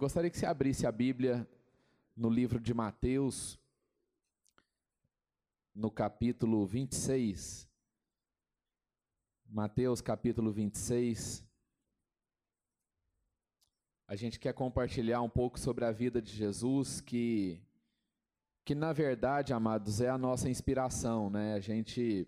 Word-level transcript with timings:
Gostaria 0.00 0.30
que 0.30 0.38
você 0.38 0.46
abrisse 0.46 0.86
a 0.86 0.90
Bíblia 0.90 1.46
no 2.16 2.30
livro 2.30 2.58
de 2.58 2.72
Mateus, 2.72 3.60
no 5.74 5.90
capítulo 5.90 6.64
26. 6.64 7.68
Mateus, 9.44 10.00
capítulo 10.00 10.50
26. 10.50 11.44
A 14.08 14.16
gente 14.16 14.40
quer 14.40 14.54
compartilhar 14.54 15.20
um 15.20 15.28
pouco 15.28 15.60
sobre 15.60 15.84
a 15.84 15.92
vida 15.92 16.22
de 16.22 16.32
Jesus, 16.32 17.02
que, 17.02 17.60
que 18.64 18.74
na 18.74 18.94
verdade, 18.94 19.52
amados, 19.52 20.00
é 20.00 20.08
a 20.08 20.16
nossa 20.16 20.48
inspiração, 20.48 21.28
né? 21.28 21.52
A 21.52 21.60
gente. 21.60 22.26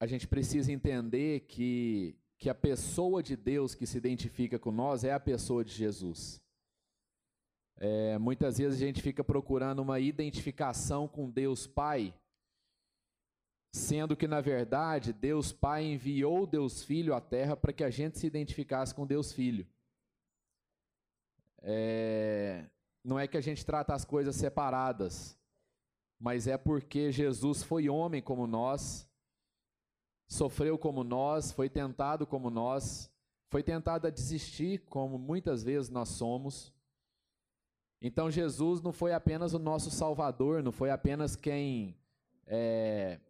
A 0.00 0.06
gente 0.06 0.26
precisa 0.26 0.72
entender 0.72 1.40
que 1.40 2.16
que 2.38 2.50
a 2.50 2.54
pessoa 2.54 3.22
de 3.22 3.36
Deus 3.36 3.74
que 3.74 3.86
se 3.86 3.96
identifica 3.96 4.58
com 4.58 4.70
nós 4.70 5.04
é 5.04 5.12
a 5.12 5.20
pessoa 5.20 5.64
de 5.64 5.72
Jesus. 5.72 6.42
É, 7.78 8.18
muitas 8.18 8.58
vezes 8.58 8.80
a 8.80 8.84
gente 8.84 9.02
fica 9.02 9.22
procurando 9.22 9.80
uma 9.80 10.00
identificação 10.00 11.06
com 11.06 11.30
Deus 11.30 11.66
Pai, 11.66 12.14
sendo 13.72 14.16
que 14.16 14.26
na 14.26 14.40
verdade 14.40 15.12
Deus 15.12 15.52
Pai 15.52 15.84
enviou 15.84 16.46
Deus 16.46 16.82
Filho 16.82 17.14
à 17.14 17.20
Terra 17.20 17.56
para 17.56 17.72
que 17.72 17.84
a 17.84 17.90
gente 17.90 18.18
se 18.18 18.26
identificasse 18.26 18.94
com 18.94 19.06
Deus 19.06 19.32
Filho. 19.32 19.66
É, 21.58 22.64
não 23.04 23.18
é 23.18 23.26
que 23.26 23.36
a 23.36 23.40
gente 23.42 23.64
trata 23.64 23.94
as 23.94 24.04
coisas 24.04 24.36
separadas, 24.36 25.38
mas 26.18 26.46
é 26.46 26.56
porque 26.56 27.12
Jesus 27.12 27.62
foi 27.62 27.88
homem 27.88 28.22
como 28.22 28.46
nós 28.46 29.05
sofreu 30.26 30.76
como 30.76 31.04
nós, 31.04 31.52
foi 31.52 31.68
tentado 31.68 32.26
como 32.26 32.50
nós, 32.50 33.10
foi 33.48 33.62
tentado 33.62 34.06
a 34.06 34.10
desistir, 34.10 34.80
como 34.86 35.18
muitas 35.18 35.62
vezes 35.62 35.88
nós 35.88 36.08
somos. 36.08 36.72
Então 38.00 38.30
Jesus 38.30 38.80
não 38.82 38.92
foi 38.92 39.12
apenas 39.12 39.54
o 39.54 39.58
nosso 39.58 39.90
Salvador, 39.90 40.62
não 40.62 40.72
foi 40.72 40.90
apenas 40.90 41.36
quem 41.36 41.96
é, 42.46 43.20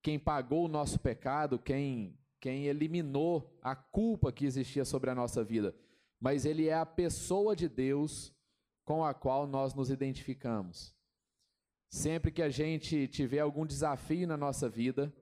quem 0.00 0.18
pagou 0.18 0.64
o 0.64 0.68
nosso 0.68 0.98
pecado, 0.98 1.58
quem 1.58 2.18
quem 2.40 2.66
eliminou 2.66 3.56
a 3.62 3.76
culpa 3.76 4.32
que 4.32 4.44
existia 4.44 4.84
sobre 4.84 5.08
a 5.08 5.14
nossa 5.14 5.44
vida, 5.44 5.76
mas 6.20 6.44
ele 6.44 6.66
é 6.66 6.74
a 6.74 6.84
pessoa 6.84 7.54
de 7.54 7.68
Deus 7.68 8.34
com 8.84 9.04
a 9.04 9.14
qual 9.14 9.46
nós 9.46 9.74
nos 9.74 9.90
identificamos. 9.90 10.92
Sempre 11.88 12.32
que 12.32 12.42
a 12.42 12.48
gente 12.48 13.06
tiver 13.06 13.38
algum 13.38 13.64
desafio 13.64 14.26
na 14.26 14.36
nossa 14.36 14.68
vida, 14.68 15.14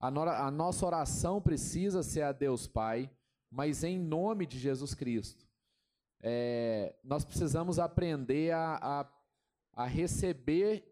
a, 0.00 0.10
no, 0.10 0.22
a 0.22 0.50
nossa 0.50 0.86
oração 0.86 1.40
precisa 1.40 2.02
ser 2.02 2.22
a 2.22 2.32
Deus 2.32 2.66
Pai, 2.66 3.10
mas 3.50 3.82
em 3.82 3.98
nome 3.98 4.46
de 4.46 4.58
Jesus 4.58 4.94
Cristo. 4.94 5.46
É, 6.20 6.94
nós 7.02 7.24
precisamos 7.24 7.78
aprender 7.78 8.52
a, 8.52 8.78
a, 8.80 9.12
a 9.74 9.86
receber 9.86 10.84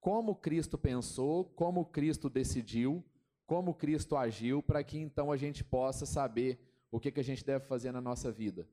como 0.00 0.34
Cristo 0.34 0.76
pensou, 0.76 1.44
como 1.44 1.84
Cristo 1.84 2.28
decidiu, 2.28 3.04
como 3.46 3.74
Cristo 3.74 4.16
agiu, 4.16 4.62
para 4.62 4.82
que 4.82 4.98
então 4.98 5.30
a 5.30 5.36
gente 5.36 5.62
possa 5.62 6.04
saber 6.04 6.58
o 6.90 6.98
que, 6.98 7.12
que 7.12 7.20
a 7.20 7.24
gente 7.24 7.44
deve 7.44 7.64
fazer 7.66 7.92
na 7.92 8.00
nossa 8.00 8.30
vida. 8.30 8.68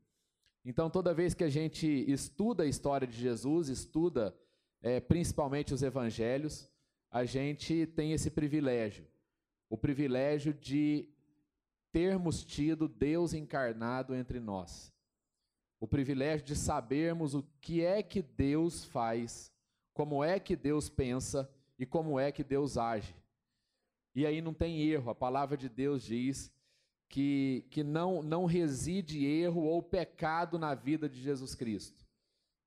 Então, 0.65 0.89
toda 0.89 1.13
vez 1.13 1.33
que 1.33 1.43
a 1.43 1.49
gente 1.49 1.87
estuda 2.11 2.63
a 2.63 2.67
história 2.67 3.07
de 3.07 3.17
Jesus, 3.17 3.69
estuda 3.69 4.35
é, 4.81 4.99
principalmente 4.99 5.73
os 5.73 5.83
evangelhos, 5.83 6.69
a 7.11 7.23
gente 7.25 7.85
tem 7.87 8.11
esse 8.11 8.29
privilégio 8.29 9.05
o 9.69 9.77
privilégio 9.77 10.53
de 10.53 11.07
termos 11.91 12.43
tido 12.43 12.87
Deus 12.87 13.33
encarnado 13.33 14.15
entre 14.15 14.39
nós. 14.39 14.93
O 15.79 15.87
privilégio 15.87 16.45
de 16.45 16.55
sabermos 16.55 17.33
o 17.33 17.43
que 17.61 17.83
é 17.83 18.03
que 18.03 18.21
Deus 18.21 18.83
faz, 18.83 19.51
como 19.93 20.23
é 20.23 20.39
que 20.39 20.55
Deus 20.55 20.89
pensa 20.89 21.49
e 21.77 21.85
como 21.85 22.19
é 22.19 22.31
que 22.31 22.43
Deus 22.43 22.77
age. 22.77 23.15
E 24.13 24.25
aí 24.25 24.41
não 24.41 24.53
tem 24.53 24.81
erro, 24.81 25.09
a 25.09 25.15
palavra 25.15 25.55
de 25.55 25.69
Deus 25.69 26.03
diz 26.03 26.51
que, 27.07 27.65
que 27.69 27.83
não, 27.83 28.21
não 28.21 28.45
reside 28.45 29.25
erro 29.25 29.61
ou 29.61 29.81
pecado 29.81 30.59
na 30.59 30.75
vida 30.75 31.07
de 31.07 31.21
Jesus 31.21 31.55
Cristo. 31.55 32.05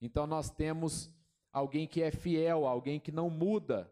Então 0.01 0.27
nós 0.27 0.51
temos 0.51 1.13
alguém 1.53 1.87
que 1.87 2.03
é 2.03 2.11
fiel, 2.11 2.67
alguém 2.67 2.99
que 2.99 3.13
não 3.13 3.29
muda, 3.29 3.91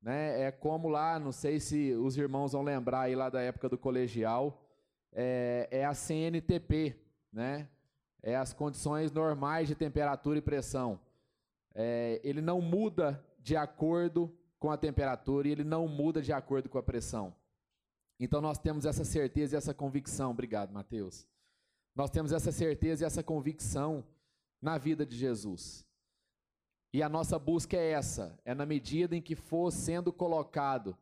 né? 0.00 0.42
É 0.42 0.50
como 0.50 0.88
lá, 0.88 1.18
não 1.18 1.32
sei 1.32 1.60
se 1.60 1.92
os 1.92 2.16
irmãos 2.16 2.52
vão 2.52 2.62
lembrar 2.62 3.02
aí 3.02 3.14
lá 3.14 3.28
da 3.28 3.40
época 3.40 3.68
do 3.68 3.78
colegial, 3.78 4.64
é, 5.12 5.68
é 5.70 5.84
a 5.84 5.94
CNTP, 5.94 6.96
né? 7.32 7.68
É 8.22 8.36
as 8.36 8.52
condições 8.52 9.12
normais 9.12 9.68
de 9.68 9.74
temperatura 9.74 10.38
e 10.38 10.42
pressão. 10.42 11.00
É, 11.74 12.20
ele 12.24 12.40
não 12.40 12.60
muda 12.60 13.24
de 13.38 13.56
acordo 13.56 14.32
com 14.58 14.70
a 14.70 14.76
temperatura 14.76 15.48
e 15.48 15.52
ele 15.52 15.64
não 15.64 15.86
muda 15.86 16.20
de 16.20 16.32
acordo 16.32 16.68
com 16.68 16.78
a 16.78 16.82
pressão. 16.82 17.34
Então 18.18 18.40
nós 18.40 18.58
temos 18.58 18.84
essa 18.84 19.04
certeza 19.04 19.54
e 19.54 19.56
essa 19.56 19.72
convicção. 19.72 20.32
Obrigado, 20.32 20.72
Mateus. 20.72 21.26
Nós 21.94 22.10
temos 22.10 22.32
essa 22.32 22.50
certeza 22.50 23.04
e 23.04 23.06
essa 23.06 23.22
convicção 23.22 24.04
na 24.60 24.76
vida 24.76 25.06
de 25.06 25.16
Jesus. 25.16 25.87
E 26.92 27.02
a 27.02 27.08
nossa 27.08 27.38
busca 27.38 27.76
é 27.76 27.90
essa: 27.90 28.38
é 28.44 28.54
na 28.54 28.64
medida 28.64 29.14
em 29.14 29.22
que 29.22 29.34
for 29.34 29.70
sendo 29.70 30.12
colocado 30.12 30.96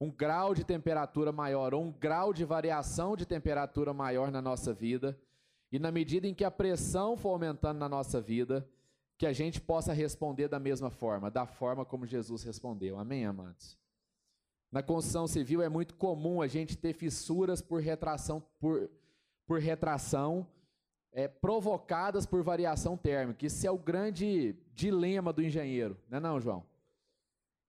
um 0.00 0.10
grau 0.10 0.54
de 0.54 0.64
temperatura 0.64 1.32
maior 1.32 1.74
ou 1.74 1.82
um 1.82 1.92
grau 1.92 2.32
de 2.32 2.44
variação 2.44 3.16
de 3.16 3.26
temperatura 3.26 3.92
maior 3.92 4.30
na 4.30 4.40
nossa 4.40 4.72
vida, 4.72 5.18
e 5.72 5.78
na 5.78 5.90
medida 5.90 6.26
em 6.26 6.34
que 6.34 6.44
a 6.44 6.50
pressão 6.50 7.16
for 7.16 7.30
aumentando 7.30 7.78
na 7.78 7.88
nossa 7.88 8.20
vida, 8.20 8.66
que 9.18 9.26
a 9.26 9.32
gente 9.32 9.60
possa 9.60 9.92
responder 9.92 10.48
da 10.48 10.60
mesma 10.60 10.90
forma, 10.90 11.30
da 11.30 11.44
forma 11.44 11.84
como 11.84 12.06
Jesus 12.06 12.44
respondeu. 12.44 12.98
Amém, 12.98 13.26
amados? 13.26 13.76
Na 14.70 14.82
construção 14.82 15.26
civil 15.26 15.60
é 15.60 15.68
muito 15.68 15.94
comum 15.94 16.40
a 16.40 16.46
gente 16.46 16.76
ter 16.76 16.92
fissuras 16.92 17.60
por 17.60 17.80
retração, 17.80 18.42
por, 18.60 18.88
por 19.46 19.58
retração 19.58 20.46
é, 21.12 21.26
provocadas 21.28 22.26
por 22.26 22.42
variação 22.42 22.96
térmica. 22.96 23.46
Isso 23.46 23.66
é 23.66 23.70
o 23.70 23.78
grande 23.78 24.56
dilema 24.74 25.32
do 25.32 25.42
engenheiro, 25.42 25.96
não 26.08 26.18
é 26.18 26.20
não, 26.20 26.40
João? 26.40 26.64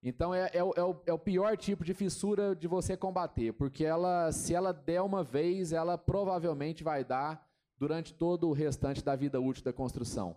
Então 0.02 0.34
é, 0.34 0.46
é, 0.54 0.58
é, 0.58 0.64
o, 0.64 1.02
é 1.06 1.14
o 1.14 1.20
pior 1.20 1.58
tipo 1.58 1.84
de 1.84 1.94
fissura 1.94 2.56
de 2.56 2.68
você 2.68 2.96
combater, 2.96 3.52
porque 3.54 3.84
ela, 3.84 4.32
se 4.32 4.54
ela 4.54 4.72
der 4.72 5.02
uma 5.02 5.24
vez, 5.24 5.74
ela 5.74 5.98
provavelmente 5.98 6.84
vai 6.84 7.04
dar 7.04 7.46
durante 7.78 8.14
todo 8.14 8.48
o 8.48 8.54
restante 8.54 9.04
da 9.04 9.16
vida 9.16 9.40
útil 9.42 9.64
da 9.64 9.74
construção. 9.74 10.36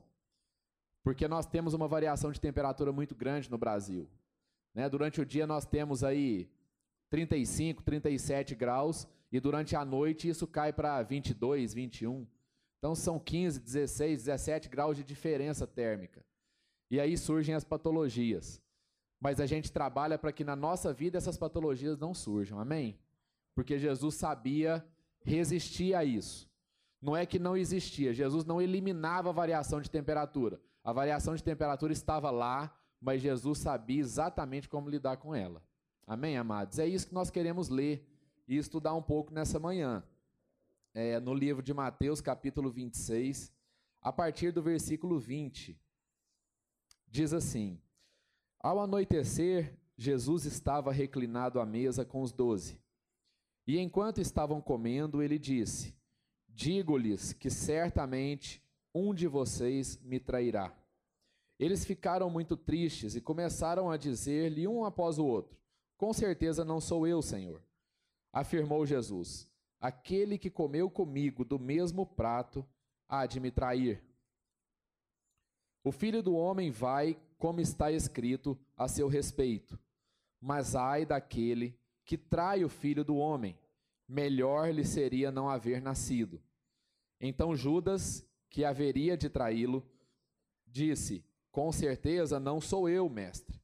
Porque 1.03 1.27
nós 1.29 1.47
temos 1.47 1.75
uma 1.75 1.89
variação 1.89 2.31
de 2.33 2.41
temperatura 2.41 2.93
muito 2.93 3.15
grande 3.15 3.51
no 3.51 3.59
Brasil. 3.59 4.09
Né? 4.75 4.89
Durante 4.89 5.21
o 5.21 5.27
dia 5.27 5.47
nós 5.47 5.65
temos 5.65 6.03
aí 6.03 6.49
35, 7.11 7.83
37 7.83 8.55
graus, 8.55 9.07
e 9.31 9.39
durante 9.39 9.77
a 9.77 9.85
noite 9.85 10.29
isso 10.29 10.47
cai 10.47 10.73
para 10.73 11.03
22, 11.03 11.73
21. 11.73 12.27
Então 12.83 12.97
são 12.97 13.17
15, 13.17 13.61
16, 13.61 14.25
17 14.25 14.69
graus 14.69 14.97
de 14.97 15.05
diferença 15.05 15.69
térmica. 15.69 16.25
E 16.91 16.99
aí 16.99 17.17
surgem 17.17 17.55
as 17.55 17.63
patologias. 17.63 18.61
Mas 19.21 19.39
a 19.39 19.47
gente 19.47 19.71
trabalha 19.71 20.19
para 20.19 20.33
que 20.33 20.43
na 20.43 20.57
nossa 20.57 20.93
vida 20.93 21.17
essas 21.17 21.39
patologias 21.39 21.97
não 21.97 22.13
surjam. 22.13 22.59
Amém? 22.59 22.99
Porque 23.55 23.79
Jesus 23.79 24.17
sabia 24.17 24.85
resistir 25.23 25.95
a 25.95 26.05
isso. 26.05 26.51
Não 27.01 27.17
é 27.17 27.25
que 27.25 27.39
não 27.39 27.57
existia, 27.57 28.13
Jesus 28.13 28.45
não 28.45 28.61
eliminava 28.61 29.29
a 29.29 29.33
variação 29.33 29.81
de 29.81 29.89
temperatura. 29.89 30.61
A 30.83 30.93
variação 30.93 31.37
de 31.37 31.45
temperatura 31.45 31.93
estava 31.93 32.33
lá, 32.33 32.77
mas 33.01 33.23
Jesus 33.23 33.59
sabia 33.59 34.01
exatamente 34.01 34.69
como 34.69 34.91
lidar 34.91 35.19
com 35.19 35.33
ela. 35.33 35.63
Amém, 36.05 36.37
amados? 36.37 36.81
É 36.81 36.87
isso 36.87 37.07
que 37.07 37.15
nós 37.15 37.31
queremos 37.31 37.69
ler 37.69 38.05
e 38.49 38.57
estudar 38.57 38.93
um 38.93 39.03
pouco 39.03 39.33
nessa 39.33 39.61
manhã 39.61 40.03
é, 40.95 41.19
no 41.19 41.35
livro 41.35 41.63
de 41.63 41.73
Mateus, 41.73 42.21
capítulo 42.21 42.71
26, 42.71 43.53
a 44.01 44.13
partir 44.13 44.53
do 44.53 44.63
versículo 44.63 45.19
20. 45.19 45.79
Diz 47.09 47.33
assim: 47.33 47.81
Ao 48.59 48.81
anoitecer, 48.81 49.79
Jesus 49.97 50.45
estava 50.45 50.93
reclinado 50.93 51.61
à 51.61 51.67
mesa 51.67 52.05
com 52.05 52.23
os 52.23 52.33
doze. 52.33 52.81
E 53.67 53.79
enquanto 53.79 54.21
estavam 54.21 54.61
comendo, 54.61 55.23
ele 55.23 55.39
disse: 55.39 55.95
Digo-lhes 56.49 57.33
que 57.33 57.49
certamente 57.49 58.63
um 58.95 59.15
de 59.15 59.27
vocês 59.27 59.99
me 60.03 60.19
trairá. 60.19 60.77
Eles 61.59 61.85
ficaram 61.85 62.29
muito 62.29 62.57
tristes 62.57 63.15
e 63.15 63.21
começaram 63.21 63.91
a 63.91 63.97
dizer-lhe 63.97 64.67
um 64.67 64.85
após 64.85 65.19
o 65.19 65.25
outro: 65.25 65.59
Com 65.97 66.13
certeza 66.13 66.65
não 66.65 66.81
sou 66.81 67.07
eu, 67.07 67.23
Senhor. 67.23 67.63
Afirmou 68.33 68.85
Jesus: 68.85 69.52
Aquele 69.83 70.39
que 70.39 70.49
comeu 70.49 70.89
comigo 70.89 71.45
do 71.45 71.59
mesmo 71.59 72.07
prato 72.07 72.65
há 73.09 73.27
de 73.27 73.41
me 73.41 73.51
trair. 73.51 74.01
O 75.83 75.91
filho 75.91 76.23
do 76.23 76.37
homem 76.37 76.71
vai, 76.71 77.21
como 77.37 77.61
está 77.61 77.91
escrito, 77.91 78.57
a 78.77 78.87
seu 78.87 79.09
respeito. 79.09 79.77
Mas 80.41 80.77
ai 80.77 81.05
daquele 81.05 81.77
que 82.05 82.17
trai 82.17 82.65
o 82.65 82.69
filho 82.69 83.05
do 83.05 83.17
homem. 83.17 83.59
melhor 84.07 84.73
lhe 84.73 84.85
seria 84.85 85.33
não 85.33 85.49
haver 85.49 85.83
nascido. 85.83 86.41
Então 87.21 87.57
Judas, 87.57 88.25
que 88.49 88.65
haveria 88.65 89.17
de 89.17 89.29
traí-lo, 89.29 89.85
disse: 90.65 91.25
Com 91.51 91.73
certeza 91.73 92.39
não 92.39 92.61
sou 92.61 92.89
eu, 92.89 93.09
mestre. 93.09 93.61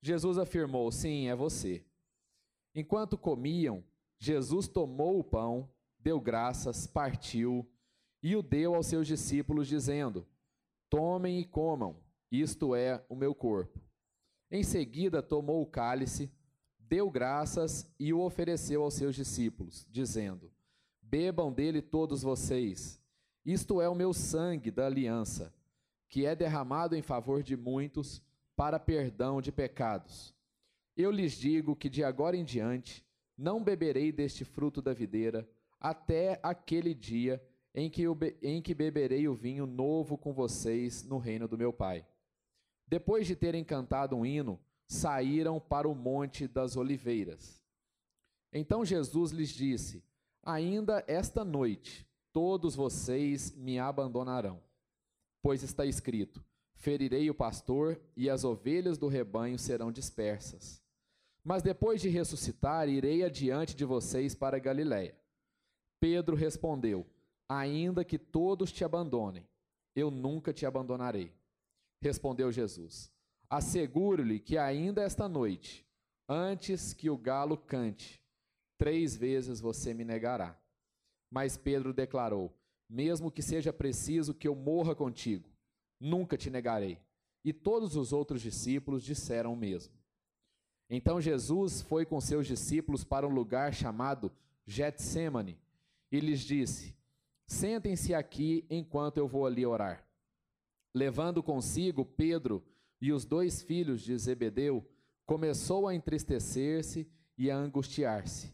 Jesus 0.00 0.38
afirmou: 0.38 0.90
Sim, 0.90 1.28
é 1.28 1.34
você. 1.34 1.84
Enquanto 2.74 3.18
comiam, 3.18 3.84
Jesus 4.20 4.68
tomou 4.68 5.18
o 5.18 5.24
pão, 5.24 5.68
deu 5.98 6.20
graças, 6.20 6.86
partiu 6.86 7.66
e 8.22 8.36
o 8.36 8.42
deu 8.42 8.74
aos 8.74 8.86
seus 8.86 9.06
discípulos, 9.06 9.66
dizendo: 9.66 10.26
Tomem 10.90 11.40
e 11.40 11.44
comam, 11.44 11.96
isto 12.30 12.74
é 12.74 13.02
o 13.08 13.16
meu 13.16 13.34
corpo. 13.34 13.80
Em 14.50 14.62
seguida, 14.62 15.22
tomou 15.22 15.62
o 15.62 15.66
cálice, 15.66 16.30
deu 16.78 17.10
graças 17.10 17.90
e 17.98 18.12
o 18.12 18.20
ofereceu 18.20 18.82
aos 18.82 18.92
seus 18.92 19.16
discípulos, 19.16 19.86
dizendo: 19.90 20.52
Bebam 21.00 21.50
dele 21.50 21.80
todos 21.80 22.22
vocês, 22.22 23.00
isto 23.42 23.80
é 23.80 23.88
o 23.88 23.94
meu 23.94 24.12
sangue 24.12 24.70
da 24.70 24.84
aliança, 24.84 25.54
que 26.10 26.26
é 26.26 26.36
derramado 26.36 26.94
em 26.94 27.00
favor 27.00 27.42
de 27.42 27.56
muitos 27.56 28.22
para 28.54 28.78
perdão 28.78 29.40
de 29.40 29.50
pecados. 29.50 30.34
Eu 30.94 31.10
lhes 31.10 31.32
digo 31.32 31.74
que 31.74 31.88
de 31.88 32.04
agora 32.04 32.36
em 32.36 32.44
diante 32.44 33.02
não 33.40 33.64
beberei 33.64 34.12
deste 34.12 34.44
fruto 34.44 34.82
da 34.82 34.92
videira, 34.92 35.48
até 35.80 36.38
aquele 36.42 36.92
dia 36.92 37.42
em 37.74 37.88
que, 37.88 38.04
em 38.42 38.60
que 38.60 38.74
beberei 38.74 39.26
o 39.26 39.34
vinho 39.34 39.64
novo 39.64 40.18
com 40.18 40.34
vocês 40.34 41.02
no 41.04 41.16
reino 41.16 41.48
do 41.48 41.56
meu 41.56 41.72
Pai. 41.72 42.06
Depois 42.86 43.26
de 43.26 43.34
terem 43.34 43.64
cantado 43.64 44.14
um 44.14 44.26
hino, 44.26 44.60
saíram 44.86 45.58
para 45.58 45.88
o 45.88 45.94
Monte 45.94 46.46
das 46.46 46.76
Oliveiras. 46.76 47.62
Então 48.52 48.84
Jesus 48.84 49.30
lhes 49.30 49.48
disse: 49.48 50.04
Ainda 50.42 51.02
esta 51.08 51.42
noite 51.42 52.06
todos 52.32 52.74
vocês 52.74 53.56
me 53.56 53.78
abandonarão. 53.78 54.60
Pois 55.40 55.62
está 55.62 55.86
escrito: 55.86 56.44
Ferirei 56.74 57.30
o 57.30 57.34
pastor 57.34 57.98
e 58.14 58.28
as 58.28 58.44
ovelhas 58.44 58.98
do 58.98 59.08
rebanho 59.08 59.58
serão 59.58 59.90
dispersas. 59.90 60.79
Mas 61.42 61.62
depois 61.62 62.00
de 62.00 62.08
ressuscitar, 62.08 62.88
irei 62.88 63.24
adiante 63.24 63.74
de 63.74 63.84
vocês 63.84 64.34
para 64.34 64.58
Galiléia. 64.58 65.16
Pedro 65.98 66.36
respondeu: 66.36 67.06
Ainda 67.48 68.04
que 68.04 68.18
todos 68.18 68.70
te 68.70 68.84
abandonem, 68.84 69.48
eu 69.94 70.10
nunca 70.10 70.52
te 70.52 70.66
abandonarei. 70.66 71.32
Respondeu 72.00 72.52
Jesus: 72.52 73.10
Asseguro-lhe 73.48 74.38
que 74.38 74.56
ainda 74.56 75.02
esta 75.02 75.28
noite, 75.28 75.86
antes 76.28 76.92
que 76.92 77.10
o 77.10 77.16
galo 77.16 77.56
cante, 77.56 78.22
três 78.78 79.16
vezes 79.16 79.60
você 79.60 79.92
me 79.92 80.04
negará. 80.04 80.58
Mas 81.30 81.56
Pedro 81.56 81.92
declarou: 81.92 82.54
Mesmo 82.88 83.30
que 83.30 83.42
seja 83.42 83.72
preciso 83.72 84.34
que 84.34 84.48
eu 84.48 84.54
morra 84.54 84.94
contigo, 84.94 85.48
nunca 85.98 86.36
te 86.36 86.50
negarei. 86.50 86.98
E 87.44 87.52
todos 87.52 87.96
os 87.96 88.12
outros 88.12 88.42
discípulos 88.42 89.02
disseram 89.02 89.52
o 89.52 89.56
mesmo. 89.56 89.99
Então 90.90 91.20
Jesus 91.20 91.80
foi 91.82 92.04
com 92.04 92.20
seus 92.20 92.48
discípulos 92.48 93.04
para 93.04 93.26
um 93.26 93.30
lugar 93.30 93.72
chamado 93.72 94.32
Getsemane 94.66 95.56
e 96.10 96.18
lhes 96.18 96.40
disse: 96.40 96.96
Sentem-se 97.46 98.12
aqui 98.12 98.66
enquanto 98.68 99.18
eu 99.18 99.28
vou 99.28 99.46
ali 99.46 99.64
orar. 99.64 100.04
Levando 100.92 101.44
consigo 101.44 102.04
Pedro 102.04 102.64
e 103.00 103.12
os 103.12 103.24
dois 103.24 103.62
filhos 103.62 104.02
de 104.02 104.18
Zebedeu, 104.18 104.84
começou 105.24 105.86
a 105.86 105.94
entristecer-se 105.94 107.08
e 107.38 107.48
a 107.50 107.56
angustiar-se. 107.56 108.52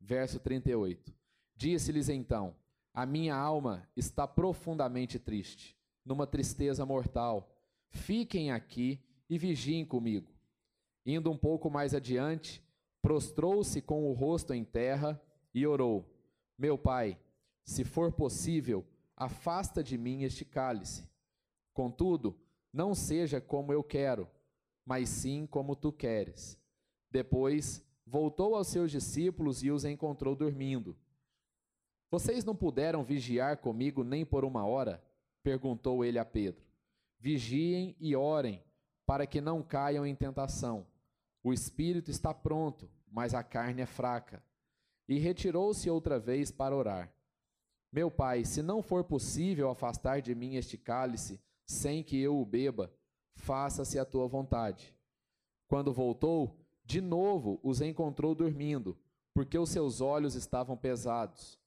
Verso 0.00 0.40
38. 0.40 1.14
Disse-lhes 1.54 2.08
então: 2.08 2.56
A 2.94 3.04
minha 3.04 3.36
alma 3.36 3.86
está 3.94 4.26
profundamente 4.26 5.18
triste, 5.18 5.76
numa 6.02 6.26
tristeza 6.26 6.86
mortal. 6.86 7.54
Fiquem 7.90 8.52
aqui 8.52 9.04
e 9.28 9.36
vigiem 9.36 9.84
comigo. 9.84 10.37
Indo 11.10 11.30
um 11.30 11.38
pouco 11.38 11.70
mais 11.70 11.94
adiante, 11.94 12.62
prostrou-se 13.00 13.80
com 13.80 14.10
o 14.10 14.12
rosto 14.12 14.52
em 14.52 14.62
terra 14.62 15.18
e 15.54 15.66
orou: 15.66 16.04
Meu 16.58 16.76
pai, 16.76 17.18
se 17.64 17.82
for 17.82 18.12
possível, 18.12 18.84
afasta 19.16 19.82
de 19.82 19.96
mim 19.96 20.24
este 20.24 20.44
cálice. 20.44 21.08
Contudo, 21.72 22.38
não 22.70 22.94
seja 22.94 23.40
como 23.40 23.72
eu 23.72 23.82
quero, 23.82 24.28
mas 24.84 25.08
sim 25.08 25.46
como 25.46 25.74
tu 25.74 25.90
queres. 25.90 26.60
Depois 27.10 27.82
voltou 28.04 28.54
aos 28.54 28.66
seus 28.68 28.90
discípulos 28.90 29.62
e 29.62 29.70
os 29.70 29.86
encontrou 29.86 30.36
dormindo. 30.36 30.94
Vocês 32.10 32.44
não 32.44 32.54
puderam 32.54 33.02
vigiar 33.02 33.56
comigo 33.56 34.04
nem 34.04 34.26
por 34.26 34.44
uma 34.44 34.66
hora? 34.66 35.02
perguntou 35.42 36.04
ele 36.04 36.18
a 36.18 36.24
Pedro. 36.26 36.66
Vigiem 37.18 37.96
e 37.98 38.14
orem, 38.14 38.62
para 39.06 39.26
que 39.26 39.40
não 39.40 39.62
caiam 39.62 40.04
em 40.04 40.14
tentação. 40.14 40.86
O 41.42 41.52
espírito 41.52 42.10
está 42.10 42.34
pronto, 42.34 42.90
mas 43.10 43.34
a 43.34 43.42
carne 43.42 43.82
é 43.82 43.86
fraca. 43.86 44.42
E 45.08 45.18
retirou-se 45.18 45.88
outra 45.88 46.18
vez 46.18 46.50
para 46.50 46.76
orar. 46.76 47.12
Meu 47.90 48.10
pai, 48.10 48.44
se 48.44 48.62
não 48.62 48.82
for 48.82 49.04
possível 49.04 49.70
afastar 49.70 50.20
de 50.20 50.34
mim 50.34 50.56
este 50.56 50.76
cálice, 50.76 51.40
sem 51.64 52.02
que 52.02 52.20
eu 52.20 52.38
o 52.38 52.44
beba, 52.44 52.92
faça-se 53.34 53.98
a 53.98 54.04
tua 54.04 54.26
vontade. 54.26 54.94
Quando 55.66 55.92
voltou, 55.92 56.58
de 56.84 57.00
novo 57.00 57.60
os 57.62 57.80
encontrou 57.80 58.34
dormindo, 58.34 58.98
porque 59.32 59.58
os 59.58 59.70
seus 59.70 60.00
olhos 60.00 60.34
estavam 60.34 60.76
pesados. 60.76 61.58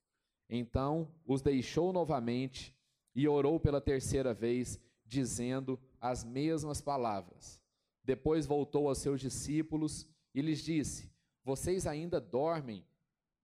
Então 0.49 1.07
os 1.25 1.41
deixou 1.41 1.93
novamente 1.93 2.75
e 3.15 3.27
orou 3.27 3.59
pela 3.59 3.79
terceira 3.79 4.33
vez, 4.33 4.79
dizendo 5.05 5.79
as 5.99 6.23
mesmas 6.23 6.81
palavras. 6.81 7.60
Depois 8.03 8.45
voltou 8.45 8.87
aos 8.87 8.97
seus 8.97 9.21
discípulos 9.21 10.07
e 10.33 10.41
lhes 10.41 10.63
disse: 10.63 11.11
Vocês 11.43 11.85
ainda 11.85 12.19
dormem 12.19 12.85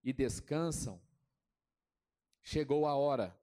e 0.04 0.12
descansam? 0.12 1.00
Chegou 2.42 2.86
a 2.86 2.96
hora, 2.96 3.38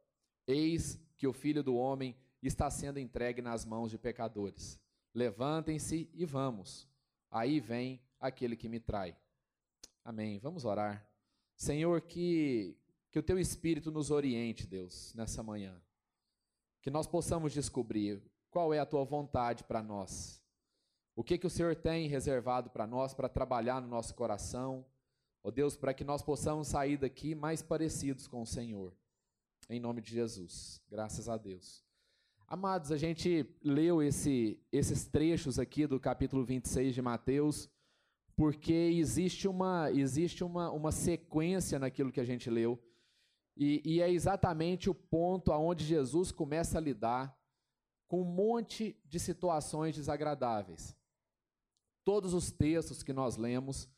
eis 0.46 0.98
que 1.16 1.26
o 1.26 1.32
filho 1.32 1.62
do 1.62 1.76
homem 1.76 2.16
está 2.42 2.70
sendo 2.70 2.98
entregue 2.98 3.40
nas 3.40 3.64
mãos 3.64 3.90
de 3.90 3.98
pecadores. 3.98 4.80
Levantem-se 5.14 6.10
e 6.12 6.24
vamos. 6.24 6.88
Aí 7.30 7.60
vem 7.60 8.00
aquele 8.18 8.56
que 8.56 8.68
me 8.68 8.80
trai. 8.80 9.16
Amém. 10.04 10.38
Vamos 10.38 10.64
orar. 10.64 11.06
Senhor, 11.56 12.00
que, 12.02 12.76
que 13.10 13.18
o 13.18 13.22
teu 13.22 13.38
Espírito 13.38 13.90
nos 13.90 14.10
oriente, 14.10 14.66
Deus, 14.66 15.14
nessa 15.14 15.42
manhã. 15.42 15.80
Que 16.82 16.90
nós 16.90 17.06
possamos 17.06 17.52
descobrir 17.52 18.22
qual 18.50 18.74
é 18.74 18.78
a 18.78 18.86
tua 18.86 19.04
vontade 19.04 19.64
para 19.64 19.82
nós. 19.82 20.43
O 21.16 21.22
que, 21.22 21.38
que 21.38 21.46
o 21.46 21.50
Senhor 21.50 21.76
tem 21.76 22.08
reservado 22.08 22.70
para 22.70 22.88
nós, 22.88 23.14
para 23.14 23.28
trabalhar 23.28 23.80
no 23.80 23.86
nosso 23.86 24.12
coração, 24.16 24.84
ó 25.44 25.48
oh 25.48 25.50
Deus, 25.52 25.76
para 25.76 25.94
que 25.94 26.02
nós 26.02 26.22
possamos 26.22 26.66
sair 26.66 26.96
daqui 26.96 27.36
mais 27.36 27.62
parecidos 27.62 28.26
com 28.26 28.42
o 28.42 28.46
Senhor. 28.46 28.92
Em 29.70 29.78
nome 29.78 30.00
de 30.00 30.10
Jesus, 30.10 30.82
graças 30.90 31.28
a 31.28 31.36
Deus. 31.36 31.84
Amados, 32.48 32.90
a 32.90 32.96
gente 32.96 33.48
leu 33.62 34.02
esse, 34.02 34.60
esses 34.72 35.06
trechos 35.06 35.56
aqui 35.56 35.86
do 35.86 36.00
capítulo 36.00 36.44
26 36.44 36.92
de 36.92 37.00
Mateus, 37.00 37.70
porque 38.34 38.72
existe 38.72 39.46
uma, 39.46 39.92
existe 39.92 40.42
uma, 40.42 40.68
uma 40.72 40.90
sequência 40.90 41.78
naquilo 41.78 42.10
que 42.10 42.20
a 42.20 42.24
gente 42.24 42.50
leu, 42.50 42.76
e, 43.56 43.80
e 43.84 44.00
é 44.00 44.10
exatamente 44.10 44.90
o 44.90 44.94
ponto 44.94 45.52
aonde 45.52 45.84
Jesus 45.84 46.32
começa 46.32 46.76
a 46.76 46.80
lidar 46.80 47.38
com 48.08 48.20
um 48.20 48.24
monte 48.24 49.00
de 49.04 49.20
situações 49.20 49.94
desagradáveis 49.94 50.96
todos 52.04 52.34
os 52.34 52.50
textos 52.50 53.02
que 53.02 53.12
nós 53.12 53.36
lemos, 53.36 53.88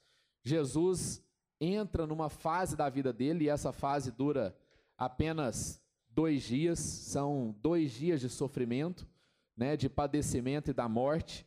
Jesus 0.45 1.23
entra 1.61 2.07
numa 2.07 2.29
fase 2.29 2.77
da 2.77 2.89
vida 2.89 3.13
dele 3.13 3.45
e 3.45 3.49
essa 3.49 3.73
fase 3.73 4.11
dura 4.11 4.57
apenas 4.97 5.83
dois 6.09 6.43
dias, 6.43 6.79
são 6.79 7.55
dois 7.61 7.93
dias 7.93 8.21
de 8.21 8.29
sofrimento, 8.29 9.07
né, 9.57 9.77
de 9.77 9.89
padecimento 9.89 10.71
e 10.71 10.75
da 10.75 10.89
morte. 10.89 11.47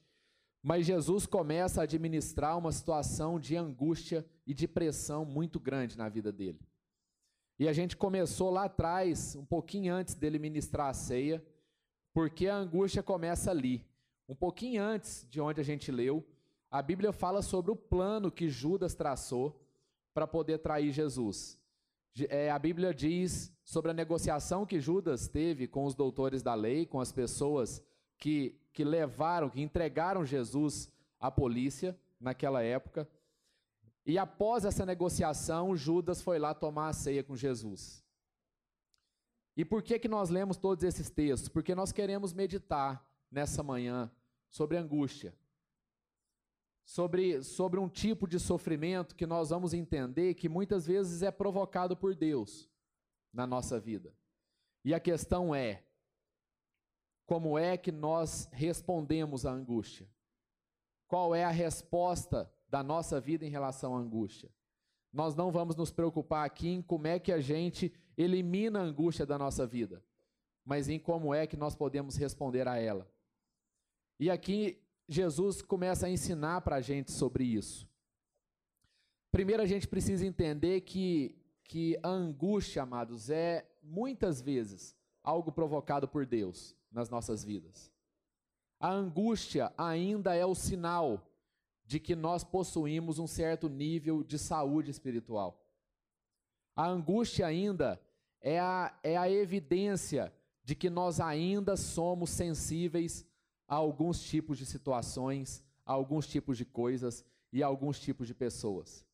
Mas 0.61 0.85
Jesus 0.85 1.25
começa 1.25 1.81
a 1.81 1.83
administrar 1.83 2.57
uma 2.57 2.71
situação 2.71 3.39
de 3.39 3.55
angústia 3.55 4.25
e 4.45 4.53
de 4.53 4.67
pressão 4.67 5.23
muito 5.23 5.59
grande 5.59 5.97
na 5.97 6.09
vida 6.09 6.31
dele. 6.31 6.59
E 7.57 7.67
a 7.67 7.73
gente 7.73 7.95
começou 7.95 8.49
lá 8.49 8.65
atrás, 8.65 9.35
um 9.35 9.45
pouquinho 9.45 9.93
antes 9.93 10.15
dele 10.15 10.39
ministrar 10.39 10.89
a 10.89 10.93
ceia, 10.93 11.43
porque 12.13 12.47
a 12.47 12.55
angústia 12.55 13.03
começa 13.03 13.51
ali, 13.51 13.85
um 14.27 14.35
pouquinho 14.35 14.83
antes 14.83 15.25
de 15.29 15.39
onde 15.39 15.59
a 15.61 15.63
gente 15.63 15.91
leu, 15.91 16.25
a 16.71 16.81
Bíblia 16.81 17.11
fala 17.11 17.41
sobre 17.41 17.71
o 17.71 17.75
plano 17.75 18.31
que 18.31 18.49
Judas 18.49 18.93
traçou 18.93 19.59
para 20.13 20.27
poder 20.27 20.59
trair 20.59 20.91
Jesus. 20.91 21.59
É, 22.29 22.51
a 22.51 22.59
Bíblia 22.59 22.93
diz 22.93 23.51
sobre 23.63 23.91
a 23.91 23.93
negociação 23.93 24.65
que 24.65 24.79
Judas 24.79 25.27
teve 25.27 25.67
com 25.67 25.85
os 25.85 25.95
doutores 25.95 26.43
da 26.43 26.53
lei, 26.53 26.85
com 26.85 26.99
as 26.99 27.11
pessoas 27.11 27.81
que, 28.17 28.59
que 28.73 28.83
levaram, 28.83 29.49
que 29.49 29.61
entregaram 29.61 30.25
Jesus 30.25 30.91
à 31.19 31.31
polícia 31.31 31.97
naquela 32.19 32.61
época. 32.61 33.07
E 34.05 34.17
após 34.17 34.65
essa 34.65 34.85
negociação, 34.85 35.75
Judas 35.75 36.21
foi 36.21 36.39
lá 36.39 36.53
tomar 36.53 36.89
a 36.89 36.93
ceia 36.93 37.23
com 37.23 37.35
Jesus. 37.35 38.03
E 39.55 39.65
por 39.65 39.81
que, 39.81 39.99
que 39.99 40.07
nós 40.07 40.29
lemos 40.29 40.57
todos 40.57 40.83
esses 40.83 41.09
textos? 41.09 41.49
Porque 41.49 41.75
nós 41.75 41.91
queremos 41.91 42.33
meditar 42.33 43.05
nessa 43.31 43.61
manhã 43.61 44.09
sobre 44.49 44.77
angústia. 44.77 45.33
Sobre, 46.89 47.43
sobre 47.43 47.79
um 47.79 47.87
tipo 47.87 48.27
de 48.27 48.39
sofrimento 48.39 49.15
que 49.15 49.27
nós 49.27 49.51
vamos 49.51 49.75
entender 49.75 50.33
que 50.33 50.49
muitas 50.49 50.87
vezes 50.87 51.21
é 51.21 51.29
provocado 51.29 51.95
por 51.95 52.15
Deus 52.15 52.67
na 53.31 53.45
nossa 53.45 53.79
vida. 53.79 54.11
E 54.83 54.91
a 54.91 54.99
questão 54.99 55.53
é: 55.53 55.83
como 57.27 57.59
é 57.59 57.77
que 57.77 57.91
nós 57.91 58.49
respondemos 58.51 59.45
à 59.45 59.51
angústia? 59.51 60.09
Qual 61.07 61.35
é 61.35 61.43
a 61.43 61.51
resposta 61.51 62.51
da 62.67 62.81
nossa 62.81 63.21
vida 63.21 63.45
em 63.45 63.51
relação 63.51 63.95
à 63.95 63.99
angústia? 63.99 64.51
Nós 65.13 65.35
não 65.35 65.51
vamos 65.51 65.75
nos 65.75 65.91
preocupar 65.91 66.43
aqui 66.43 66.69
em 66.69 66.81
como 66.81 67.05
é 67.05 67.19
que 67.19 67.31
a 67.31 67.39
gente 67.39 67.93
elimina 68.17 68.79
a 68.79 68.83
angústia 68.83 69.27
da 69.27 69.37
nossa 69.37 69.67
vida, 69.67 70.03
mas 70.65 70.89
em 70.89 70.97
como 70.97 71.35
é 71.35 71.45
que 71.45 71.55
nós 71.55 71.75
podemos 71.75 72.15
responder 72.15 72.67
a 72.67 72.77
ela. 72.77 73.07
E 74.19 74.27
aqui 74.27 74.83
Jesus 75.11 75.63
começa 75.63 76.05
a 76.05 76.09
ensinar 76.09 76.61
para 76.61 76.75
a 76.75 76.81
gente 76.81 77.11
sobre 77.11 77.43
isso. 77.43 77.89
Primeiro 79.31 79.63
a 79.63 79.65
gente 79.65 79.87
precisa 79.87 80.23
entender 80.23 80.81
que, 80.81 81.35
que 81.63 81.97
a 82.03 82.09
angústia, 82.09 82.83
amados, 82.83 83.31
é 83.31 83.67
muitas 83.81 84.39
vezes 84.39 84.95
algo 85.23 85.51
provocado 85.51 86.07
por 86.07 86.27
Deus 86.27 86.75
nas 86.91 87.09
nossas 87.09 87.43
vidas. 87.43 87.91
A 88.79 88.91
angústia 88.91 89.73
ainda 89.75 90.35
é 90.35 90.45
o 90.45 90.53
sinal 90.53 91.27
de 91.85 91.99
que 91.99 92.15
nós 92.15 92.43
possuímos 92.43 93.17
um 93.17 93.25
certo 93.25 93.67
nível 93.67 94.23
de 94.23 94.37
saúde 94.37 94.91
espiritual. 94.91 95.59
A 96.75 96.87
angústia 96.87 97.47
ainda 97.47 97.99
é 98.39 98.59
a, 98.59 98.95
é 99.01 99.17
a 99.17 99.29
evidência 99.29 100.31
de 100.63 100.75
que 100.75 100.87
nós 100.87 101.19
ainda 101.19 101.75
somos 101.75 102.29
sensíveis 102.29 103.25
a 103.69 103.75
alguns 103.75 104.21
tipos 104.21 104.57
de 104.57 104.65
situações, 104.65 105.63
a 105.85 105.93
alguns 105.93 106.27
tipos 106.27 106.57
de 106.57 106.65
coisas 106.65 107.23
e 107.53 107.63
a 107.63 107.67
alguns 107.67 107.99
tipos 107.99 108.27
de 108.27 108.33
pessoas. 108.33 109.05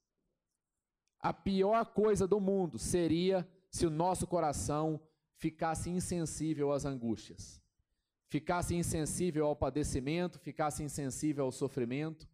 A 1.19 1.31
pior 1.31 1.85
coisa 1.88 2.27
do 2.27 2.39
mundo 2.39 2.79
seria 2.79 3.47
se 3.69 3.85
o 3.85 3.91
nosso 3.91 4.25
coração 4.25 5.00
ficasse 5.35 5.91
insensível 5.91 6.71
às 6.71 6.85
angústias 6.85 7.62
ficasse 8.27 8.75
insensível 8.75 9.45
ao 9.45 9.55
padecimento, 9.55 10.39
ficasse 10.39 10.83
insensível 10.83 11.45
ao 11.45 11.51
sofrimento, 11.51 12.27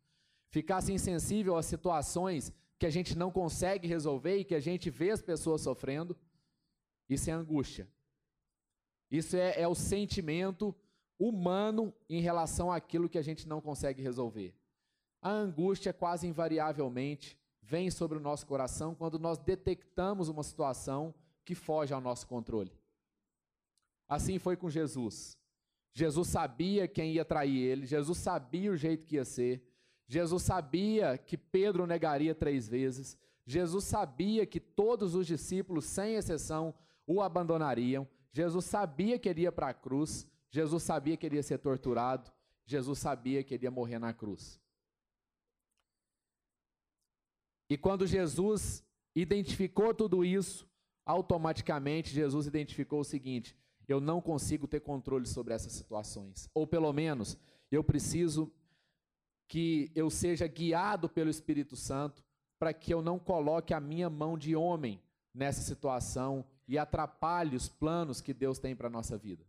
ficasse 0.50 0.92
insensível 0.92 1.56
às 1.56 1.68
situações 1.68 2.52
que 2.80 2.86
a 2.86 2.90
gente 2.90 3.16
não 3.16 3.32
consegue 3.32 3.88
resolver 3.88 4.38
e 4.38 4.44
que 4.44 4.56
a 4.56 4.60
gente 4.60 4.90
vê 4.90 5.12
as 5.12 5.22
pessoas 5.22 5.62
sofrendo, 5.62 6.18
isso 7.08 7.30
é 7.30 7.34
angústia. 7.34 7.88
Isso 9.12 9.36
é, 9.36 9.62
é 9.62 9.68
o 9.68 9.76
sentimento 9.76 10.76
humano 11.22 11.94
em 12.10 12.20
relação 12.20 12.72
àquilo 12.72 13.08
que 13.08 13.18
a 13.18 13.22
gente 13.22 13.48
não 13.48 13.62
consegue 13.62 14.02
resolver. 14.02 14.56
A 15.22 15.30
angústia 15.30 15.94
quase 15.94 16.28
invariavelmente 16.28 17.38
vem 17.62 17.92
sobre 17.92 18.18
o 18.18 18.22
nosso 18.22 18.48
coração 18.48 18.96
quando 18.96 19.20
nós 19.20 19.38
detectamos 19.38 20.30
uma 20.30 20.42
situação 20.42 21.14
que 21.46 21.54
foge 21.54 21.94
ao 21.94 22.02
nosso 22.02 22.26
controle. 22.26 22.72
Assim 24.10 24.40
foi 24.40 24.58
com 24.58 24.68
Jesus. 24.68 25.38
Jesus 25.94 26.28
sabia 26.28 26.88
quem 26.88 27.14
ia 27.14 27.24
trair 27.24 27.58
ele, 27.58 27.86
Jesus 27.86 28.18
sabia 28.18 28.72
o 28.72 28.78
jeito 28.78 29.06
que 29.06 29.16
ia 29.16 29.26
ser, 29.26 29.62
Jesus 30.08 30.42
sabia 30.42 31.18
que 31.18 31.38
Pedro 31.38 31.86
negaria 31.86 32.34
três 32.34 32.68
vezes, 32.68 33.18
Jesus 33.46 33.84
sabia 33.84 34.46
que 34.46 34.60
todos 34.60 35.16
os 35.16 35.28
discípulos, 35.28 35.86
sem 35.86 36.16
exceção, 36.16 36.74
o 37.06 37.22
abandonariam, 37.22 38.08
Jesus 38.32 38.66
sabia 38.66 39.20
que 39.20 39.28
ele 39.28 39.42
ia 39.42 39.52
para 39.52 39.68
a 39.68 39.74
cruz, 39.74 40.26
Jesus 40.52 40.84
sabia 40.84 41.18
que 41.18 41.26
ele 41.26 41.38
ia 41.38 41.44
ser 41.44 41.58
torturado, 41.58 42.32
Jesus 42.66 43.00
sabia 43.00 43.44
que 43.44 43.54
ele 43.54 43.66
ia 43.66 43.72
morrer 43.72 43.98
na 43.98 44.14
cruz. 44.14 44.62
E 47.70 47.78
quando 47.78 48.06
Jesus 48.06 48.84
identificou 49.16 49.94
tudo 49.94 50.26
isso, 50.26 50.70
automaticamente 51.06 52.14
Jesus 52.14 52.46
identificou 52.46 53.00
o 53.00 53.06
seguinte: 53.06 53.56
eu 53.88 54.02
não 54.02 54.22
consigo 54.22 54.68
ter 54.68 54.82
controle 54.82 55.26
sobre 55.26 55.54
essas 55.54 55.72
situações. 55.72 56.50
Ou 56.54 56.68
pelo 56.68 56.92
menos, 56.92 57.38
eu 57.72 57.84
preciso 57.84 58.52
que 59.48 59.92
eu 59.96 60.10
seja 60.10 60.48
guiado 60.48 61.10
pelo 61.10 61.30
Espírito 61.30 61.76
Santo 61.76 62.24
para 62.60 62.74
que 62.74 62.94
eu 62.94 63.02
não 63.02 63.18
coloque 63.18 63.74
a 63.74 63.80
minha 63.80 64.10
mão 64.10 64.38
de 64.38 64.56
homem 64.56 65.02
nessa 65.34 65.62
situação 65.62 66.46
e 66.68 66.78
atrapalhe 66.78 67.56
os 67.56 67.68
planos 67.68 68.22
que 68.22 68.34
Deus 68.34 68.60
tem 68.60 68.76
para 68.76 68.88
a 68.88 68.92
nossa 68.92 69.18
vida. 69.18 69.46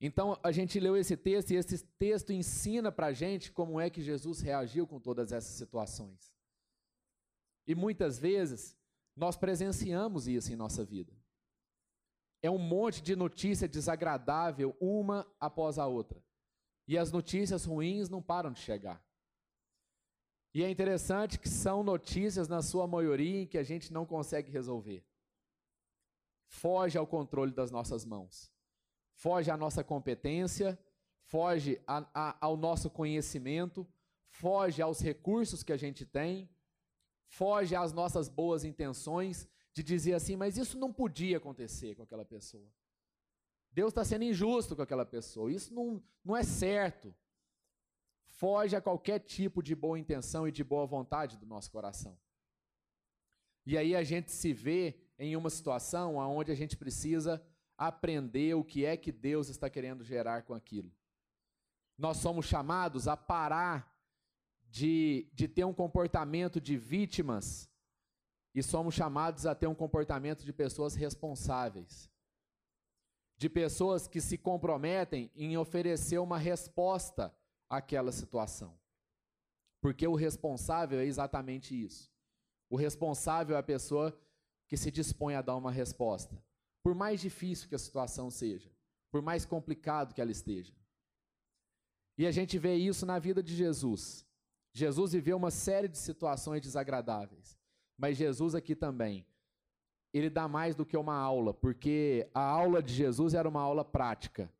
Então, 0.00 0.38
a 0.42 0.50
gente 0.50 0.80
leu 0.80 0.96
esse 0.96 1.16
texto 1.16 1.50
e 1.50 1.56
esse 1.56 1.84
texto 1.98 2.32
ensina 2.32 2.90
para 2.90 3.08
a 3.08 3.12
gente 3.12 3.52
como 3.52 3.78
é 3.78 3.90
que 3.90 4.00
Jesus 4.00 4.40
reagiu 4.40 4.86
com 4.86 4.98
todas 4.98 5.30
essas 5.30 5.52
situações. 5.54 6.32
E 7.66 7.74
muitas 7.74 8.18
vezes, 8.18 8.76
nós 9.14 9.36
presenciamos 9.36 10.26
isso 10.26 10.52
em 10.52 10.56
nossa 10.56 10.84
vida 10.84 11.20
é 12.42 12.50
um 12.50 12.58
monte 12.58 13.02
de 13.02 13.14
notícia 13.14 13.68
desagradável, 13.68 14.76
uma 14.80 15.26
após 15.38 15.78
a 15.78 15.86
outra. 15.86 16.22
E 16.88 16.96
as 16.96 17.12
notícias 17.12 17.64
ruins 17.64 18.08
não 18.08 18.22
param 18.22 18.50
de 18.50 18.60
chegar. 18.60 19.04
E 20.52 20.64
é 20.64 20.70
interessante 20.70 21.38
que 21.38 21.48
são 21.48 21.82
notícias, 21.82 22.48
na 22.48 22.62
sua 22.62 22.86
maioria, 22.86 23.42
em 23.42 23.46
que 23.46 23.58
a 23.58 23.62
gente 23.62 23.92
não 23.92 24.04
consegue 24.04 24.50
resolver. 24.50 25.04
Foge 26.48 26.98
ao 26.98 27.06
controle 27.06 27.52
das 27.52 27.70
nossas 27.70 28.04
mãos. 28.04 28.52
Foge 29.20 29.50
à 29.50 29.56
nossa 29.56 29.84
competência, 29.84 30.78
foge 31.24 31.78
a, 31.86 32.06
a, 32.14 32.46
ao 32.46 32.56
nosso 32.56 32.88
conhecimento, 32.88 33.86
foge 34.30 34.80
aos 34.80 34.98
recursos 35.00 35.62
que 35.62 35.74
a 35.74 35.76
gente 35.76 36.06
tem, 36.06 36.48
foge 37.26 37.76
às 37.76 37.92
nossas 37.92 38.30
boas 38.30 38.64
intenções 38.64 39.46
de 39.74 39.82
dizer 39.82 40.14
assim, 40.14 40.36
mas 40.36 40.56
isso 40.56 40.78
não 40.78 40.90
podia 40.90 41.36
acontecer 41.36 41.94
com 41.94 42.02
aquela 42.02 42.24
pessoa. 42.24 42.66
Deus 43.70 43.90
está 43.90 44.02
sendo 44.02 44.24
injusto 44.24 44.74
com 44.74 44.80
aquela 44.80 45.04
pessoa. 45.04 45.52
Isso 45.52 45.74
não, 45.74 46.02
não 46.24 46.34
é 46.34 46.42
certo. 46.42 47.14
Foge 48.26 48.74
a 48.74 48.80
qualquer 48.80 49.18
tipo 49.18 49.62
de 49.62 49.74
boa 49.74 49.98
intenção 49.98 50.48
e 50.48 50.50
de 50.50 50.64
boa 50.64 50.86
vontade 50.86 51.36
do 51.36 51.44
nosso 51.44 51.70
coração. 51.70 52.18
E 53.66 53.76
aí 53.76 53.94
a 53.94 54.02
gente 54.02 54.32
se 54.32 54.54
vê 54.54 54.98
em 55.18 55.36
uma 55.36 55.50
situação 55.50 56.16
onde 56.16 56.50
a 56.50 56.54
gente 56.54 56.74
precisa 56.74 57.46
aprender 57.80 58.52
o 58.54 58.62
que 58.62 58.84
é 58.84 58.94
que 58.94 59.10
Deus 59.10 59.48
está 59.48 59.70
querendo 59.70 60.04
gerar 60.04 60.42
com 60.42 60.52
aquilo. 60.52 60.92
Nós 61.96 62.18
somos 62.18 62.44
chamados 62.44 63.08
a 63.08 63.16
parar 63.16 63.90
de, 64.68 65.26
de 65.32 65.48
ter 65.48 65.64
um 65.64 65.72
comportamento 65.72 66.60
de 66.60 66.76
vítimas 66.76 67.70
e 68.54 68.62
somos 68.62 68.94
chamados 68.94 69.46
a 69.46 69.54
ter 69.54 69.66
um 69.66 69.74
comportamento 69.74 70.44
de 70.44 70.52
pessoas 70.52 70.94
responsáveis, 70.94 72.10
de 73.38 73.48
pessoas 73.48 74.06
que 74.06 74.20
se 74.20 74.36
comprometem 74.36 75.30
em 75.34 75.56
oferecer 75.56 76.18
uma 76.18 76.36
resposta 76.36 77.34
àquela 77.66 78.12
situação. 78.12 78.78
Porque 79.80 80.06
o 80.06 80.14
responsável 80.14 81.00
é 81.00 81.06
exatamente 81.06 81.74
isso. 81.74 82.12
O 82.68 82.76
responsável 82.76 83.56
é 83.56 83.58
a 83.58 83.62
pessoa 83.62 84.14
que 84.68 84.76
se 84.76 84.90
dispõe 84.90 85.34
a 85.34 85.40
dar 85.40 85.56
uma 85.56 85.72
resposta, 85.72 86.36
por 86.82 86.94
mais 86.94 87.20
difícil 87.20 87.68
que 87.68 87.74
a 87.74 87.78
situação 87.78 88.30
seja, 88.30 88.70
por 89.10 89.22
mais 89.22 89.44
complicado 89.44 90.14
que 90.14 90.20
ela 90.20 90.30
esteja. 90.30 90.72
E 92.16 92.26
a 92.26 92.30
gente 92.30 92.58
vê 92.58 92.74
isso 92.74 93.06
na 93.06 93.18
vida 93.18 93.42
de 93.42 93.54
Jesus. 93.54 94.26
Jesus 94.72 95.12
viveu 95.12 95.36
uma 95.36 95.50
série 95.50 95.88
de 95.88 95.98
situações 95.98 96.60
desagradáveis. 96.60 97.58
Mas 97.96 98.16
Jesus 98.16 98.54
aqui 98.54 98.74
também, 98.74 99.26
ele 100.12 100.30
dá 100.30 100.48
mais 100.48 100.74
do 100.74 100.86
que 100.86 100.96
uma 100.96 101.14
aula, 101.14 101.52
porque 101.52 102.28
a 102.32 102.40
aula 102.40 102.82
de 102.82 102.94
Jesus 102.94 103.34
era 103.34 103.48
uma 103.48 103.60
aula 103.60 103.84
prática. 103.84 104.50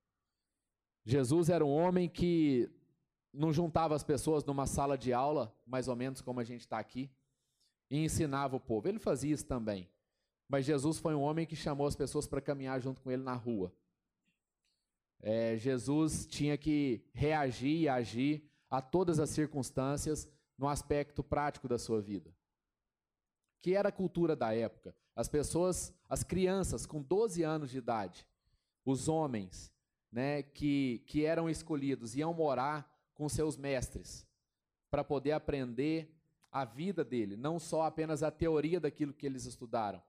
Jesus 1.04 1.48
era 1.48 1.64
um 1.64 1.70
homem 1.70 2.08
que 2.08 2.70
não 3.32 3.52
juntava 3.52 3.94
as 3.94 4.04
pessoas 4.04 4.44
numa 4.44 4.66
sala 4.66 4.98
de 4.98 5.12
aula, 5.12 5.54
mais 5.66 5.88
ou 5.88 5.96
menos 5.96 6.20
como 6.20 6.40
a 6.40 6.44
gente 6.44 6.60
está 6.60 6.78
aqui, 6.78 7.10
e 7.90 8.04
ensinava 8.04 8.56
o 8.56 8.60
povo. 8.60 8.88
Ele 8.88 8.98
fazia 8.98 9.32
isso 9.32 9.46
também. 9.46 9.88
Mas 10.50 10.66
Jesus 10.66 10.99
foi 10.99 11.14
um 11.14 11.21
homem 11.21 11.47
que 11.47 11.54
chamou 11.54 11.87
as 11.87 11.95
pessoas 11.95 12.26
para 12.26 12.40
caminhar 12.40 12.78
junto 12.80 13.00
com 13.00 13.11
ele 13.11 13.23
na 13.23 13.35
rua. 13.35 13.73
É, 15.23 15.57
Jesus 15.57 16.26
tinha 16.26 16.59
que 16.59 17.02
reagir 17.14 17.83
e 17.83 17.88
agir 17.88 18.50
a 18.69 18.83
todas 18.83 19.21
as 19.21 19.30
circunstâncias 19.30 20.28
no 20.59 20.69
aspecto 20.69 21.23
prático 21.23 21.69
da 21.69 21.78
sua 21.78 22.00
vida 22.00 22.35
que 23.61 23.75
era 23.75 23.90
a 23.90 23.92
cultura 23.92 24.35
da 24.35 24.54
época. 24.54 24.95
As 25.14 25.28
pessoas, 25.28 25.95
as 26.09 26.23
crianças 26.23 26.87
com 26.87 27.02
12 27.02 27.42
anos 27.42 27.71
de 27.71 27.78
idade, 27.78 28.26
os 28.85 29.09
homens, 29.09 29.73
né, 30.11 30.42
que, 30.42 31.02
que 31.07 31.25
eram 31.25 31.49
escolhidos, 31.49 32.16
iam 32.16 32.33
morar 32.33 32.90
com 33.14 33.28
seus 33.28 33.57
mestres 33.57 34.26
para 34.90 35.04
poder 35.04 35.33
aprender 35.33 36.16
a 36.50 36.64
vida 36.64 37.04
dele, 37.04 37.37
não 37.37 37.61
só 37.61 37.83
apenas 37.83 38.23
a 38.23 38.30
teoria 38.30 38.80
daquilo 38.80 39.12
que 39.12 39.26
eles 39.26 39.45
estudaram, 39.45 40.02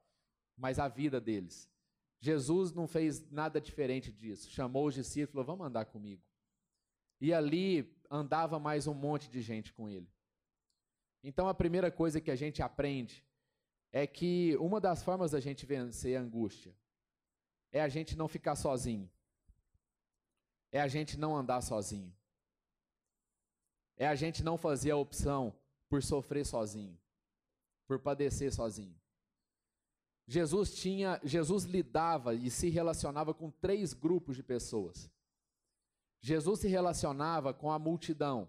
mas 0.62 0.78
a 0.78 0.88
vida 0.88 1.20
deles. 1.20 1.68
Jesus 2.20 2.72
não 2.72 2.88
fez 2.88 3.28
nada 3.32 3.60
diferente 3.60 4.12
disso. 4.12 4.48
Chamou 4.52 4.86
os 4.86 4.94
discípulos 4.94 5.32
falou: 5.32 5.58
Vamos 5.58 5.66
andar 5.66 5.86
comigo. 5.86 6.22
E 7.20 7.34
ali 7.34 7.92
andava 8.12 8.60
mais 8.60 8.86
um 8.86 8.94
monte 8.94 9.28
de 9.28 9.42
gente 9.42 9.74
com 9.74 9.90
ele. 9.90 10.08
Então 11.24 11.50
a 11.50 11.54
primeira 11.54 11.90
coisa 11.90 12.22
que 12.22 12.30
a 12.30 12.36
gente 12.36 12.62
aprende 12.62 13.26
é 13.92 14.06
que 14.06 14.56
uma 14.58 14.80
das 14.80 15.02
formas 15.02 15.32
da 15.32 15.40
gente 15.40 15.66
vencer 15.66 16.16
a 16.16 16.22
angústia 16.22 16.76
é 17.72 17.82
a 17.82 17.90
gente 17.90 18.16
não 18.16 18.28
ficar 18.28 18.56
sozinho. 18.56 19.10
É 20.72 20.80
a 20.80 20.88
gente 20.88 21.18
não 21.18 21.36
andar 21.36 21.62
sozinho. 21.62 22.14
É 23.98 24.08
a 24.08 24.14
gente 24.14 24.44
não 24.44 24.60
fazer 24.60 24.92
a 24.92 24.98
opção 24.98 25.56
por 25.90 26.04
sofrer 26.04 26.46
sozinho, 26.46 26.96
por 27.88 28.00
padecer 28.00 28.54
sozinho. 28.54 29.01
Jesus 30.32 30.74
tinha, 30.74 31.20
Jesus 31.26 31.66
lidava 31.66 32.34
e 32.34 32.50
se 32.50 32.70
relacionava 32.70 33.34
com 33.34 33.52
três 33.52 33.92
grupos 33.92 34.38
de 34.38 34.42
pessoas. 34.42 35.12
Jesus 36.22 36.62
se 36.62 36.70
relacionava 36.70 37.54
com 37.54 37.70
a 37.70 37.78
multidão. 37.78 38.48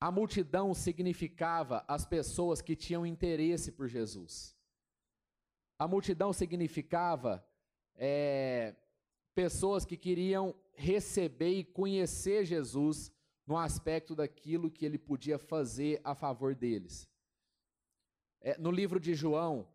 A 0.00 0.10
multidão 0.10 0.74
significava 0.74 1.84
as 1.86 2.04
pessoas 2.04 2.60
que 2.60 2.74
tinham 2.74 3.06
interesse 3.06 3.70
por 3.70 3.86
Jesus. 3.86 4.56
A 5.78 5.86
multidão 5.86 6.32
significava 6.32 7.46
é, 7.94 8.74
pessoas 9.32 9.84
que 9.84 9.96
queriam 9.96 10.56
receber 10.72 11.52
e 11.52 11.62
conhecer 11.62 12.44
Jesus 12.44 13.12
no 13.46 13.56
aspecto 13.56 14.16
daquilo 14.16 14.72
que 14.72 14.84
ele 14.84 14.98
podia 14.98 15.38
fazer 15.38 16.00
a 16.02 16.16
favor 16.16 16.52
deles. 16.52 17.08
É, 18.40 18.58
no 18.58 18.72
livro 18.72 18.98
de 18.98 19.14
João, 19.14 19.72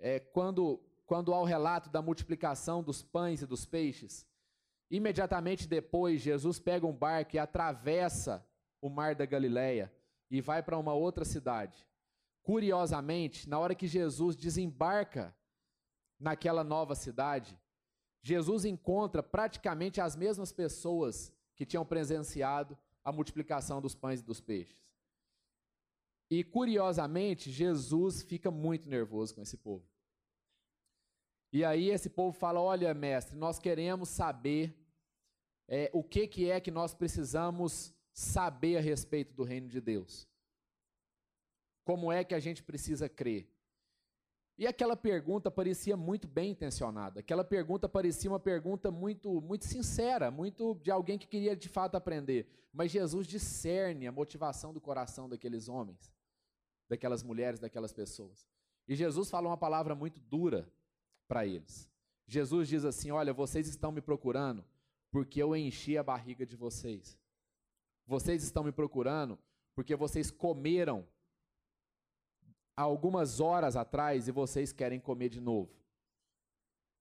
é, 0.00 0.18
quando, 0.18 0.80
quando 1.06 1.32
há 1.34 1.40
o 1.40 1.44
relato 1.44 1.90
da 1.90 2.02
multiplicação 2.02 2.82
dos 2.82 3.02
pães 3.02 3.42
e 3.42 3.46
dos 3.46 3.66
peixes, 3.66 4.26
imediatamente 4.90 5.68
depois 5.68 6.20
Jesus 6.20 6.58
pega 6.58 6.86
um 6.86 6.92
barco 6.92 7.36
e 7.36 7.38
atravessa 7.38 8.46
o 8.80 8.88
mar 8.88 9.14
da 9.14 9.26
Galileia 9.26 9.92
e 10.30 10.40
vai 10.40 10.62
para 10.62 10.78
uma 10.78 10.94
outra 10.94 11.24
cidade. 11.24 11.86
Curiosamente, 12.42 13.48
na 13.48 13.58
hora 13.58 13.74
que 13.74 13.86
Jesus 13.86 14.36
desembarca 14.36 15.34
naquela 16.18 16.64
nova 16.64 16.94
cidade, 16.94 17.58
Jesus 18.22 18.64
encontra 18.64 19.22
praticamente 19.22 20.00
as 20.00 20.16
mesmas 20.16 20.52
pessoas 20.52 21.32
que 21.54 21.66
tinham 21.66 21.84
presenciado 21.84 22.76
a 23.04 23.12
multiplicação 23.12 23.80
dos 23.80 23.94
pães 23.94 24.20
e 24.20 24.24
dos 24.24 24.40
peixes. 24.40 24.87
E 26.30 26.44
curiosamente, 26.44 27.50
Jesus 27.50 28.22
fica 28.22 28.50
muito 28.50 28.88
nervoso 28.88 29.34
com 29.34 29.42
esse 29.42 29.56
povo. 29.56 29.86
E 31.52 31.64
aí 31.64 31.90
esse 31.90 32.10
povo 32.10 32.32
fala: 32.32 32.60
Olha, 32.60 32.92
mestre, 32.92 33.36
nós 33.36 33.58
queremos 33.58 34.08
saber 34.10 34.76
é, 35.66 35.90
o 35.92 36.02
que, 36.02 36.26
que 36.26 36.50
é 36.50 36.60
que 36.60 36.70
nós 36.70 36.94
precisamos 36.94 37.94
saber 38.12 38.76
a 38.76 38.80
respeito 38.80 39.32
do 39.34 39.44
reino 39.44 39.68
de 39.68 39.80
Deus. 39.80 40.28
Como 41.84 42.10
é 42.10 42.24
que 42.24 42.34
a 42.34 42.40
gente 42.40 42.62
precisa 42.62 43.08
crer? 43.08 43.48
E 44.58 44.66
aquela 44.66 44.96
pergunta 44.96 45.52
parecia 45.52 45.96
muito 45.96 46.26
bem 46.26 46.50
intencionada. 46.50 47.20
Aquela 47.20 47.44
pergunta 47.44 47.88
parecia 47.88 48.28
uma 48.28 48.40
pergunta 48.40 48.90
muito, 48.90 49.40
muito 49.40 49.64
sincera, 49.64 50.32
muito 50.32 50.74
de 50.82 50.90
alguém 50.90 51.16
que 51.16 51.28
queria 51.28 51.54
de 51.54 51.68
fato 51.68 51.94
aprender. 51.94 52.48
Mas 52.72 52.90
Jesus 52.90 53.26
discerne 53.26 54.08
a 54.08 54.12
motivação 54.12 54.72
do 54.72 54.80
coração 54.80 55.28
daqueles 55.28 55.68
homens, 55.68 56.12
daquelas 56.88 57.22
mulheres, 57.22 57.60
daquelas 57.60 57.92
pessoas. 57.92 58.46
E 58.86 58.94
Jesus 58.96 59.28
fala 59.30 59.48
uma 59.48 59.56
palavra 59.56 59.94
muito 59.94 60.20
dura 60.20 60.68
para 61.26 61.46
eles. 61.46 61.88
Jesus 62.26 62.68
diz 62.68 62.84
assim: 62.84 63.10
Olha, 63.10 63.32
vocês 63.32 63.68
estão 63.68 63.92
me 63.92 64.00
procurando 64.00 64.64
porque 65.10 65.42
eu 65.42 65.54
enchi 65.54 65.96
a 65.96 66.02
barriga 66.02 66.44
de 66.44 66.56
vocês. 66.56 67.18
Vocês 68.06 68.42
estão 68.42 68.64
me 68.64 68.72
procurando 68.72 69.38
porque 69.74 69.94
vocês 69.94 70.30
comeram 70.30 71.06
há 72.76 72.82
algumas 72.82 73.40
horas 73.40 73.76
atrás 73.76 74.28
e 74.28 74.32
vocês 74.32 74.72
querem 74.72 74.98
comer 74.98 75.28
de 75.28 75.40
novo. 75.40 75.70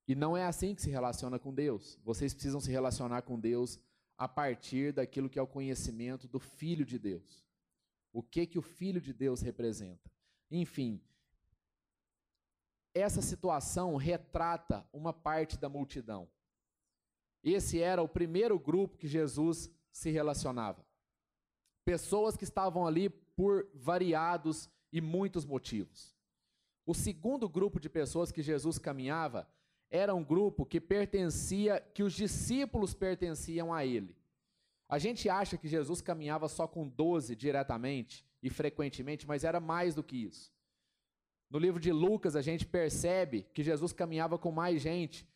E 0.08 0.15
não 0.15 0.38
é 0.38 0.45
assim 0.45 0.73
que 0.73 0.82
se 0.82 0.89
relaciona 0.89 1.38
com 1.38 1.54
Deus. 1.54 2.00
Vocês 2.04 2.34
precisam 2.34 2.60
se 2.60 2.71
relacionar 2.71 3.21
com 3.23 3.39
Deus 3.39 3.80
a 4.17 4.28
partir 4.28 4.93
daquilo 4.93 5.30
que 5.30 5.38
é 5.38 5.41
o 5.41 5.47
conhecimento 5.47 6.28
do 6.28 6.39
Filho 6.39 6.86
de 6.86 6.97
Deus. 6.97 7.46
O 8.17 8.23
que 8.23 8.47
que 8.47 8.58
o 8.58 8.63
Filho 8.63 8.99
de 8.99 9.13
Deus 9.13 9.41
representa? 9.41 10.12
Enfim, 10.49 10.99
essa 12.91 13.21
situação 13.21 13.95
retrata 13.95 14.89
uma 14.91 15.13
parte 15.13 15.56
da 15.56 15.69
multidão. 15.69 16.27
Esse 17.43 17.80
era 17.80 18.01
o 18.01 18.10
primeiro 18.10 18.58
grupo 18.58 18.97
que 18.97 19.08
Jesus 19.08 19.69
se 19.91 20.10
relacionava. 20.10 20.84
Pessoas 21.86 22.36
que 22.36 22.43
estavam 22.43 22.88
ali 22.88 23.08
por 23.08 23.69
variados 23.71 24.67
e 24.91 24.99
muitos 24.99 25.45
motivos. 25.45 26.17
O 26.88 26.95
segundo 26.95 27.47
grupo 27.47 27.80
de 27.80 27.88
pessoas 27.88 28.32
que 28.32 28.41
Jesus 28.41 28.80
caminhava 28.80 29.47
era 29.91 30.15
um 30.15 30.23
grupo 30.23 30.65
que 30.65 30.82
pertencia, 30.82 31.80
que 31.93 32.01
os 32.01 32.13
discípulos 32.13 32.95
pertenciam 32.95 33.71
a 33.71 33.86
ele. 33.86 34.17
A 34.88 34.97
gente 34.97 35.30
acha 35.30 35.58
que 35.58 35.67
Jesus 35.67 36.02
caminhava 36.02 36.47
só 36.47 36.67
com 36.67 36.88
doze 36.88 37.36
diretamente 37.36 38.26
e 38.41 38.50
frequentemente, 38.50 39.28
mas 39.28 39.43
era 39.43 39.60
mais 39.60 39.95
do 39.95 40.04
que 40.04 40.15
isso. 40.15 40.52
No 41.50 41.60
livro 41.60 41.80
de 41.80 41.91
Lucas, 41.91 42.36
a 42.36 42.41
gente 42.41 42.65
percebe 42.65 43.47
que 43.54 43.63
Jesus 43.63 43.93
caminhava 43.93 44.38
com 44.38 44.52
mais 44.52 44.82
gente 44.82 45.28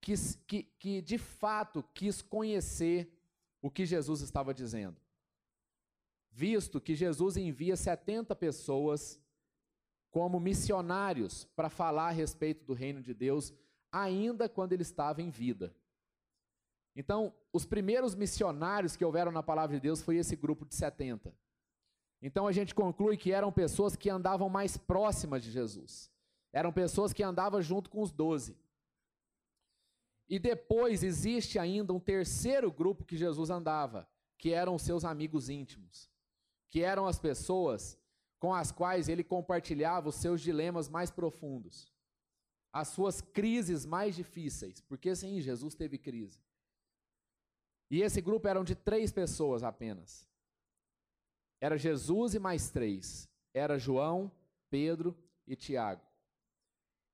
que, 0.00 0.14
que, 0.46 0.62
que 0.78 1.02
de 1.02 1.18
fato 1.18 1.82
quis 1.94 2.20
conhecer 2.22 3.10
o 3.60 3.70
que 3.70 3.86
Jesus 3.86 4.20
estava 4.20 4.52
dizendo 4.52 5.04
visto 6.34 6.80
que 6.80 6.96
Jesus 6.96 7.36
envia 7.36 7.76
70 7.76 8.34
pessoas 8.34 9.20
como 10.10 10.40
missionários 10.40 11.44
para 11.54 11.70
falar 11.70 12.08
a 12.08 12.12
respeito 12.12 12.64
do 12.64 12.74
reino 12.74 13.00
de 13.00 13.14
Deus, 13.14 13.54
ainda 13.90 14.48
quando 14.48 14.72
ele 14.72 14.82
estava 14.82 15.22
em 15.22 15.30
vida. 15.30 15.72
Então, 16.94 17.32
os 17.52 17.64
primeiros 17.64 18.14
missionários 18.14 18.96
que 18.96 19.04
houveram 19.04 19.32
na 19.32 19.42
palavra 19.42 19.76
de 19.76 19.80
Deus 19.80 20.02
foi 20.02 20.16
esse 20.16 20.36
grupo 20.36 20.64
de 20.64 20.74
70. 20.74 21.34
Então 22.22 22.46
a 22.46 22.52
gente 22.52 22.74
conclui 22.74 23.16
que 23.16 23.32
eram 23.32 23.52
pessoas 23.52 23.96
que 23.96 24.08
andavam 24.08 24.48
mais 24.48 24.76
próximas 24.76 25.42
de 25.42 25.50
Jesus. 25.50 26.10
Eram 26.52 26.72
pessoas 26.72 27.12
que 27.12 27.22
andavam 27.22 27.60
junto 27.60 27.90
com 27.90 28.00
os 28.00 28.10
doze. 28.10 28.56
E 30.28 30.38
depois 30.38 31.02
existe 31.02 31.58
ainda 31.58 31.92
um 31.92 32.00
terceiro 32.00 32.72
grupo 32.72 33.04
que 33.04 33.16
Jesus 33.16 33.50
andava, 33.50 34.08
que 34.38 34.52
eram 34.52 34.74
os 34.76 34.82
seus 34.82 35.04
amigos 35.04 35.50
íntimos 35.50 36.08
que 36.74 36.82
eram 36.82 37.06
as 37.06 37.20
pessoas 37.20 37.96
com 38.40 38.52
as 38.52 38.72
quais 38.72 39.08
ele 39.08 39.22
compartilhava 39.22 40.08
os 40.08 40.16
seus 40.16 40.40
dilemas 40.40 40.88
mais 40.88 41.08
profundos, 41.08 41.88
as 42.72 42.88
suas 42.88 43.20
crises 43.20 43.86
mais 43.86 44.16
difíceis, 44.16 44.80
porque 44.80 45.14
sim, 45.14 45.40
Jesus 45.40 45.76
teve 45.76 45.96
crise. 45.96 46.43
E 47.90 48.02
esse 48.02 48.20
grupo 48.20 48.48
eram 48.48 48.64
de 48.64 48.74
três 48.74 49.12
pessoas 49.12 49.62
apenas. 49.62 50.28
Era 51.60 51.78
Jesus 51.78 52.34
e 52.34 52.38
mais 52.38 52.70
três. 52.70 53.28
Era 53.52 53.78
João, 53.78 54.30
Pedro 54.70 55.16
e 55.46 55.54
Tiago. 55.54 56.02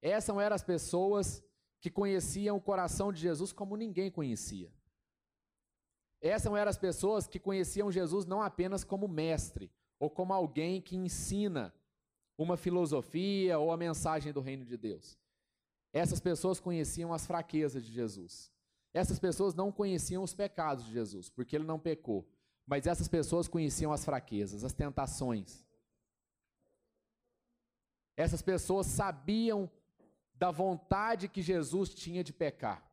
Essas 0.02 0.36
eram 0.36 0.56
as 0.56 0.62
pessoas 0.62 1.42
que 1.80 1.90
conheciam 1.90 2.56
o 2.56 2.60
coração 2.60 3.12
de 3.12 3.20
Jesus 3.20 3.52
como 3.52 3.76
ninguém 3.76 4.10
conhecia. 4.10 4.72
Essas 6.20 6.52
eram 6.52 6.68
as 6.68 6.78
pessoas 6.78 7.26
que 7.26 7.38
conheciam 7.38 7.90
Jesus 7.90 8.26
não 8.26 8.42
apenas 8.42 8.84
como 8.84 9.08
mestre 9.08 9.70
ou 9.98 10.10
como 10.10 10.32
alguém 10.32 10.80
que 10.80 10.96
ensina 10.96 11.74
uma 12.36 12.56
filosofia 12.56 13.58
ou 13.58 13.70
a 13.70 13.76
mensagem 13.76 14.32
do 14.32 14.40
reino 14.40 14.64
de 14.64 14.76
Deus. 14.76 15.18
Essas 15.92 16.20
pessoas 16.20 16.60
conheciam 16.60 17.12
as 17.12 17.26
fraquezas 17.26 17.84
de 17.84 17.92
Jesus. 17.92 18.50
Essas 18.92 19.18
pessoas 19.18 19.54
não 19.54 19.70
conheciam 19.70 20.22
os 20.22 20.34
pecados 20.34 20.84
de 20.84 20.92
Jesus, 20.92 21.28
porque 21.28 21.56
ele 21.56 21.64
não 21.64 21.78
pecou. 21.78 22.28
Mas 22.66 22.86
essas 22.86 23.08
pessoas 23.08 23.48
conheciam 23.48 23.92
as 23.92 24.04
fraquezas, 24.04 24.64
as 24.64 24.72
tentações. 24.72 25.64
Essas 28.16 28.42
pessoas 28.42 28.86
sabiam 28.86 29.70
da 30.34 30.50
vontade 30.50 31.28
que 31.28 31.42
Jesus 31.42 31.94
tinha 31.94 32.24
de 32.24 32.32
pecar. 32.32 32.90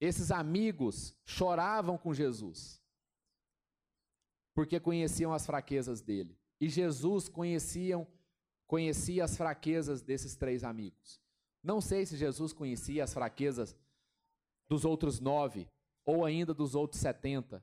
Esses 0.00 0.30
amigos 0.30 1.14
choravam 1.24 1.98
com 1.98 2.14
Jesus, 2.14 2.80
porque 4.54 4.80
conheciam 4.80 5.32
as 5.32 5.44
fraquezas 5.44 6.00
dele. 6.00 6.38
E 6.58 6.68
Jesus 6.68 7.28
conheciam, 7.28 8.06
conhecia 8.66 9.24
as 9.24 9.36
fraquezas 9.36 10.00
desses 10.02 10.36
três 10.36 10.64
amigos. 10.64 11.20
Não 11.62 11.80
sei 11.80 12.06
se 12.06 12.16
Jesus 12.16 12.52
conhecia 12.52 13.04
as 13.04 13.12
fraquezas 13.12 13.76
dos 14.68 14.84
outros 14.84 15.20
nove, 15.20 15.68
ou 16.04 16.24
ainda 16.24 16.54
dos 16.54 16.74
outros 16.74 17.00
setenta. 17.00 17.62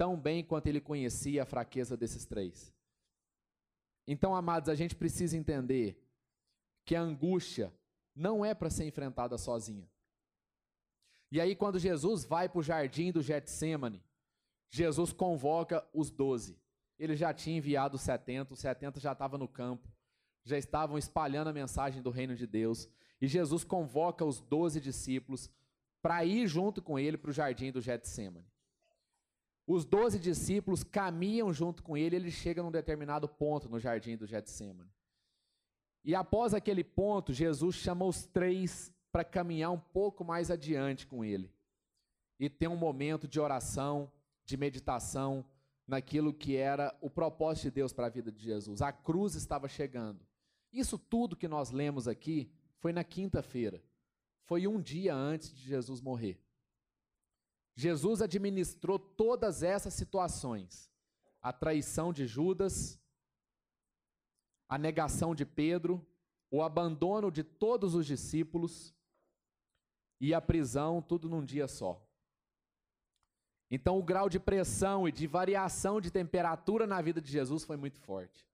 tão 0.00 0.18
bem 0.18 0.42
quanto 0.42 0.66
ele 0.66 0.80
conhecia 0.80 1.42
a 1.42 1.46
fraqueza 1.46 1.94
desses 1.94 2.24
três. 2.24 2.74
Então, 4.06 4.34
amados, 4.34 4.70
a 4.70 4.74
gente 4.74 4.96
precisa 4.96 5.36
entender 5.36 6.02
que 6.86 6.96
a 6.96 7.02
angústia 7.02 7.70
não 8.16 8.42
é 8.42 8.54
para 8.54 8.70
ser 8.70 8.86
enfrentada 8.86 9.36
sozinha. 9.36 9.86
E 11.30 11.38
aí, 11.38 11.54
quando 11.54 11.78
Jesus 11.78 12.24
vai 12.24 12.48
para 12.48 12.58
o 12.58 12.62
jardim 12.62 13.12
do 13.12 13.20
Getsemane, 13.20 14.02
Jesus 14.70 15.12
convoca 15.12 15.86
os 15.92 16.10
doze. 16.10 16.58
Ele 16.98 17.14
já 17.14 17.34
tinha 17.34 17.58
enviado 17.58 17.96
os 17.96 18.02
setenta, 18.02 18.54
os 18.54 18.60
setenta 18.60 18.98
já 18.98 19.12
estavam 19.12 19.38
no 19.38 19.46
campo, 19.46 19.86
já 20.46 20.56
estavam 20.56 20.96
espalhando 20.96 21.48
a 21.48 21.52
mensagem 21.52 22.00
do 22.00 22.08
reino 22.08 22.34
de 22.34 22.46
Deus. 22.46 22.88
E 23.20 23.26
Jesus 23.26 23.64
convoca 23.64 24.24
os 24.24 24.40
doze 24.40 24.80
discípulos 24.80 25.50
para 26.00 26.24
ir 26.24 26.46
junto 26.46 26.80
com 26.80 26.98
ele 26.98 27.18
para 27.18 27.30
o 27.30 27.34
jardim 27.34 27.70
do 27.70 27.80
Getsemane. 27.80 28.46
Os 29.66 29.84
doze 29.84 30.18
discípulos 30.18 30.82
caminham 30.82 31.52
junto 31.52 31.82
com 31.82 31.96
ele, 31.96 32.16
ele 32.16 32.30
chega 32.30 32.62
num 32.62 32.70
determinado 32.70 33.28
ponto 33.28 33.68
no 33.68 33.78
jardim 33.78 34.16
do 34.16 34.26
Getsemane. 34.26 34.90
E 36.04 36.14
após 36.14 36.54
aquele 36.54 36.82
ponto, 36.82 37.32
Jesus 37.32 37.76
chama 37.76 38.04
os 38.04 38.24
três 38.24 38.92
para 39.12 39.22
caminhar 39.22 39.70
um 39.70 39.78
pouco 39.78 40.24
mais 40.24 40.50
adiante 40.50 41.06
com 41.06 41.24
ele 41.24 41.52
e 42.38 42.48
ter 42.48 42.68
um 42.68 42.76
momento 42.76 43.28
de 43.28 43.38
oração, 43.38 44.10
de 44.44 44.56
meditação 44.56 45.44
naquilo 45.86 46.32
que 46.32 46.56
era 46.56 46.96
o 47.00 47.10
propósito 47.10 47.64
de 47.64 47.70
Deus 47.72 47.92
para 47.92 48.06
a 48.06 48.10
vida 48.10 48.32
de 48.32 48.42
Jesus. 48.42 48.80
A 48.80 48.90
cruz 48.92 49.34
estava 49.34 49.68
chegando. 49.68 50.20
Isso 50.72 50.96
tudo 50.96 51.36
que 51.36 51.48
nós 51.48 51.70
lemos 51.70 52.08
aqui 52.08 52.50
foi 52.80 52.92
na 52.92 53.04
quinta-feira. 53.04 53.82
Foi 54.44 54.66
um 54.66 54.80
dia 54.80 55.14
antes 55.14 55.52
de 55.52 55.62
Jesus 55.62 56.00
morrer. 56.00 56.42
Jesus 57.76 58.20
administrou 58.20 58.98
todas 58.98 59.62
essas 59.62 59.94
situações: 59.94 60.90
a 61.40 61.52
traição 61.52 62.12
de 62.12 62.26
Judas, 62.26 63.00
a 64.68 64.76
negação 64.76 65.34
de 65.34 65.46
Pedro, 65.46 66.04
o 66.50 66.62
abandono 66.62 67.30
de 67.30 67.44
todos 67.44 67.94
os 67.94 68.04
discípulos 68.04 68.94
e 70.20 70.34
a 70.34 70.40
prisão, 70.40 71.00
tudo 71.00 71.28
num 71.28 71.44
dia 71.44 71.68
só. 71.68 72.04
Então, 73.70 73.96
o 73.96 74.02
grau 74.02 74.28
de 74.28 74.40
pressão 74.40 75.06
e 75.06 75.12
de 75.12 75.28
variação 75.28 76.00
de 76.00 76.10
temperatura 76.10 76.86
na 76.86 77.00
vida 77.00 77.20
de 77.20 77.30
Jesus 77.30 77.62
foi 77.62 77.76
muito 77.76 78.00
forte. 78.00 78.44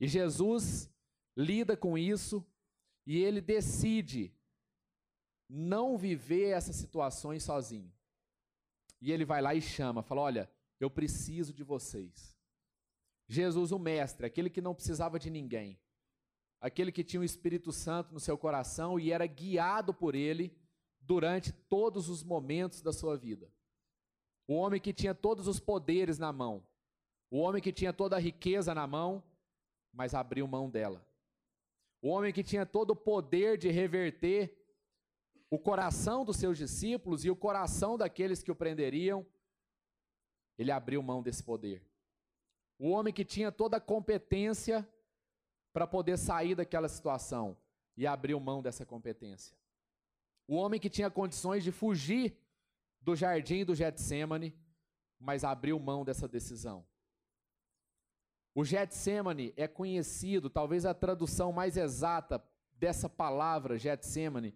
E 0.00 0.08
Jesus 0.08 0.90
lida 1.38 1.76
com 1.76 1.96
isso 1.96 2.44
e 3.06 3.16
ele 3.16 3.40
decide 3.40 4.34
não 5.48 5.96
viver 5.96 6.50
essas 6.50 6.74
situações 6.74 7.44
sozinho. 7.44 7.90
E 9.00 9.12
ele 9.12 9.24
vai 9.24 9.40
lá 9.40 9.54
e 9.54 9.62
chama, 9.62 10.02
fala: 10.02 10.22
Olha, 10.22 10.50
eu 10.80 10.90
preciso 10.90 11.54
de 11.54 11.62
vocês. 11.62 12.36
Jesus, 13.28 13.70
o 13.70 13.78
Mestre, 13.78 14.26
aquele 14.26 14.50
que 14.50 14.60
não 14.60 14.74
precisava 14.74 15.18
de 15.18 15.30
ninguém, 15.30 15.78
aquele 16.60 16.90
que 16.90 17.04
tinha 17.04 17.20
o 17.20 17.24
Espírito 17.24 17.70
Santo 17.70 18.12
no 18.12 18.18
seu 18.18 18.36
coração 18.36 18.98
e 18.98 19.12
era 19.12 19.26
guiado 19.26 19.94
por 19.94 20.14
ele 20.14 20.58
durante 21.00 21.52
todos 21.52 22.08
os 22.08 22.24
momentos 22.24 22.82
da 22.82 22.92
sua 22.92 23.16
vida. 23.16 23.52
O 24.46 24.54
homem 24.54 24.80
que 24.80 24.94
tinha 24.94 25.14
todos 25.14 25.46
os 25.46 25.60
poderes 25.60 26.18
na 26.18 26.32
mão, 26.32 26.66
o 27.30 27.38
homem 27.38 27.62
que 27.62 27.72
tinha 27.72 27.92
toda 27.92 28.16
a 28.16 28.20
riqueza 28.20 28.74
na 28.74 28.86
mão, 28.86 29.22
mas 29.92 30.14
abriu 30.14 30.46
mão 30.48 30.68
dela. 30.70 31.07
O 32.00 32.08
homem 32.08 32.32
que 32.32 32.44
tinha 32.44 32.64
todo 32.64 32.90
o 32.90 32.96
poder 32.96 33.58
de 33.58 33.68
reverter 33.70 34.56
o 35.50 35.58
coração 35.58 36.24
dos 36.24 36.36
seus 36.36 36.58
discípulos 36.58 37.24
e 37.24 37.30
o 37.30 37.36
coração 37.36 37.96
daqueles 37.96 38.42
que 38.42 38.52
o 38.52 38.56
prenderiam, 38.56 39.26
ele 40.58 40.70
abriu 40.70 41.02
mão 41.02 41.22
desse 41.22 41.42
poder. 41.42 41.82
O 42.78 42.90
homem 42.90 43.12
que 43.12 43.24
tinha 43.24 43.50
toda 43.50 43.78
a 43.78 43.80
competência 43.80 44.88
para 45.72 45.86
poder 45.86 46.16
sair 46.16 46.54
daquela 46.54 46.88
situação 46.88 47.56
e 47.96 48.06
abriu 48.06 48.38
mão 48.38 48.62
dessa 48.62 48.86
competência. 48.86 49.56
O 50.46 50.54
homem 50.54 50.78
que 50.78 50.88
tinha 50.88 51.10
condições 51.10 51.64
de 51.64 51.72
fugir 51.72 52.36
do 53.00 53.16
jardim 53.16 53.64
do 53.64 53.74
Getsemane, 53.74 54.56
mas 55.18 55.44
abriu 55.44 55.78
mão 55.78 56.04
dessa 56.04 56.28
decisão. 56.28 56.86
O 58.58 58.64
Getsemane 58.64 59.54
é 59.56 59.68
conhecido, 59.68 60.50
talvez 60.50 60.84
a 60.84 60.92
tradução 60.92 61.52
mais 61.52 61.76
exata 61.76 62.44
dessa 62.72 63.08
palavra 63.08 63.78
Getsemane 63.78 64.52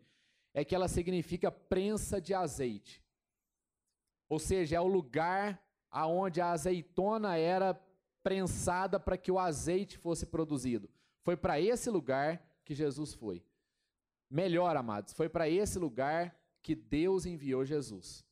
é 0.52 0.64
que 0.64 0.74
ela 0.74 0.88
significa 0.88 1.52
prensa 1.52 2.20
de 2.20 2.34
azeite. 2.34 3.00
Ou 4.28 4.40
seja, 4.40 4.74
é 4.74 4.80
o 4.80 4.88
lugar 4.88 5.64
aonde 5.88 6.40
a 6.40 6.50
azeitona 6.50 7.36
era 7.36 7.80
prensada 8.24 8.98
para 8.98 9.16
que 9.16 9.30
o 9.30 9.38
azeite 9.38 9.96
fosse 9.96 10.26
produzido. 10.26 10.90
Foi 11.20 11.36
para 11.36 11.60
esse 11.60 11.88
lugar 11.88 12.44
que 12.64 12.74
Jesus 12.74 13.14
foi. 13.14 13.40
Melhor, 14.28 14.76
amados, 14.76 15.12
foi 15.12 15.28
para 15.28 15.48
esse 15.48 15.78
lugar 15.78 16.36
que 16.60 16.74
Deus 16.74 17.24
enviou 17.24 17.64
Jesus. 17.64 18.26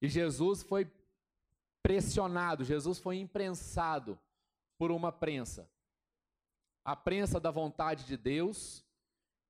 E 0.00 0.08
Jesus 0.08 0.62
foi 0.62 0.90
pressionado, 1.82 2.64
Jesus 2.64 2.98
foi 2.98 3.18
imprensado 3.18 4.18
por 4.78 4.90
uma 4.90 5.12
prensa. 5.12 5.70
A 6.84 6.96
prensa 6.96 7.38
da 7.38 7.50
vontade 7.50 8.04
de 8.04 8.16
Deus 8.16 8.84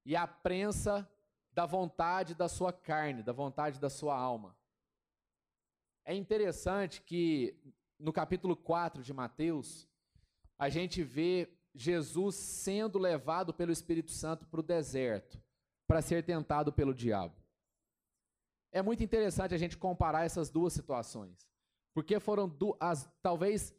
e 0.05 0.17
a 0.17 0.27
prensa 0.27 1.09
da 1.53 1.67
vontade 1.67 2.35
da 2.35 2.49
sua 2.49 2.73
carne, 2.73 3.23
da 3.23 3.33
vontade 3.33 3.79
da 3.79 3.91
sua 3.91 4.17
alma. 4.17 4.57
É 6.05 6.15
interessante 6.15 7.01
que 7.03 7.57
no 7.99 8.13
capítulo 8.13 8.57
4 8.57 9.03
de 9.03 9.13
Mateus, 9.13 9.87
a 10.59 10.69
gente 10.69 11.03
vê 11.03 11.49
Jesus 11.75 12.35
sendo 12.35 12.99
levado 12.99 13.53
pelo 13.53 13.71
Espírito 13.71 14.11
Santo 14.11 14.47
para 14.47 14.61
o 14.61 14.63
deserto 14.63 15.41
para 15.87 16.03
ser 16.03 16.25
tentado 16.25 16.73
pelo 16.73 16.95
diabo. 16.95 17.35
É 18.73 18.81
muito 18.81 19.03
interessante 19.03 19.55
a 19.55 19.59
gente 19.59 19.77
comparar 19.77 20.25
essas 20.25 20.49
duas 20.49 20.73
situações. 20.73 21.50
Porque 21.93 22.21
foram 22.21 22.57
as, 22.79 23.11
talvez 23.23 23.75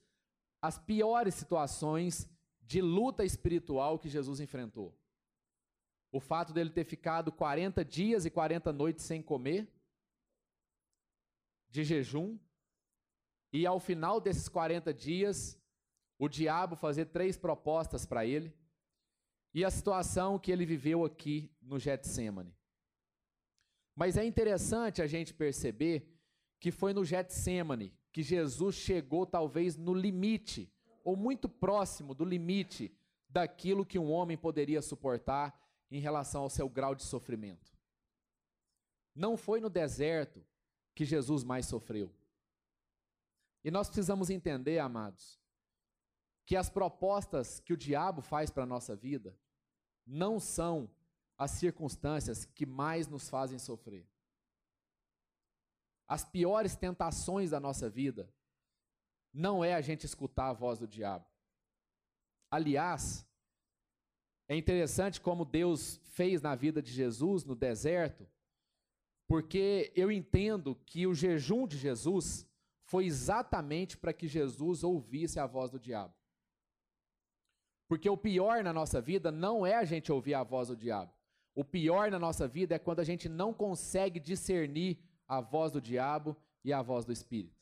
as 0.62 0.78
piores 0.78 1.36
situações 1.36 2.30
de 2.62 2.82
luta 2.82 3.26
espiritual 3.26 3.98
que 3.98 4.10
Jesus 4.10 4.40
enfrentou. 4.40 4.98
O 6.12 6.20
fato 6.20 6.54
dele 6.54 6.70
ter 6.70 6.84
ficado 6.84 7.32
40 7.32 7.84
dias 7.84 8.26
e 8.26 8.30
40 8.30 8.72
noites 8.74 9.06
sem 9.06 9.22
comer, 9.22 9.68
de 11.70 11.84
jejum, 11.84 12.38
e 13.54 13.66
ao 13.66 13.80
final 13.80 14.20
desses 14.20 14.48
40 14.50 14.94
dias, 14.94 15.58
o 16.20 16.28
diabo 16.28 16.76
fazer 16.76 17.06
três 17.06 17.38
propostas 17.38 18.06
para 18.06 18.26
ele, 18.26 18.54
e 19.54 19.66
a 19.66 19.72
situação 19.72 20.38
que 20.38 20.52
ele 20.52 20.66
viveu 20.66 21.04
aqui 21.04 21.52
no 21.62 21.80
Getsemane. 21.80 22.56
Mas 23.96 24.16
é 24.18 24.24
interessante 24.24 25.02
a 25.02 25.08
gente 25.08 25.34
perceber 25.34 26.08
que 26.60 26.72
foi 26.72 26.94
no 26.94 27.04
Getsemane 27.04 27.94
que 28.12 28.22
Jesus 28.22 28.76
chegou 28.76 29.26
talvez 29.26 29.78
no 29.78 29.94
limite, 29.94 30.72
ou 31.04 31.16
muito 31.16 31.48
próximo 31.48 32.14
do 32.14 32.26
limite 32.26 32.96
daquilo 33.30 33.86
que 33.86 33.98
um 33.98 34.12
homem 34.12 34.38
poderia 34.38 34.82
suportar 34.82 35.58
em 35.90 36.00
relação 36.00 36.44
ao 36.44 36.50
seu 36.50 36.70
grau 36.70 36.94
de 36.94 37.04
sofrimento. 37.04 37.72
Não 39.16 39.36
foi 39.36 39.60
no 39.60 39.70
deserto 39.70 40.46
que 40.94 41.06
Jesus 41.06 41.44
mais 41.44 41.66
sofreu. 41.66 42.14
E 43.64 43.72
nós 43.72 43.88
precisamos 43.88 44.30
entender, 44.30 44.80
amados, 44.80 45.40
que 46.46 46.56
as 46.56 46.70
propostas 46.70 47.60
que 47.60 47.74
o 47.74 47.78
diabo 47.78 48.22
faz 48.22 48.50
para 48.50 48.64
a 48.64 48.68
nossa 48.68 48.96
vida 48.96 49.38
não 50.06 50.40
são 50.40 50.90
as 51.38 51.52
circunstâncias 51.52 52.46
que 52.46 52.66
mais 52.66 53.08
nos 53.08 53.30
fazem 53.30 53.58
sofrer 53.58 54.06
as 56.08 56.26
piores 56.26 56.76
tentações 56.76 57.52
da 57.52 57.60
nossa 57.60 57.90
vida 57.90 58.32
não 59.34 59.64
é 59.64 59.74
a 59.74 59.82
gente 59.82 60.06
escutar 60.06 60.50
a 60.50 60.54
voz 60.54 60.78
do 60.78 60.88
diabo. 60.88 61.26
Aliás, 62.50 63.26
é 64.48 64.56
interessante 64.56 65.22
como 65.22 65.46
Deus 65.46 66.02
fez 66.04 66.42
na 66.42 66.54
vida 66.56 66.82
de 66.82 66.92
Jesus 66.92 67.46
no 67.46 67.56
deserto, 67.56 68.28
porque 69.26 69.94
eu 69.96 70.12
entendo 70.12 70.76
que 70.86 71.08
o 71.08 71.14
jejum 71.14 71.66
de 71.66 71.78
Jesus 71.78 72.46
foi 72.84 73.06
exatamente 73.06 73.96
para 73.96 74.12
que 74.12 74.28
Jesus 74.28 74.84
ouvisse 74.84 75.40
a 75.40 75.48
voz 75.48 75.72
do 75.72 75.80
diabo. 75.80 76.14
Porque 77.88 78.10
o 78.10 78.18
pior 78.18 78.64
na 78.64 78.74
nossa 78.74 79.00
vida 79.00 79.32
não 79.32 79.66
é 79.66 79.76
a 79.76 79.86
gente 79.86 80.12
ouvir 80.12 80.34
a 80.34 80.44
voz 80.44 80.68
do 80.68 80.76
diabo. 80.76 81.14
O 81.56 81.64
pior 81.64 82.12
na 82.12 82.20
nossa 82.20 82.48
vida 82.48 82.76
é 82.76 82.80
quando 82.80 83.00
a 83.00 83.04
gente 83.06 83.30
não 83.30 83.54
consegue 83.54 84.20
discernir 84.20 85.00
a 85.32 85.40
voz 85.40 85.72
do 85.72 85.80
diabo 85.80 86.36
e 86.62 86.74
a 86.74 86.82
voz 86.82 87.06
do 87.06 87.14
espírito. 87.14 87.56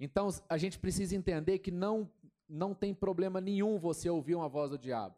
Então 0.00 0.28
a 0.48 0.58
gente 0.58 0.80
precisa 0.80 1.14
entender 1.14 1.60
que 1.60 1.70
não, 1.70 2.10
não 2.48 2.74
tem 2.74 2.92
problema 2.92 3.40
nenhum 3.40 3.78
você 3.78 4.10
ouvir 4.10 4.34
uma 4.34 4.48
voz 4.48 4.70
do 4.70 4.76
diabo. 4.76 5.14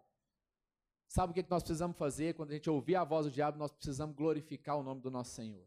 Sabe 1.09 1.31
o 1.31 1.35
que 1.35 1.49
nós 1.49 1.63
precisamos 1.63 1.97
fazer? 1.97 2.35
Quando 2.35 2.51
a 2.51 2.53
gente 2.53 2.69
ouvir 2.69 2.97
a 2.97 3.03
voz 3.03 3.25
do 3.25 3.33
diabo, 3.33 3.57
nós 3.57 3.73
precisamos 3.73 4.15
glorificar 4.15 4.77
o 4.77 4.83
nome 4.83 5.01
do 5.01 5.11
nosso 5.11 5.31
Senhor. 5.31 5.67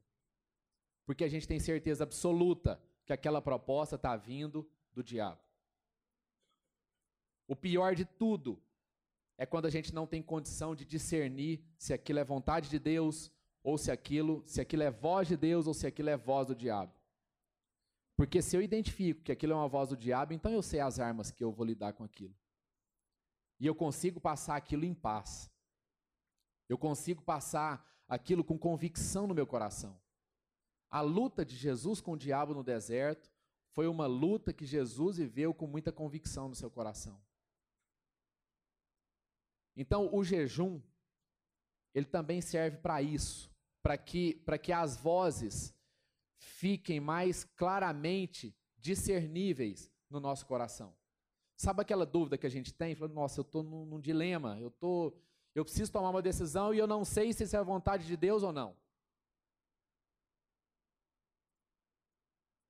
Porque 1.03 1.23
a 1.23 1.27
gente 1.27 1.47
tem 1.47 1.59
certeza 1.59 2.03
absoluta 2.03 2.79
que 3.07 3.11
aquela 3.11 3.41
proposta 3.41 3.95
está 3.95 4.15
vindo 4.15 4.69
do 4.93 5.03
diabo. 5.03 5.41
O 7.47 7.55
pior 7.55 7.95
de 7.95 8.05
tudo 8.05 8.61
é 9.35 9.47
quando 9.47 9.65
a 9.65 9.71
gente 9.71 9.95
não 9.95 10.05
tem 10.05 10.21
condição 10.21 10.75
de 10.75 10.85
discernir 10.85 11.59
se 11.75 11.91
aquilo 11.91 12.19
é 12.19 12.23
vontade 12.23 12.69
de 12.69 12.77
Deus 12.77 13.31
ou 13.63 13.77
se 13.77 13.91
aquilo, 13.91 14.43
se 14.45 14.61
aquilo 14.61 14.83
é 14.83 14.91
voz 14.91 15.27
de 15.27 15.37
Deus 15.37 15.67
ou 15.67 15.73
se 15.73 15.85
aquilo 15.85 16.09
é 16.09 16.17
voz 16.17 16.47
do 16.47 16.55
diabo. 16.55 16.93
Porque 18.15 18.41
se 18.41 18.55
eu 18.55 18.61
identifico 18.61 19.21
que 19.21 19.31
aquilo 19.31 19.53
é 19.53 19.55
uma 19.55 19.67
voz 19.67 19.89
do 19.89 19.97
diabo, 19.97 20.33
então 20.33 20.51
eu 20.51 20.61
sei 20.61 20.79
as 20.79 20.99
armas 20.99 21.31
que 21.31 21.43
eu 21.43 21.51
vou 21.51 21.65
lidar 21.65 21.93
com 21.93 22.03
aquilo. 22.03 22.35
E 23.59 23.65
eu 23.65 23.75
consigo 23.75 24.19
passar 24.19 24.55
aquilo 24.55 24.85
em 24.85 24.93
paz. 24.93 25.51
Eu 26.67 26.77
consigo 26.77 27.21
passar 27.21 27.85
aquilo 28.07 28.43
com 28.43 28.57
convicção 28.57 29.27
no 29.27 29.33
meu 29.33 29.47
coração. 29.47 29.99
A 30.89 31.01
luta 31.01 31.45
de 31.45 31.55
Jesus 31.55 32.01
com 32.01 32.13
o 32.13 32.17
diabo 32.17 32.53
no 32.53 32.63
deserto 32.63 33.31
foi 33.71 33.87
uma 33.87 34.07
luta 34.07 34.51
que 34.51 34.65
Jesus 34.65 35.17
viveu 35.17 35.53
com 35.53 35.67
muita 35.67 35.91
convicção 35.91 36.49
no 36.49 36.55
seu 36.55 36.69
coração. 36.69 37.21
Então, 39.75 40.13
o 40.13 40.23
jejum, 40.23 40.81
ele 41.93 42.05
também 42.05 42.41
serve 42.41 42.77
para 42.77 43.01
isso, 43.01 43.48
para 43.81 43.97
que, 43.97 44.41
que 44.61 44.71
as 44.71 44.97
vozes 44.97 45.73
fiquem 46.37 46.99
mais 46.99 47.43
claramente 47.43 48.55
discerníveis 48.77 49.91
no 50.09 50.19
nosso 50.19 50.45
coração. 50.45 50.95
Sabe 51.55 51.81
aquela 51.81 52.05
dúvida 52.05 52.37
que 52.37 52.47
a 52.47 52.49
gente 52.49 52.73
tem? 52.73 52.95
Falando, 52.95 53.13
nossa, 53.13 53.39
eu 53.39 53.43
estou 53.43 53.63
num, 53.63 53.85
num, 53.85 53.99
dilema, 53.99 54.57
eu, 54.59 54.71
tô, 54.71 55.13
eu 55.53 55.65
preciso 55.65 55.91
tomar 55.91 56.09
uma 56.09 56.21
decisão 56.21 56.73
e 56.73 56.77
eu 56.77 56.87
não 56.87 57.03
sei 57.03 57.33
se 57.33 57.43
isso 57.43 57.55
é 57.55 57.59
a 57.59 57.63
vontade 57.63 58.07
de 58.07 58.15
Deus 58.15 58.43
ou 58.43 58.53
não. 58.53 58.75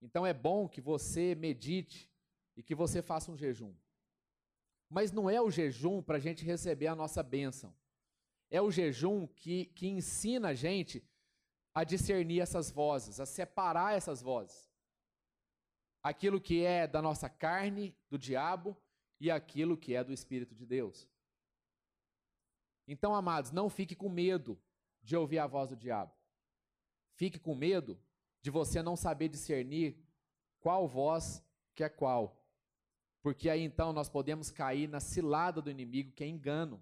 Então 0.02 0.26
é 0.26 0.34
bom 0.34 0.68
que 0.68 0.82
você 0.82 1.36
medite 1.36 2.10
e 2.56 2.64
que 2.64 2.74
você 2.74 3.02
faça 3.02 3.32
um 3.32 3.38
jejum. 3.38 3.76
Mas 4.90 5.12
não 5.12 5.30
é 5.30 5.40
o 5.40 5.52
jejum 5.52 6.02
para 6.02 6.18
a 6.18 6.20
gente 6.20 6.44
receber 6.44 6.88
a 6.88 6.96
nossa 6.96 7.22
bênção. 7.22 7.76
É 8.50 8.62
o 8.62 8.72
jejum 8.72 9.28
que, 9.28 9.66
que 9.68 9.88
ensina 9.88 10.50
a 10.50 10.54
gente 10.54 11.04
a 11.74 11.84
discernir 11.84 12.42
essas 12.42 12.72
vozes, 12.72 13.20
a 13.20 13.26
separar 13.26 13.96
essas 13.96 14.22
vozes 14.22 14.70
aquilo 16.02 16.40
que 16.40 16.64
é 16.64 16.88
da 16.88 17.02
nossa 17.02 17.30
carne, 17.30 17.96
do 18.10 18.18
diabo, 18.18 18.76
e 19.20 19.30
aquilo 19.30 19.78
que 19.78 19.96
é 19.96 20.04
do 20.04 20.14
Espírito 20.14 20.56
de 20.56 20.66
Deus. 20.66 21.08
Então, 22.88 23.14
amados, 23.14 23.52
não 23.52 23.70
fique 23.70 23.96
com 23.96 24.10
medo 24.10 24.60
de 25.04 25.16
ouvir 25.16 25.40
a 25.40 25.48
voz 25.48 25.70
do 25.70 25.76
diabo. 25.76 26.14
Fique 27.16 27.38
com 27.38 27.54
medo 27.54 28.02
de 28.42 28.50
você 28.50 28.82
não 28.82 28.96
saber 28.96 29.28
discernir 29.28 30.02
qual 30.60 30.88
voz 30.88 31.44
que 31.76 31.84
é 31.84 31.90
qual. 31.90 32.42
Porque 33.22 33.50
aí 33.50 33.62
então 33.62 33.92
nós 33.92 34.10
podemos 34.10 34.50
cair 34.50 34.88
na 34.88 35.02
cilada 35.02 35.62
do 35.62 35.70
inimigo, 35.70 36.14
que 36.14 36.24
é 36.24 36.28
engano. 36.28 36.82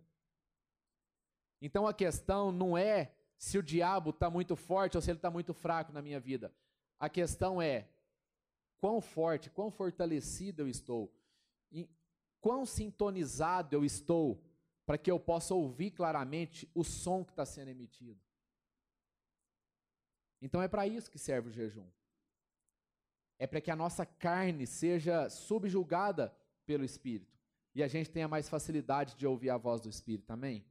Então 1.62 1.88
a 1.88 1.94
questão 1.94 2.52
não 2.52 2.78
é 2.78 3.12
se 3.38 3.58
o 3.58 3.64
diabo 3.64 4.10
está 4.12 4.30
muito 4.30 4.56
forte 4.56 4.98
ou 4.98 5.02
se 5.02 5.12
ele 5.12 5.18
está 5.18 5.30
muito 5.30 5.54
fraco 5.54 5.92
na 5.92 6.02
minha 6.02 6.20
vida. 6.20 6.54
A 7.00 7.10
questão 7.10 7.62
é 7.62 7.88
quão 8.80 9.02
forte, 9.02 9.50
quão 9.50 9.70
fortalecido 9.70 10.64
eu 10.64 10.68
estou, 10.68 11.12
quão 12.40 12.66
sintonizado 12.66 13.76
eu 13.76 13.84
estou 13.84 14.42
para 14.86 14.98
que 14.98 15.12
eu 15.12 15.20
possa 15.20 15.54
ouvir 15.54 15.92
claramente 15.92 16.70
o 16.74 16.84
som 16.84 17.24
que 17.24 17.32
está 17.32 17.46
sendo 17.46 17.70
emitido. 17.70 18.20
Então 20.42 20.62
é 20.62 20.68
para 20.68 20.88
isso 20.88 21.12
que 21.12 21.20
serve 21.20 21.50
o 21.50 21.52
jejum. 21.52 21.88
É 23.40 23.46
para 23.46 23.62
que 23.62 23.70
a 23.70 23.76
nossa 23.76 24.06
carne 24.06 24.66
seja 24.66 25.30
subjugada 25.30 26.34
pelo 26.66 26.84
Espírito 26.84 27.38
e 27.76 27.84
a 27.84 27.88
gente 27.88 28.10
tenha 28.10 28.28
mais 28.28 28.50
facilidade 28.50 29.16
de 29.16 29.28
ouvir 29.28 29.50
a 29.50 29.58
voz 29.58 29.82
do 29.82 29.90
Espírito. 29.90 30.32
Amém? 30.32 30.66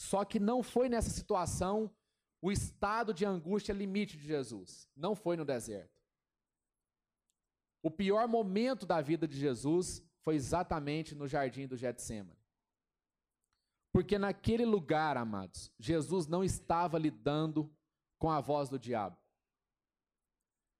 Só 0.00 0.24
que 0.24 0.40
não 0.40 0.62
foi 0.62 0.88
nessa 0.88 1.10
situação 1.10 1.94
o 2.40 2.50
estado 2.50 3.12
de 3.12 3.26
angústia 3.26 3.74
limite 3.74 4.16
de 4.16 4.24
Jesus. 4.26 4.88
Não 4.96 5.14
foi 5.14 5.36
no 5.36 5.44
deserto. 5.44 6.00
O 7.82 7.90
pior 7.90 8.26
momento 8.26 8.86
da 8.86 9.02
vida 9.02 9.28
de 9.28 9.38
Jesus 9.38 10.02
foi 10.22 10.36
exatamente 10.36 11.14
no 11.14 11.28
jardim 11.28 11.66
do 11.66 11.76
Getsemane. 11.76 12.40
Porque 13.92 14.16
naquele 14.18 14.64
lugar, 14.64 15.18
amados, 15.18 15.70
Jesus 15.78 16.26
não 16.26 16.42
estava 16.42 16.98
lidando 16.98 17.70
com 18.18 18.30
a 18.30 18.40
voz 18.40 18.70
do 18.70 18.78
diabo. 18.78 19.18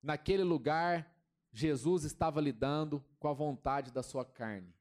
Naquele 0.02 0.44
lugar, 0.44 1.14
Jesus 1.52 2.04
estava 2.04 2.40
lidando 2.40 3.04
com 3.18 3.28
a 3.28 3.34
vontade 3.34 3.92
da 3.92 4.02
sua 4.02 4.24
carne. 4.24 4.74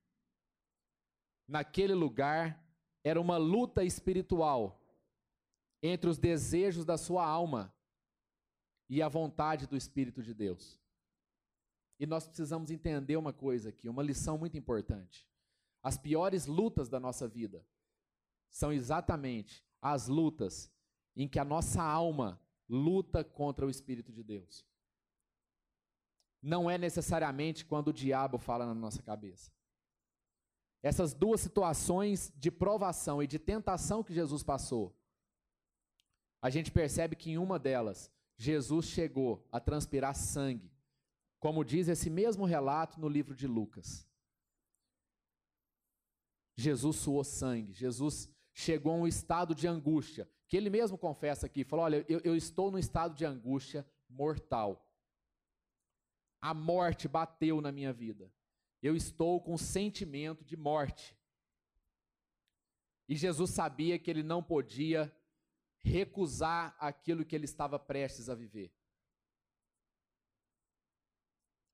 Naquele 1.45 1.93
lugar, 1.93 2.68
era 3.03 3.19
uma 3.19 3.38
luta 3.38 3.83
espiritual 3.83 4.79
entre 5.81 6.09
os 6.09 6.17
desejos 6.17 6.85
da 6.85 6.97
sua 6.97 7.25
alma 7.25 7.73
e 8.89 9.01
a 9.01 9.07
vontade 9.07 9.67
do 9.67 9.77
Espírito 9.77 10.21
de 10.21 10.33
Deus. 10.33 10.79
E 11.99 12.05
nós 12.05 12.27
precisamos 12.27 12.71
entender 12.71 13.17
uma 13.17 13.33
coisa 13.33 13.69
aqui, 13.69 13.88
uma 13.89 14.03
lição 14.03 14.38
muito 14.38 14.57
importante. 14.57 15.27
As 15.81 15.97
piores 15.97 16.45
lutas 16.45 16.89
da 16.89 16.99
nossa 16.99 17.27
vida 17.27 17.65
são 18.49 18.71
exatamente 18.71 19.63
as 19.81 20.07
lutas 20.07 20.71
em 21.15 21.27
que 21.27 21.39
a 21.39 21.45
nossa 21.45 21.81
alma 21.81 22.41
luta 22.67 23.23
contra 23.23 23.65
o 23.65 23.69
Espírito 23.69 24.12
de 24.12 24.23
Deus. 24.23 24.65
Não 26.41 26.69
é 26.69 26.77
necessariamente 26.77 27.65
quando 27.65 27.89
o 27.89 27.93
diabo 27.93 28.38
fala 28.38 28.65
na 28.65 28.73
nossa 28.73 29.01
cabeça. 29.01 29.51
Essas 30.81 31.13
duas 31.13 31.41
situações 31.41 32.31
de 32.37 32.49
provação 32.49 33.21
e 33.21 33.27
de 33.27 33.37
tentação 33.37 34.03
que 34.03 34.13
Jesus 34.13 34.43
passou, 34.43 34.95
a 36.41 36.49
gente 36.49 36.71
percebe 36.71 37.15
que 37.15 37.31
em 37.31 37.37
uma 37.37 37.59
delas, 37.59 38.11
Jesus 38.37 38.85
chegou 38.85 39.45
a 39.51 39.59
transpirar 39.59 40.15
sangue 40.15 40.71
como 41.39 41.63
diz 41.63 41.87
esse 41.87 42.09
mesmo 42.09 42.45
relato 42.45 42.99
no 42.99 43.07
livro 43.07 43.33
de 43.33 43.47
Lucas. 43.47 44.05
Jesus 46.55 46.97
suou 46.97 47.23
sangue, 47.23 47.71
Jesus 47.71 48.29
chegou 48.53 48.91
a 48.91 48.97
um 48.97 49.07
estado 49.07 49.55
de 49.55 49.65
angústia, 49.65 50.29
que 50.47 50.57
ele 50.57 50.69
mesmo 50.69 50.97
confessa 50.97 51.45
aqui, 51.45 51.63
falou: 51.63 51.85
Olha, 51.85 52.05
eu, 52.09 52.19
eu 52.23 52.35
estou 52.35 52.69
num 52.69 52.77
estado 52.77 53.15
de 53.15 53.25
angústia 53.25 53.87
mortal. 54.09 54.85
A 56.41 56.53
morte 56.53 57.07
bateu 57.07 57.61
na 57.61 57.71
minha 57.71 57.93
vida. 57.93 58.31
Eu 58.81 58.95
estou 58.95 59.41
com 59.41 59.57
sentimento 59.57 60.43
de 60.43 60.55
morte. 60.55 61.17
E 63.07 63.15
Jesus 63.15 63.51
sabia 63.51 63.97
que 63.97 64.09
ele 64.09 64.23
não 64.23 64.41
podia 64.41 65.13
recusar 65.79 66.75
aquilo 66.79 67.25
que 67.25 67.35
ele 67.35 67.45
estava 67.45 67.79
prestes 67.79 68.29
a 68.29 68.35
viver. 68.35 68.73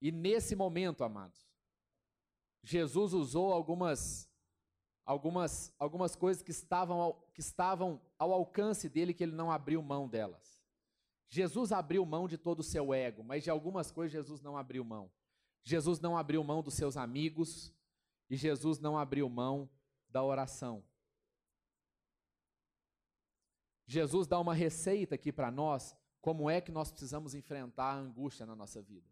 E 0.01 0.11
nesse 0.11 0.55
momento, 0.55 1.03
amados, 1.03 1.49
Jesus 2.63 3.13
usou 3.13 3.53
algumas 3.53 4.29
algumas 5.05 5.73
algumas 5.77 6.15
coisas 6.15 6.41
que 6.41 6.51
estavam 6.51 6.99
ao, 6.99 7.13
que 7.33 7.39
estavam 7.39 8.01
ao 8.17 8.33
alcance 8.33 8.89
dele 8.89 9.13
que 9.13 9.23
ele 9.23 9.35
não 9.35 9.51
abriu 9.51 9.81
mão 9.81 10.07
delas. 10.07 10.63
Jesus 11.27 11.71
abriu 11.71 12.05
mão 12.05 12.27
de 12.27 12.37
todo 12.37 12.59
o 12.59 12.63
seu 12.63 12.93
ego, 12.93 13.23
mas 13.23 13.43
de 13.43 13.49
algumas 13.49 13.91
coisas 13.91 14.11
Jesus 14.11 14.41
não 14.41 14.57
abriu 14.57 14.83
mão. 14.83 15.11
Jesus 15.65 15.99
não 15.99 16.15
abriu 16.15 16.43
mão 16.43 16.61
dos 16.61 16.75
seus 16.75 16.95
amigos 16.95 17.73
e 18.29 18.37
Jesus 18.37 18.79
não 18.79 18.97
abriu 18.97 19.27
mão 19.27 19.67
da 20.07 20.23
oração. 20.23 20.85
Jesus 23.87 24.27
dá 24.27 24.39
uma 24.39 24.53
receita 24.53 25.15
aqui 25.15 25.31
para 25.31 25.51
nós, 25.51 25.95
como 26.21 26.49
é 26.49 26.61
que 26.61 26.71
nós 26.71 26.91
precisamos 26.91 27.33
enfrentar 27.33 27.93
a 27.93 27.97
angústia 27.97 28.45
na 28.45 28.55
nossa 28.55 28.81
vida. 28.81 29.09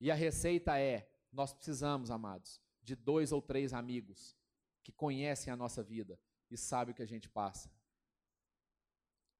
E 0.00 0.10
a 0.10 0.14
receita 0.14 0.78
é: 0.78 1.08
nós 1.32 1.52
precisamos, 1.52 2.10
amados, 2.10 2.60
de 2.82 2.96
dois 2.96 3.30
ou 3.32 3.40
três 3.40 3.72
amigos 3.72 4.36
que 4.82 4.92
conhecem 4.92 5.52
a 5.52 5.56
nossa 5.56 5.82
vida 5.82 6.18
e 6.50 6.56
sabem 6.56 6.92
o 6.92 6.96
que 6.96 7.02
a 7.02 7.06
gente 7.06 7.28
passa. 7.28 7.70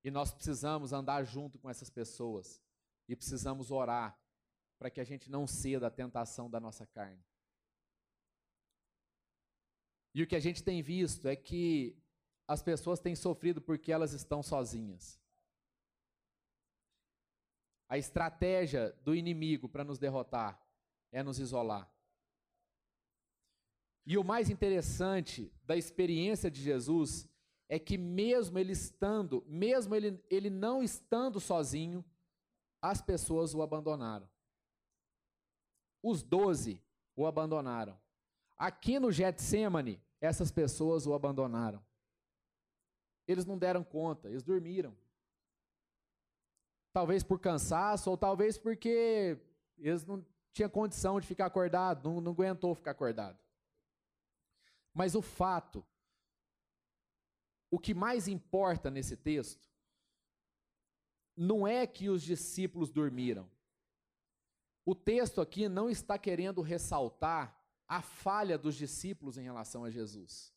E 0.04 0.10
nós 0.10 0.32
precisamos 0.32 0.92
andar 0.92 1.24
junto 1.24 1.58
com 1.58 1.68
essas 1.68 1.90
pessoas 1.90 2.62
e 3.08 3.16
precisamos 3.16 3.70
orar 3.70 4.16
para 4.78 4.90
que 4.90 5.00
a 5.00 5.04
gente 5.04 5.30
não 5.30 5.46
ceda 5.46 5.88
à 5.88 5.90
tentação 5.90 6.48
da 6.48 6.60
nossa 6.60 6.86
carne. 6.86 7.22
E 10.14 10.22
o 10.22 10.26
que 10.26 10.36
a 10.36 10.40
gente 10.40 10.62
tem 10.62 10.82
visto 10.82 11.28
é 11.28 11.36
que 11.36 11.96
as 12.46 12.62
pessoas 12.62 12.98
têm 12.98 13.14
sofrido 13.14 13.60
porque 13.60 13.92
elas 13.92 14.12
estão 14.12 14.42
sozinhas. 14.42 15.20
A 17.88 17.98
estratégia 17.98 18.92
do 19.02 19.14
inimigo 19.14 19.68
para 19.68 19.84
nos 19.84 19.98
derrotar 19.98 20.60
é 21.10 21.22
nos 21.22 21.38
isolar. 21.38 21.90
E 24.06 24.16
o 24.16 24.24
mais 24.24 24.48
interessante 24.48 25.52
da 25.64 25.76
experiência 25.76 26.50
de 26.50 26.62
Jesus 26.62 27.28
é 27.68 27.78
que 27.78 27.98
mesmo 27.98 28.58
ele 28.58 28.72
estando, 28.72 29.44
mesmo 29.46 29.94
ele, 29.94 30.22
ele 30.30 30.48
não 30.48 30.82
estando 30.82 31.38
sozinho, 31.38 32.02
as 32.80 33.02
pessoas 33.02 33.54
o 33.54 33.60
abandonaram. 33.60 34.28
Os 36.02 36.22
doze 36.22 36.82
o 37.16 37.26
abandonaram. 37.26 37.98
Aqui 38.56 38.98
no 38.98 39.10
Getsemane, 39.10 40.02
essas 40.20 40.50
pessoas 40.50 41.06
o 41.06 41.14
abandonaram. 41.14 41.84
Eles 43.26 43.44
não 43.44 43.58
deram 43.58 43.84
conta, 43.84 44.28
eles 44.28 44.42
dormiram. 44.42 44.96
Talvez 46.92 47.22
por 47.22 47.38
cansaço, 47.38 48.10
ou 48.10 48.16
talvez 48.16 48.56
porque 48.58 49.38
eles 49.78 50.04
não 50.04 50.24
tinham 50.52 50.70
condição 50.70 51.20
de 51.20 51.26
ficar 51.26 51.46
acordado, 51.46 52.08
não, 52.08 52.20
não 52.20 52.32
aguentou 52.32 52.74
ficar 52.74 52.92
acordado. 52.92 53.38
Mas 54.92 55.14
o 55.14 55.22
fato, 55.22 55.86
o 57.70 57.78
que 57.78 57.94
mais 57.94 58.26
importa 58.26 58.90
nesse 58.90 59.16
texto, 59.16 59.68
não 61.36 61.68
é 61.68 61.86
que 61.86 62.08
os 62.08 62.22
discípulos 62.22 62.90
dormiram. 62.90 63.48
O 64.88 64.94
texto 64.94 65.42
aqui 65.42 65.68
não 65.68 65.90
está 65.90 66.16
querendo 66.16 66.62
ressaltar 66.62 67.54
a 67.86 68.00
falha 68.00 68.56
dos 68.56 68.74
discípulos 68.74 69.36
em 69.36 69.42
relação 69.42 69.84
a 69.84 69.90
Jesus. 69.90 70.50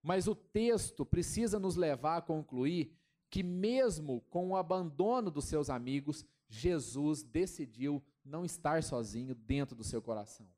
Mas 0.00 0.28
o 0.28 0.34
texto 0.36 1.04
precisa 1.04 1.58
nos 1.58 1.74
levar 1.74 2.18
a 2.18 2.22
concluir 2.22 2.96
que, 3.28 3.42
mesmo 3.42 4.20
com 4.30 4.50
o 4.50 4.56
abandono 4.56 5.28
dos 5.28 5.46
seus 5.46 5.70
amigos, 5.70 6.24
Jesus 6.48 7.24
decidiu 7.24 8.00
não 8.24 8.44
estar 8.44 8.80
sozinho 8.84 9.34
dentro 9.34 9.74
do 9.74 9.82
seu 9.82 10.00
coração. 10.00 10.48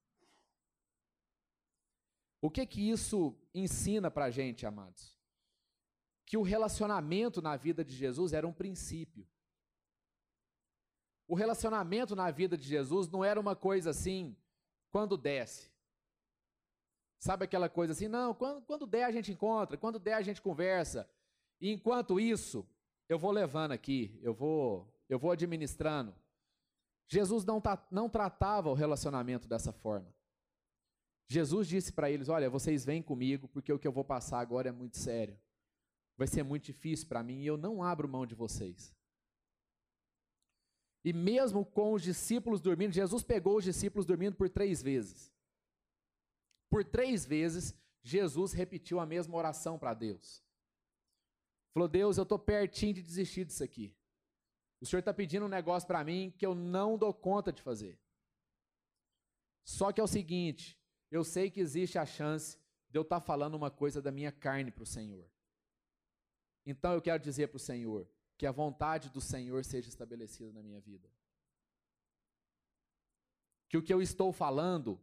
O 2.38 2.50
que 2.50 2.66
que 2.66 2.90
isso 2.90 3.34
ensina 3.54 4.10
para 4.10 4.26
a 4.26 4.30
gente, 4.30 4.66
amados? 4.66 5.16
Que 6.26 6.36
o 6.36 6.42
relacionamento 6.42 7.40
na 7.40 7.56
vida 7.56 7.82
de 7.82 7.96
Jesus 7.96 8.34
era 8.34 8.46
um 8.46 8.52
princípio. 8.52 9.26
O 11.26 11.34
relacionamento 11.34 12.14
na 12.14 12.30
vida 12.30 12.56
de 12.56 12.66
Jesus 12.66 13.08
não 13.08 13.24
era 13.24 13.40
uma 13.40 13.56
coisa 13.56 13.90
assim, 13.90 14.36
quando 14.90 15.16
desce. 15.16 15.72
Sabe 17.18 17.44
aquela 17.44 17.68
coisa 17.68 17.92
assim, 17.92 18.08
não, 18.08 18.34
quando, 18.34 18.62
quando 18.62 18.86
der 18.86 19.04
a 19.04 19.10
gente 19.10 19.32
encontra, 19.32 19.78
quando 19.78 19.98
der 19.98 20.14
a 20.14 20.22
gente 20.22 20.42
conversa. 20.42 21.08
E 21.60 21.72
enquanto 21.72 22.20
isso, 22.20 22.68
eu 23.08 23.18
vou 23.18 23.30
levando 23.30 23.72
aqui, 23.72 24.18
eu 24.22 24.34
vou, 24.34 24.92
eu 25.08 25.18
vou 25.18 25.30
administrando. 25.30 26.14
Jesus 27.08 27.44
não, 27.44 27.62
não 27.90 28.08
tratava 28.08 28.70
o 28.70 28.74
relacionamento 28.74 29.48
dessa 29.48 29.72
forma. 29.72 30.12
Jesus 31.26 31.66
disse 31.66 31.92
para 31.92 32.10
eles: 32.10 32.28
Olha, 32.28 32.50
vocês 32.50 32.84
vêm 32.84 33.02
comigo, 33.02 33.48
porque 33.48 33.72
o 33.72 33.78
que 33.78 33.88
eu 33.88 33.92
vou 33.92 34.04
passar 34.04 34.40
agora 34.40 34.68
é 34.68 34.72
muito 34.72 34.98
sério. 34.98 35.38
Vai 36.16 36.26
ser 36.26 36.42
muito 36.42 36.64
difícil 36.64 37.08
para 37.08 37.22
mim 37.22 37.40
e 37.40 37.46
eu 37.46 37.56
não 37.56 37.82
abro 37.82 38.08
mão 38.08 38.26
de 38.26 38.34
vocês. 38.34 38.94
E 41.04 41.12
mesmo 41.12 41.66
com 41.66 41.92
os 41.92 42.02
discípulos 42.02 42.60
dormindo, 42.60 42.94
Jesus 42.94 43.22
pegou 43.22 43.58
os 43.58 43.64
discípulos 43.64 44.06
dormindo 44.06 44.36
por 44.36 44.48
três 44.48 44.82
vezes. 44.82 45.30
Por 46.70 46.82
três 46.82 47.26
vezes, 47.26 47.74
Jesus 48.02 48.52
repetiu 48.52 48.98
a 48.98 49.06
mesma 49.06 49.36
oração 49.36 49.78
para 49.78 49.92
Deus. 49.92 50.42
Falou: 51.74 51.88
Deus, 51.88 52.16
eu 52.16 52.22
estou 52.22 52.38
pertinho 52.38 52.94
de 52.94 53.02
desistir 53.02 53.44
disso 53.44 53.62
aqui. 53.62 53.94
O 54.80 54.86
Senhor 54.86 55.00
está 55.00 55.12
pedindo 55.12 55.44
um 55.44 55.48
negócio 55.48 55.86
para 55.86 56.02
mim 56.02 56.32
que 56.38 56.46
eu 56.46 56.54
não 56.54 56.96
dou 56.96 57.12
conta 57.12 57.52
de 57.52 57.60
fazer. 57.60 57.98
Só 59.62 59.92
que 59.92 60.00
é 60.00 60.04
o 60.04 60.08
seguinte: 60.08 60.78
eu 61.10 61.22
sei 61.22 61.50
que 61.50 61.60
existe 61.60 61.98
a 61.98 62.06
chance 62.06 62.56
de 62.88 62.98
eu 62.98 63.02
estar 63.02 63.20
tá 63.20 63.26
falando 63.26 63.54
uma 63.54 63.70
coisa 63.70 64.00
da 64.00 64.10
minha 64.10 64.32
carne 64.32 64.70
para 64.70 64.84
o 64.84 64.86
Senhor. 64.86 65.28
Então 66.64 66.94
eu 66.94 67.02
quero 67.02 67.22
dizer 67.22 67.48
para 67.48 67.56
o 67.56 67.60
Senhor 67.60 68.08
que 68.36 68.46
a 68.46 68.52
vontade 68.52 69.10
do 69.10 69.20
Senhor 69.20 69.64
seja 69.64 69.88
estabelecida 69.88 70.52
na 70.52 70.62
minha 70.62 70.80
vida. 70.80 71.08
Que 73.68 73.76
o 73.76 73.82
que 73.82 73.92
eu 73.92 74.02
estou 74.02 74.32
falando, 74.32 75.00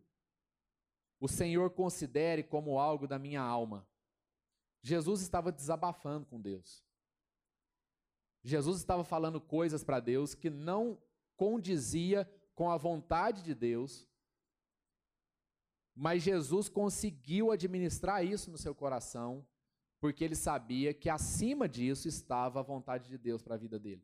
o 1.19 1.27
Senhor 1.27 1.69
considere 1.71 2.43
como 2.43 2.79
algo 2.79 3.07
da 3.07 3.17
minha 3.17 3.41
alma. 3.41 3.87
Jesus 4.81 5.21
estava 5.21 5.51
desabafando 5.51 6.25
com 6.25 6.41
Deus. 6.41 6.83
Jesus 8.43 8.77
estava 8.77 9.03
falando 9.03 9.39
coisas 9.39 9.83
para 9.83 9.99
Deus 9.99 10.33
que 10.33 10.49
não 10.49 11.01
condizia 11.35 12.29
com 12.55 12.69
a 12.69 12.77
vontade 12.77 13.43
de 13.43 13.53
Deus, 13.53 14.07
mas 15.95 16.23
Jesus 16.23 16.67
conseguiu 16.67 17.51
administrar 17.51 18.25
isso 18.25 18.49
no 18.49 18.57
seu 18.57 18.73
coração, 18.73 19.45
porque 20.01 20.23
ele 20.25 20.35
sabia 20.35 20.93
que 20.93 21.09
acima 21.09 21.69
disso 21.69 22.07
estava 22.07 22.59
a 22.59 22.63
vontade 22.63 23.07
de 23.07 23.17
Deus 23.17 23.41
para 23.41 23.55
a 23.55 23.57
vida 23.57 23.79
dele. 23.79 24.03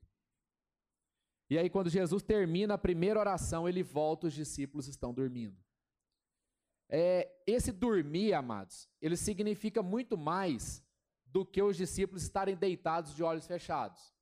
E 1.49 1.57
aí, 1.57 1.69
quando 1.69 1.89
Jesus 1.89 2.23
termina 2.23 2.75
a 2.75 2.77
primeira 2.77 3.19
oração, 3.19 3.67
ele 3.67 3.83
volta, 3.83 4.27
os 4.27 4.33
discípulos 4.33 4.87
estão 4.87 5.13
dormindo. 5.13 5.57
É, 6.87 7.29
esse 7.45 7.71
dormir, 7.71 8.33
amados, 8.33 8.87
ele 9.01 9.17
significa 9.17 9.83
muito 9.83 10.17
mais 10.17 10.81
do 11.25 11.45
que 11.45 11.61
os 11.61 11.75
discípulos 11.75 12.23
estarem 12.23 12.55
deitados 12.55 13.13
de 13.13 13.23
olhos 13.23 13.45
fechados. 13.45 14.13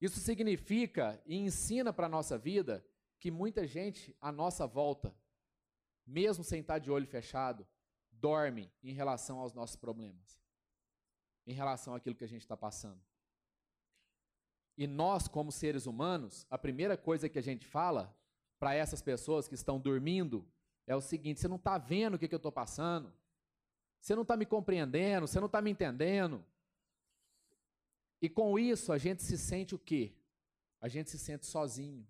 Isso 0.00 0.18
significa 0.18 1.22
e 1.24 1.36
ensina 1.36 1.92
para 1.92 2.06
a 2.06 2.10
nossa 2.10 2.36
vida 2.36 2.84
que 3.20 3.30
muita 3.30 3.64
gente 3.66 4.16
à 4.20 4.32
nossa 4.32 4.66
volta 4.66 5.14
mesmo 6.10 6.42
sem 6.42 6.60
estar 6.60 6.78
de 6.78 6.90
olho 6.90 7.06
fechado, 7.06 7.66
dorme 8.20 8.70
em 8.82 8.92
relação 8.92 9.40
aos 9.40 9.52
nossos 9.52 9.76
problemas, 9.76 10.40
em 11.46 11.52
relação 11.52 11.94
àquilo 11.94 12.14
que 12.14 12.24
a 12.24 12.28
gente 12.28 12.42
está 12.42 12.56
passando. 12.56 13.00
E 14.76 14.86
nós, 14.86 15.28
como 15.28 15.52
seres 15.52 15.86
humanos, 15.86 16.46
a 16.48 16.56
primeira 16.56 16.96
coisa 16.96 17.28
que 17.28 17.38
a 17.38 17.42
gente 17.42 17.66
fala 17.66 18.16
para 18.58 18.74
essas 18.74 19.02
pessoas 19.02 19.48
que 19.48 19.54
estão 19.54 19.78
dormindo 19.78 20.46
é 20.86 20.96
o 20.96 21.00
seguinte: 21.00 21.40
você 21.40 21.48
não 21.48 21.56
está 21.56 21.78
vendo 21.78 22.14
o 22.14 22.18
que, 22.18 22.28
que 22.28 22.34
eu 22.34 22.38
estou 22.38 22.52
passando, 22.52 23.12
você 24.00 24.14
não 24.14 24.22
está 24.22 24.36
me 24.36 24.46
compreendendo, 24.46 25.26
você 25.26 25.38
não 25.38 25.46
está 25.46 25.60
me 25.60 25.70
entendendo. 25.70 26.44
E 28.22 28.28
com 28.28 28.58
isso 28.58 28.92
a 28.92 28.98
gente 28.98 29.22
se 29.22 29.36
sente 29.36 29.74
o 29.74 29.78
quê? 29.78 30.14
A 30.80 30.88
gente 30.88 31.10
se 31.10 31.18
sente 31.18 31.46
sozinho, 31.46 32.06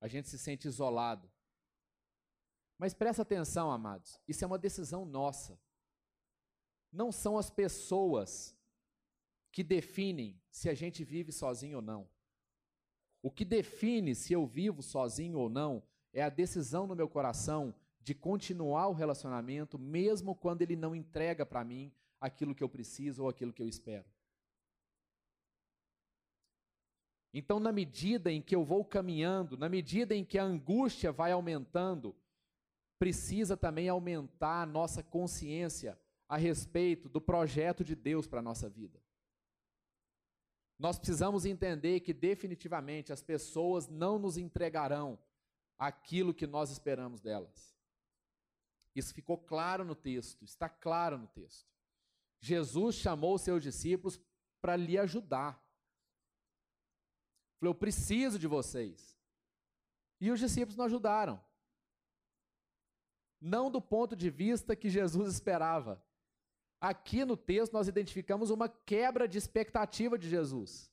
a 0.00 0.08
gente 0.08 0.28
se 0.28 0.38
sente 0.38 0.68
isolado. 0.68 1.30
Mas 2.80 2.94
presta 2.94 3.20
atenção, 3.20 3.70
amados, 3.70 4.18
isso 4.26 4.42
é 4.42 4.46
uma 4.46 4.58
decisão 4.58 5.04
nossa. 5.04 5.60
Não 6.90 7.12
são 7.12 7.36
as 7.36 7.50
pessoas 7.50 8.56
que 9.52 9.62
definem 9.62 10.40
se 10.50 10.66
a 10.66 10.72
gente 10.72 11.04
vive 11.04 11.30
sozinho 11.30 11.76
ou 11.76 11.82
não. 11.82 12.08
O 13.22 13.30
que 13.30 13.44
define 13.44 14.14
se 14.14 14.32
eu 14.32 14.46
vivo 14.46 14.82
sozinho 14.82 15.38
ou 15.38 15.50
não 15.50 15.82
é 16.10 16.22
a 16.22 16.30
decisão 16.30 16.86
no 16.86 16.96
meu 16.96 17.06
coração 17.06 17.74
de 18.00 18.14
continuar 18.14 18.88
o 18.88 18.94
relacionamento, 18.94 19.78
mesmo 19.78 20.34
quando 20.34 20.62
ele 20.62 20.74
não 20.74 20.94
entrega 20.94 21.44
para 21.44 21.62
mim 21.62 21.92
aquilo 22.18 22.54
que 22.54 22.64
eu 22.64 22.68
preciso 22.68 23.24
ou 23.24 23.28
aquilo 23.28 23.52
que 23.52 23.60
eu 23.60 23.68
espero. 23.68 24.08
Então, 27.34 27.60
na 27.60 27.72
medida 27.72 28.32
em 28.32 28.40
que 28.40 28.56
eu 28.56 28.64
vou 28.64 28.86
caminhando, 28.86 29.58
na 29.58 29.68
medida 29.68 30.14
em 30.14 30.24
que 30.24 30.38
a 30.38 30.44
angústia 30.44 31.12
vai 31.12 31.30
aumentando, 31.30 32.16
precisa 33.00 33.56
também 33.56 33.88
aumentar 33.88 34.60
a 34.60 34.66
nossa 34.66 35.02
consciência 35.02 35.98
a 36.28 36.36
respeito 36.36 37.08
do 37.08 37.18
projeto 37.18 37.82
de 37.82 37.96
Deus 37.96 38.26
para 38.26 38.40
a 38.40 38.42
nossa 38.42 38.68
vida. 38.68 39.02
Nós 40.78 40.98
precisamos 40.98 41.46
entender 41.46 42.00
que 42.00 42.12
definitivamente 42.12 43.10
as 43.10 43.22
pessoas 43.22 43.88
não 43.88 44.18
nos 44.18 44.36
entregarão 44.36 45.18
aquilo 45.78 46.34
que 46.34 46.46
nós 46.46 46.70
esperamos 46.70 47.22
delas. 47.22 47.74
Isso 48.94 49.14
ficou 49.14 49.38
claro 49.38 49.82
no 49.82 49.94
texto, 49.94 50.44
está 50.44 50.68
claro 50.68 51.16
no 51.16 51.26
texto. 51.26 51.66
Jesus 52.38 52.96
chamou 52.96 53.38
seus 53.38 53.62
discípulos 53.62 54.20
para 54.60 54.76
lhe 54.76 54.98
ajudar. 54.98 55.54
Falou: 57.58 57.74
Eu 57.74 57.74
preciso 57.74 58.38
de 58.38 58.46
vocês. 58.46 59.18
E 60.20 60.30
os 60.30 60.38
discípulos 60.38 60.76
não 60.76 60.84
ajudaram 60.84 61.42
não 63.40 63.70
do 63.70 63.80
ponto 63.80 64.14
de 64.14 64.28
vista 64.28 64.76
que 64.76 64.88
Jesus 64.88 65.32
esperava. 65.32 66.02
Aqui 66.80 67.24
no 67.24 67.36
texto 67.36 67.72
nós 67.72 67.88
identificamos 67.88 68.50
uma 68.50 68.68
quebra 68.68 69.26
de 69.26 69.38
expectativa 69.38 70.18
de 70.18 70.28
Jesus. 70.28 70.90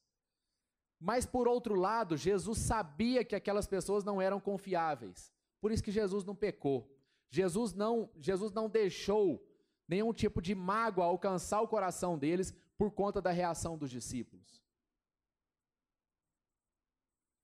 Mas 0.99 1.25
por 1.25 1.47
outro 1.47 1.75
lado, 1.75 2.17
Jesus 2.17 2.59
sabia 2.59 3.23
que 3.23 3.35
aquelas 3.35 3.67
pessoas 3.67 4.03
não 4.03 4.21
eram 4.21 4.39
confiáveis. 4.39 5.33
Por 5.61 5.71
isso 5.71 5.83
que 5.83 5.91
Jesus 5.91 6.23
não 6.23 6.35
pecou. 6.35 6.91
Jesus 7.29 7.73
não, 7.73 8.09
Jesus 8.17 8.51
não 8.51 8.69
deixou 8.69 9.45
nenhum 9.87 10.13
tipo 10.13 10.41
de 10.41 10.55
mágoa 10.55 11.05
alcançar 11.05 11.61
o 11.61 11.67
coração 11.67 12.17
deles 12.17 12.53
por 12.77 12.91
conta 12.91 13.21
da 13.21 13.31
reação 13.31 13.77
dos 13.77 13.89
discípulos. 13.89 14.61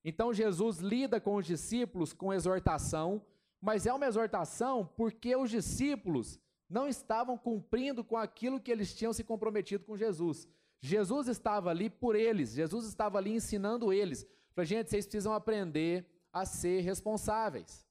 Então 0.03 0.33
Jesus 0.33 0.79
lida 0.79 1.19
com 1.21 1.35
os 1.35 1.45
discípulos 1.45 2.11
com 2.11 2.33
exortação, 2.33 3.25
mas 3.63 3.85
é 3.85 3.93
uma 3.93 4.05
exortação 4.05 4.85
porque 4.85 5.33
os 5.37 5.49
discípulos 5.49 6.37
não 6.69 6.85
estavam 6.85 7.37
cumprindo 7.37 8.03
com 8.03 8.17
aquilo 8.17 8.59
que 8.59 8.69
eles 8.69 8.93
tinham 8.93 9.13
se 9.13 9.23
comprometido 9.23 9.85
com 9.85 9.95
Jesus. 9.95 10.49
Jesus 10.81 11.29
estava 11.29 11.69
ali 11.69 11.89
por 11.89 12.13
eles, 12.13 12.51
Jesus 12.51 12.85
estava 12.85 13.19
ali 13.19 13.31
ensinando 13.31 13.93
eles. 13.93 14.27
Falei, 14.53 14.65
gente, 14.67 14.89
vocês 14.89 15.05
precisam 15.05 15.33
aprender 15.33 16.05
a 16.33 16.45
ser 16.45 16.81
responsáveis. 16.81 17.87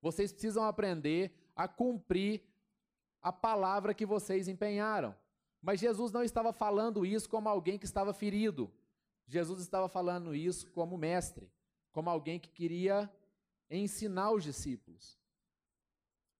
Vocês 0.00 0.32
precisam 0.32 0.64
aprender 0.64 1.34
a 1.54 1.68
cumprir 1.68 2.42
a 3.20 3.30
palavra 3.30 3.92
que 3.92 4.06
vocês 4.06 4.48
empenharam. 4.48 5.14
Mas 5.60 5.78
Jesus 5.78 6.10
não 6.10 6.22
estava 6.22 6.54
falando 6.54 7.04
isso 7.04 7.28
como 7.28 7.50
alguém 7.50 7.78
que 7.78 7.84
estava 7.84 8.14
ferido. 8.14 8.72
Jesus 9.26 9.60
estava 9.60 9.90
falando 9.90 10.34
isso 10.34 10.70
como 10.70 10.96
mestre, 10.96 11.50
como 11.92 12.08
alguém 12.08 12.40
que 12.40 12.48
queria 12.48 13.12
ensinar 13.70 14.32
os 14.32 14.44
discípulos. 14.44 15.18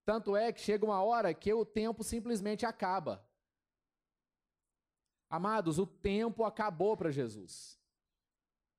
Tanto 0.05 0.37
é 0.37 0.53
que 0.53 0.61
chega 0.61 0.85
uma 0.85 1.03
hora 1.03 1.33
que 1.33 1.53
o 1.53 1.65
tempo 1.65 2.05
simplesmente 2.05 2.67
acaba. 2.67 3.27
Amados, 5.31 5.79
o 5.79 5.87
tempo 5.87 6.45
acabou 6.45 6.97
para 6.97 7.11
Jesus. 7.11 7.81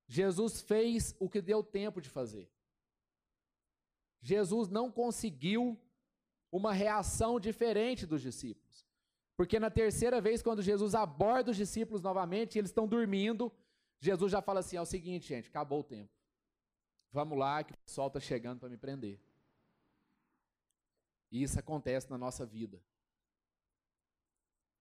Jesus 0.06 0.60
fez 0.60 1.14
o 1.18 1.28
que 1.28 1.42
deu 1.42 1.62
tempo 1.62 2.00
de 2.00 2.08
fazer. 2.08 2.48
Jesus 4.22 4.68
não 4.68 4.90
conseguiu 4.90 5.78
uma 6.50 6.72
reação 6.72 7.38
diferente 7.38 8.06
dos 8.06 8.22
discípulos. 8.22 8.86
Porque 9.36 9.60
na 9.60 9.70
terceira 9.70 10.20
vez, 10.20 10.42
quando 10.42 10.62
Jesus 10.62 10.94
aborda 10.94 11.50
os 11.50 11.56
discípulos 11.56 12.00
novamente, 12.00 12.58
eles 12.58 12.70
estão 12.70 12.88
dormindo, 12.88 13.52
Jesus 14.00 14.32
já 14.32 14.40
fala 14.40 14.60
assim: 14.60 14.76
é 14.76 14.80
o 14.80 14.86
seguinte, 14.86 15.28
gente, 15.28 15.48
acabou 15.48 15.80
o 15.80 15.84
tempo. 15.84 16.15
Vamos 17.16 17.38
lá, 17.38 17.64
que 17.64 17.72
o 17.72 17.78
pessoal 17.78 18.08
está 18.08 18.20
chegando 18.20 18.60
para 18.60 18.68
me 18.68 18.76
prender. 18.76 19.18
E 21.32 21.42
isso 21.42 21.58
acontece 21.58 22.10
na 22.10 22.18
nossa 22.18 22.44
vida. 22.44 22.78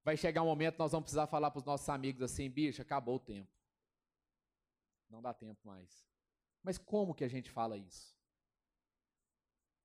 Vai 0.03 0.17
chegar 0.17 0.41
um 0.41 0.47
momento 0.47 0.73
que 0.73 0.79
nós 0.79 0.91
vamos 0.91 1.05
precisar 1.05 1.27
falar 1.27 1.49
para 1.49 1.59
os 1.59 1.63
nossos 1.63 1.88
amigos 1.88 2.21
assim, 2.21 2.49
bicho, 2.49 2.81
acabou 2.81 3.15
o 3.15 3.19
tempo. 3.21 3.49
Não 5.09 5.21
dá 5.21 5.33
tempo 5.33 5.65
mais. 5.65 6.05
Mas 6.61 6.77
como 6.77 7.15
que 7.15 7.23
a 7.23 7.29
gente 7.29 7.49
fala 7.49 7.77
isso? 7.77 8.13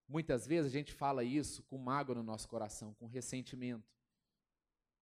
Muitas 0.09 0.45
vezes 0.45 0.73
a 0.73 0.77
gente 0.77 0.93
fala 0.93 1.23
isso 1.23 1.63
com 1.63 1.79
mágoa 1.79 2.17
no 2.17 2.23
nosso 2.25 2.49
coração, 2.49 2.95
com 2.95 3.07
ressentimento. 3.07 3.89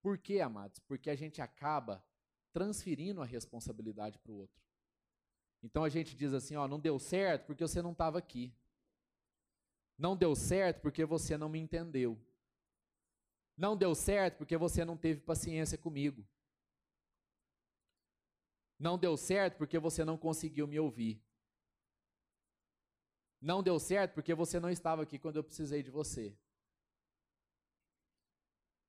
Por 0.03 0.18
quê, 0.18 0.40
amados? 0.40 0.80
Porque 0.80 1.09
a 1.09 1.16
gente 1.16 1.40
acaba 1.40 2.05
transferindo 2.53 3.22
a 3.22 3.24
responsabilidade 3.24 4.18
para 4.18 4.32
o 4.32 4.36
outro. 4.36 4.67
Então 5.62 5.84
a 5.84 5.88
gente 5.88 6.16
diz 6.16 6.32
assim, 6.32 6.56
ó, 6.56 6.68
não 6.68 6.78
deu 6.78 6.98
certo 6.98 7.46
porque 7.46 7.66
você 7.66 7.82
não 7.82 7.92
estava 7.92 8.18
aqui. 8.18 8.54
Não 9.96 10.16
deu 10.16 10.34
certo 10.36 10.80
porque 10.80 11.04
você 11.04 11.36
não 11.36 11.48
me 11.48 11.59
entendeu. 11.59 12.16
Não 13.56 13.76
deu 13.76 13.94
certo 13.94 14.38
porque 14.38 14.56
você 14.56 14.84
não 14.84 14.96
teve 14.96 15.20
paciência 15.20 15.76
comigo. 15.76 16.24
Não 18.78 18.96
deu 18.96 19.16
certo 19.16 19.56
porque 19.56 19.78
você 19.78 20.04
não 20.04 20.16
conseguiu 20.16 20.68
me 20.68 20.78
ouvir. 20.78 21.20
Não 23.40 23.62
deu 23.62 23.78
certo 23.80 24.14
porque 24.14 24.34
você 24.34 24.61
não 24.61 24.70
estava 24.70 25.02
aqui 25.02 25.18
quando 25.18 25.36
eu 25.36 25.44
precisei 25.44 25.82
de 25.82 25.90
você. 25.90 26.36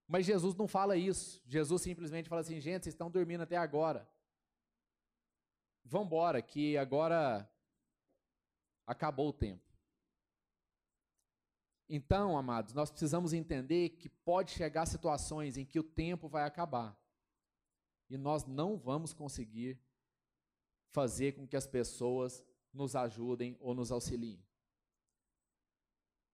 Mas 0.08 0.26
Jesus 0.26 0.56
não 0.56 0.68
fala 0.68 0.96
isso. 0.96 1.42
Jesus 1.46 1.82
simplesmente 1.82 2.30
fala 2.30 2.42
assim: 2.42 2.60
gente, 2.60 2.84
vocês 2.84 2.94
estão 2.94 3.10
dormindo 3.10 3.42
até 3.42 3.58
agora. 3.58 4.08
Vamos 5.84 6.08
embora, 6.08 6.42
que 6.42 6.78
agora 6.78 7.50
acabou 8.86 9.30
o 9.30 9.34
tempo. 9.34 9.70
Então, 11.88 12.38
amados, 12.38 12.74
nós 12.74 12.92
precisamos 12.92 13.34
entender 13.34 13.90
que 13.90 14.08
pode 14.08 14.52
chegar 14.52 14.86
situações 14.86 15.58
em 15.58 15.66
que 15.66 15.80
o 15.80 15.84
tempo 15.84 16.28
vai 16.28 16.44
acabar 16.44 16.96
e 18.10 18.18
nós 18.18 18.46
não 18.46 18.78
vamos 18.78 19.14
conseguir 19.14 19.80
fazer 20.92 21.34
com 21.34 21.48
que 21.48 21.58
as 21.58 21.66
pessoas 21.66 22.44
nos 22.74 22.96
ajudem 22.96 23.58
ou 23.60 23.74
nos 23.74 23.92
auxiliem. 23.92 24.44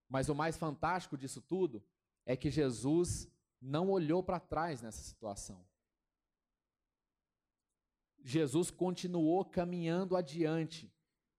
Mas 0.10 0.30
o 0.30 0.36
mais 0.36 0.58
fantástico 0.58 1.18
disso 1.18 1.42
tudo 1.42 1.84
é 2.26 2.36
que 2.36 2.52
Jesus 2.52 3.30
não 3.62 3.90
olhou 3.90 4.22
para 4.22 4.40
trás 4.40 4.82
nessa 4.82 5.02
situação. 5.02 5.66
Jesus 8.26 8.70
continuou 8.70 9.46
caminhando 9.46 10.18
adiante 10.18 10.92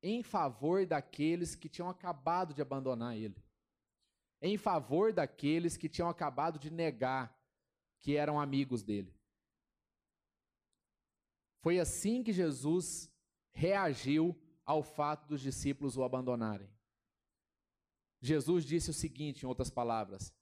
em 0.02 0.22
favor 0.22 0.86
daqueles 0.86 1.54
que 1.54 1.68
tinham 1.68 1.90
acabado 1.90 2.54
de 2.54 2.62
abandonar 2.62 3.14
ele 3.14 3.44
em 4.40 4.56
favor 4.56 5.12
daqueles 5.12 5.76
que 5.76 5.88
tinham 5.88 6.08
acabado 6.08 6.58
de 6.58 6.70
negar 6.70 7.36
que 7.98 8.16
eram 8.16 8.40
amigos 8.40 8.82
dele. 8.82 9.14
Foi 11.60 11.80
assim 11.80 12.22
que 12.22 12.32
Jesus 12.32 13.12
reagiu 13.52 14.38
ao 14.64 14.82
fato 14.82 15.26
dos 15.26 15.40
discípulos 15.40 15.96
o 15.96 16.04
abandonarem. 16.04 16.70
Jesus 18.20 18.64
disse 18.64 18.90
o 18.90 18.94
seguinte, 18.94 19.42
em 19.42 19.46
outras 19.46 19.70
palavras: 19.70 20.32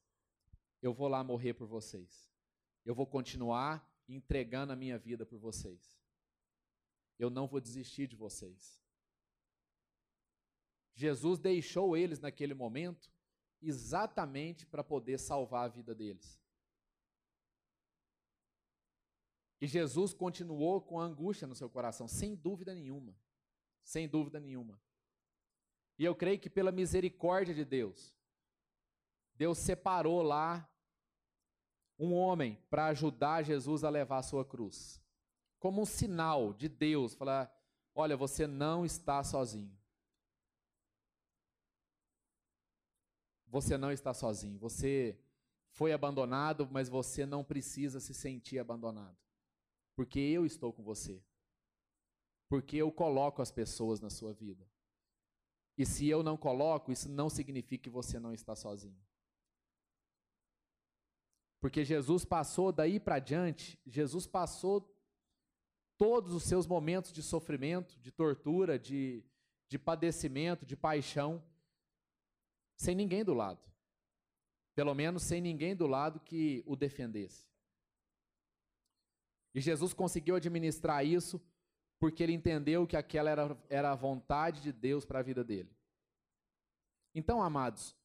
Eu 0.83 0.93
vou 0.93 1.09
lá 1.09 1.23
morrer 1.23 1.55
por 1.55 1.67
vocês. 1.67 2.31
Eu 2.85 2.95
vou 2.95 3.07
continuar 3.07 3.89
entregando 4.07 4.73
a 4.73 4.77
minha 4.77 4.99
vida 4.99 5.25
por 5.25 5.39
vocês. 5.39 5.94
Eu 7.19 7.31
não 7.31 7.47
vou 7.47 7.61
desistir 7.61 8.07
de 8.07 8.17
vocês. 8.17 8.83
Jesus 10.95 11.39
deixou 11.39 11.97
eles 11.97 12.21
naquele 12.21 12.55
momento 12.55 13.13
exatamente 13.61 14.67
para 14.67 14.85
poder 14.85 15.19
salvar 15.19 15.65
a 15.65 15.69
vida 15.69 15.95
deles. 15.95 16.41
E 19.61 19.67
Jesus 19.67 20.13
continuou 20.13 20.81
com 20.81 21.01
a 21.01 21.05
angústia 21.05 21.47
no 21.47 21.55
seu 21.55 21.71
coração, 21.71 22.07
sem 22.07 22.35
dúvida 22.35 22.75
nenhuma. 22.75 23.17
Sem 23.83 24.09
dúvida 24.09 24.39
nenhuma. 24.41 24.81
E 25.99 26.05
eu 26.05 26.15
creio 26.15 26.39
que 26.39 26.51
pela 26.51 26.73
misericórdia 26.73 27.55
de 27.55 27.65
Deus, 27.65 28.17
Deus 29.35 29.59
separou 29.59 30.23
lá 30.23 30.69
um 31.99 32.13
homem 32.13 32.61
para 32.69 32.87
ajudar 32.87 33.43
Jesus 33.43 33.85
a 33.85 33.91
levar 33.91 34.19
a 34.19 34.23
sua 34.23 34.45
cruz. 34.45 35.04
Como 35.65 35.81
um 35.81 35.87
sinal 35.87 36.53
de 36.53 36.69
Deus, 36.69 37.15
falar: 37.15 37.51
olha, 37.95 38.19
você 38.19 38.47
não 38.47 38.85
está 38.85 39.25
sozinho. 39.25 39.75
você 43.55 43.79
não 43.79 43.93
está 43.93 44.13
sozinho. 44.13 44.59
Você 44.59 45.17
foi 45.71 45.93
abandonado, 45.93 46.69
mas 46.73 46.89
você 46.89 47.25
não 47.25 47.45
precisa 47.45 48.01
se 48.01 48.13
sentir 48.13 48.59
abandonado. 48.59 49.17
Porque 49.95 50.19
eu 50.19 50.45
estou 50.45 50.73
com 50.73 50.83
você. 50.83 51.23
Porque 52.49 52.77
eu 52.77 52.91
coloco 52.91 53.41
as 53.41 53.53
pessoas 53.53 54.01
na 54.01 54.11
sua 54.11 54.33
vida. 54.33 54.69
E 55.79 55.87
se 55.87 56.09
eu 56.09 56.21
não 56.23 56.37
coloco, 56.37 56.91
isso 56.91 57.09
não 57.09 57.31
significa 57.31 57.85
que 57.85 57.91
você 57.91 58.19
não 58.19 58.35
está 58.35 58.57
sozinho. 58.57 59.01
Porque 61.61 61.85
Jesus 61.85 62.25
passou 62.25 62.73
daí 62.73 62.99
para 62.99 63.21
diante, 63.21 63.81
Jesus 63.87 64.27
passou 64.27 64.94
todos 65.97 66.33
os 66.33 66.45
seus 66.45 66.67
momentos 66.67 67.13
de 67.13 67.23
sofrimento, 67.23 67.99
de 68.01 68.11
tortura, 68.11 68.79
de, 68.79 69.25
de 69.69 69.79
padecimento, 69.79 70.67
de 70.67 70.77
paixão 70.77 71.43
sem 72.77 72.95
ninguém 72.95 73.25
do 73.25 73.35
lado. 73.35 73.61
Pelo 74.75 74.95
menos 74.95 75.23
sem 75.23 75.41
ninguém 75.41 75.77
do 75.77 75.87
lado 75.87 76.19
que 76.21 76.63
o 76.67 76.75
defendesse. 76.75 77.49
E 79.55 79.61
Jesus 79.61 79.93
conseguiu 79.93 80.35
administrar 80.35 81.07
isso 81.07 81.41
porque 81.99 82.23
ele 82.23 82.33
entendeu 82.33 82.87
que 82.87 82.97
aquela 82.97 83.31
era, 83.31 83.65
era 83.69 83.93
a 83.93 83.95
vontade 83.95 84.61
de 84.61 84.73
Deus 84.73 85.05
para 85.05 85.21
a 85.21 85.23
vida 85.23 85.45
dele. 85.45 85.71
Então, 87.15 87.41
amados, 87.41 87.97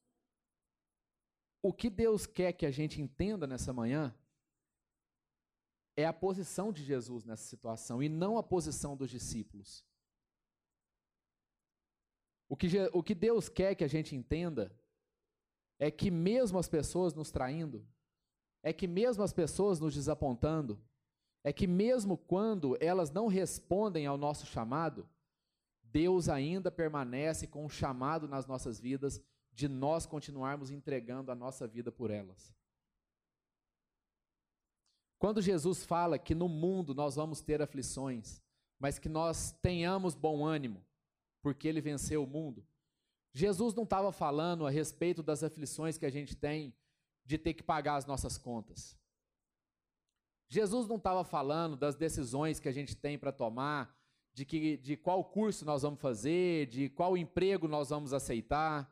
o 1.60 1.72
que 1.72 1.90
Deus 1.90 2.24
quer 2.24 2.52
que 2.52 2.64
a 2.64 2.70
gente 2.70 3.02
entenda 3.02 3.46
nessa 3.46 3.72
manhã 3.72 4.14
é 5.96 6.06
a 6.06 6.12
posição 6.12 6.72
de 6.72 6.84
Jesus 6.84 7.24
nessa 7.24 7.44
situação 7.44 8.02
e 8.02 8.08
não 8.08 8.38
a 8.38 8.42
posição 8.42 8.96
dos 8.96 9.10
discípulos. 9.10 9.84
O 12.48 12.56
que, 12.56 12.66
o 12.92 13.02
que 13.02 13.14
Deus 13.14 13.48
quer 13.48 13.74
que 13.74 13.84
a 13.84 13.88
gente 13.88 14.16
entenda 14.16 14.76
é 15.78 15.90
que, 15.90 16.10
mesmo 16.10 16.58
as 16.58 16.68
pessoas 16.68 17.14
nos 17.14 17.30
traindo, 17.30 17.86
é 18.62 18.72
que, 18.72 18.86
mesmo 18.86 19.22
as 19.22 19.32
pessoas 19.32 19.78
nos 19.78 19.94
desapontando, 19.94 20.82
é 21.44 21.52
que, 21.52 21.66
mesmo 21.66 22.18
quando 22.18 22.76
elas 22.80 23.10
não 23.10 23.28
respondem 23.28 24.06
ao 24.06 24.18
nosso 24.18 24.46
chamado, 24.46 25.08
Deus 25.82 26.28
ainda 26.28 26.70
permanece 26.70 27.46
com 27.46 27.64
um 27.64 27.68
chamado 27.68 28.28
nas 28.28 28.46
nossas 28.46 28.78
vidas 28.78 29.20
de 29.52 29.68
nós 29.68 30.06
continuarmos 30.06 30.70
entregando 30.70 31.30
a 31.30 31.34
nossa 31.34 31.66
vida 31.66 31.90
por 31.90 32.10
elas. 32.10 32.54
Quando 35.20 35.42
Jesus 35.42 35.84
fala 35.84 36.18
que 36.18 36.34
no 36.34 36.48
mundo 36.48 36.94
nós 36.94 37.14
vamos 37.14 37.42
ter 37.42 37.60
aflições, 37.60 38.42
mas 38.78 38.98
que 38.98 39.06
nós 39.06 39.52
tenhamos 39.60 40.14
bom 40.14 40.46
ânimo, 40.46 40.82
porque 41.42 41.68
ele 41.68 41.82
venceu 41.82 42.24
o 42.24 42.26
mundo. 42.26 42.66
Jesus 43.30 43.74
não 43.74 43.82
estava 43.82 44.10
falando 44.12 44.66
a 44.66 44.70
respeito 44.70 45.22
das 45.22 45.44
aflições 45.44 45.98
que 45.98 46.06
a 46.06 46.10
gente 46.10 46.34
tem 46.34 46.74
de 47.26 47.36
ter 47.36 47.52
que 47.52 47.62
pagar 47.62 47.96
as 47.96 48.06
nossas 48.06 48.38
contas. 48.38 48.98
Jesus 50.48 50.88
não 50.88 50.96
estava 50.96 51.22
falando 51.22 51.76
das 51.76 51.94
decisões 51.94 52.58
que 52.58 52.68
a 52.68 52.72
gente 52.72 52.96
tem 52.96 53.18
para 53.18 53.30
tomar, 53.30 53.94
de, 54.32 54.46
que, 54.46 54.78
de 54.78 54.96
qual 54.96 55.22
curso 55.22 55.66
nós 55.66 55.82
vamos 55.82 56.00
fazer, 56.00 56.66
de 56.66 56.88
qual 56.88 57.14
emprego 57.14 57.68
nós 57.68 57.90
vamos 57.90 58.14
aceitar, 58.14 58.90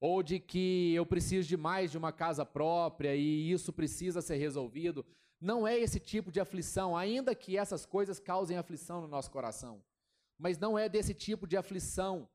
ou 0.00 0.22
de 0.22 0.38
que 0.38 0.92
eu 0.94 1.06
preciso 1.06 1.48
de 1.48 1.56
mais 1.56 1.90
de 1.90 1.98
uma 1.98 2.12
casa 2.12 2.44
própria 2.44 3.14
e 3.14 3.50
isso 3.50 3.72
precisa 3.72 4.20
ser 4.20 4.36
resolvido. 4.36 5.04
Não 5.40 5.66
é 5.66 5.78
esse 5.78 6.00
tipo 6.00 6.30
de 6.30 6.40
aflição, 6.40 6.96
ainda 6.96 7.34
que 7.34 7.56
essas 7.56 7.84
coisas 7.84 8.18
causem 8.18 8.56
aflição 8.56 9.00
no 9.00 9.08
nosso 9.08 9.30
coração. 9.30 9.82
Mas 10.38 10.58
não 10.58 10.78
é 10.78 10.88
desse 10.88 11.14
tipo 11.14 11.46
de 11.46 11.56
aflição 11.56 12.28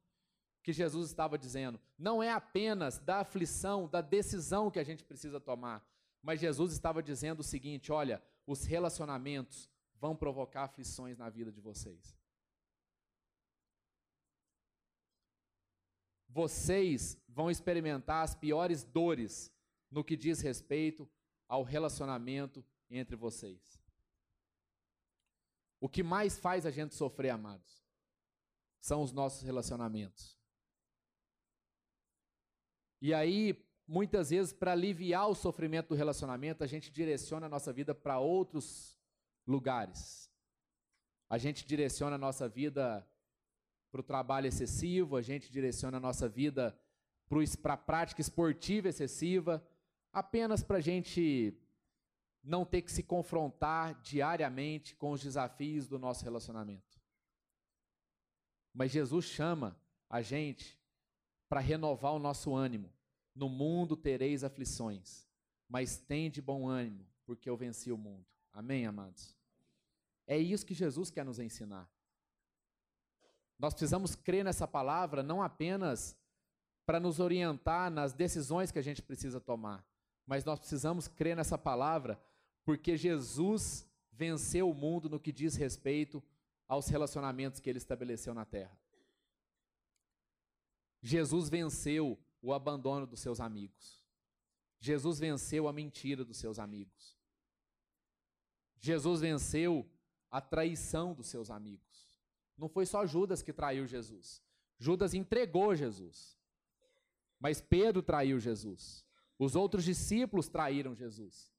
que 0.63 0.73
Jesus 0.73 1.07
estava 1.07 1.37
dizendo. 1.37 1.79
Não 1.97 2.21
é 2.21 2.31
apenas 2.31 2.99
da 2.99 3.19
aflição, 3.19 3.87
da 3.87 4.01
decisão 4.01 4.69
que 4.69 4.79
a 4.79 4.83
gente 4.83 5.03
precisa 5.03 5.39
tomar. 5.39 5.83
Mas 6.21 6.39
Jesus 6.39 6.73
estava 6.73 7.01
dizendo 7.01 7.39
o 7.39 7.43
seguinte: 7.43 7.91
olha, 7.91 8.21
os 8.45 8.65
relacionamentos 8.65 9.69
vão 9.99 10.15
provocar 10.15 10.63
aflições 10.63 11.17
na 11.17 11.29
vida 11.29 11.51
de 11.51 11.61
vocês. 11.61 12.17
Vocês 16.27 17.17
vão 17.39 17.49
experimentar 17.49 18.21
as 18.21 18.35
piores 18.35 18.83
dores 18.83 19.49
no 19.89 20.03
que 20.03 20.17
diz 20.17 20.41
respeito 20.41 21.09
ao 21.47 21.63
relacionamento 21.63 22.65
entre 22.89 23.15
vocês. 23.15 23.81
O 25.79 25.87
que 25.87 26.03
mais 26.03 26.37
faz 26.37 26.65
a 26.65 26.69
gente 26.69 26.95
sofrer, 26.95 27.29
amados, 27.29 27.81
são 28.81 29.01
os 29.01 29.13
nossos 29.13 29.41
relacionamentos. 29.41 30.37
E 33.01 33.13
aí, 33.13 33.65
muitas 33.87 34.31
vezes, 34.31 34.51
para 34.51 34.73
aliviar 34.73 35.29
o 35.29 35.33
sofrimento 35.33 35.87
do 35.87 35.95
relacionamento, 35.95 36.61
a 36.61 36.67
gente 36.67 36.91
direciona 36.91 37.45
a 37.45 37.49
nossa 37.49 37.71
vida 37.71 37.95
para 37.95 38.19
outros 38.19 38.97
lugares. 39.47 40.29
A 41.29 41.37
gente 41.37 41.65
direciona 41.65 42.17
a 42.17 42.19
nossa 42.19 42.49
vida 42.49 43.09
para 43.89 44.01
o 44.01 44.03
trabalho 44.03 44.47
excessivo, 44.47 45.15
a 45.15 45.21
gente 45.21 45.49
direciona 45.49 45.95
a 45.95 46.01
nossa 46.01 46.27
vida 46.27 46.77
para 47.61 47.73
a 47.73 47.77
prática 47.77 48.21
esportiva 48.21 48.89
excessiva, 48.89 49.63
apenas 50.11 50.63
para 50.63 50.77
a 50.77 50.81
gente 50.81 51.55
não 52.43 52.65
ter 52.65 52.81
que 52.81 52.91
se 52.91 53.03
confrontar 53.03 53.99
diariamente 54.01 54.95
com 54.95 55.11
os 55.11 55.21
desafios 55.21 55.87
do 55.87 55.99
nosso 55.99 56.23
relacionamento. 56.23 56.99
Mas 58.73 58.91
Jesus 58.91 59.25
chama 59.25 59.79
a 60.09 60.21
gente 60.21 60.79
para 61.47 61.59
renovar 61.59 62.13
o 62.13 62.19
nosso 62.19 62.55
ânimo. 62.55 62.91
No 63.35 63.47
mundo 63.47 63.95
tereis 63.95 64.43
aflições, 64.43 65.27
mas 65.67 65.97
tende 65.97 66.41
bom 66.41 66.67
ânimo, 66.67 67.05
porque 67.25 67.49
eu 67.49 67.55
venci 67.55 67.91
o 67.91 67.97
mundo. 67.97 68.25
Amém, 68.51 68.85
amados? 68.85 69.37
É 70.25 70.37
isso 70.37 70.65
que 70.65 70.73
Jesus 70.73 71.09
quer 71.09 71.23
nos 71.23 71.39
ensinar. 71.39 71.89
Nós 73.57 73.73
precisamos 73.73 74.15
crer 74.15 74.43
nessa 74.43 74.67
palavra 74.67 75.21
não 75.21 75.41
apenas 75.41 76.18
para 76.89 76.99
nos 76.99 77.19
orientar 77.19 77.91
nas 77.91 78.13
decisões 78.13 78.71
que 78.71 78.79
a 78.79 78.81
gente 78.81 78.99
precisa 78.99 79.39
tomar, 79.39 79.87
mas 80.25 80.43
nós 80.43 80.57
precisamos 80.57 81.07
crer 81.07 81.35
nessa 81.35 81.55
palavra 81.55 82.19
porque 82.63 82.97
Jesus 82.97 83.87
venceu 84.11 84.67
o 84.67 84.73
mundo 84.73 85.07
no 85.07 85.19
que 85.19 85.31
diz 85.31 85.55
respeito 85.55 86.19
aos 86.67 86.87
relacionamentos 86.87 87.59
que 87.59 87.69
ele 87.69 87.77
estabeleceu 87.77 88.33
na 88.33 88.43
terra. 88.43 88.75
Jesus 90.99 91.47
venceu 91.47 92.17
o 92.41 92.51
abandono 92.51 93.05
dos 93.05 93.19
seus 93.19 93.39
amigos. 93.39 94.03
Jesus 94.79 95.19
venceu 95.19 95.67
a 95.67 95.71
mentira 95.71 96.25
dos 96.25 96.37
seus 96.37 96.57
amigos. 96.57 97.15
Jesus 98.79 99.21
venceu 99.21 99.87
a 100.31 100.41
traição 100.41 101.13
dos 101.13 101.27
seus 101.27 101.51
amigos. 101.51 102.09
Não 102.57 102.67
foi 102.67 102.87
só 102.87 103.05
Judas 103.05 103.43
que 103.43 103.53
traiu 103.53 103.85
Jesus. 103.85 104.41
Judas 104.79 105.13
entregou 105.13 105.75
Jesus. 105.75 106.38
Mas 107.39 107.61
Pedro 107.61 108.03
traiu 108.03 108.39
Jesus. 108.39 109.05
Os 109.37 109.55
outros 109.55 109.85
discípulos 109.85 110.49
traíram 110.49 110.93
Jesus 110.95 111.51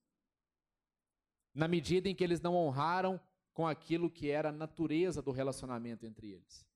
na 1.55 1.67
medida 1.67 2.09
em 2.09 2.15
que 2.15 2.23
eles 2.23 2.41
não 2.41 2.55
honraram 2.55 3.21
com 3.53 3.67
aquilo 3.67 4.11
que 4.11 4.31
era 4.31 4.51
a 4.51 4.53
natureza 4.53 5.21
do 5.21 5.33
relacionamento 5.33 6.07
entre 6.07 6.31
eles. 6.31 6.67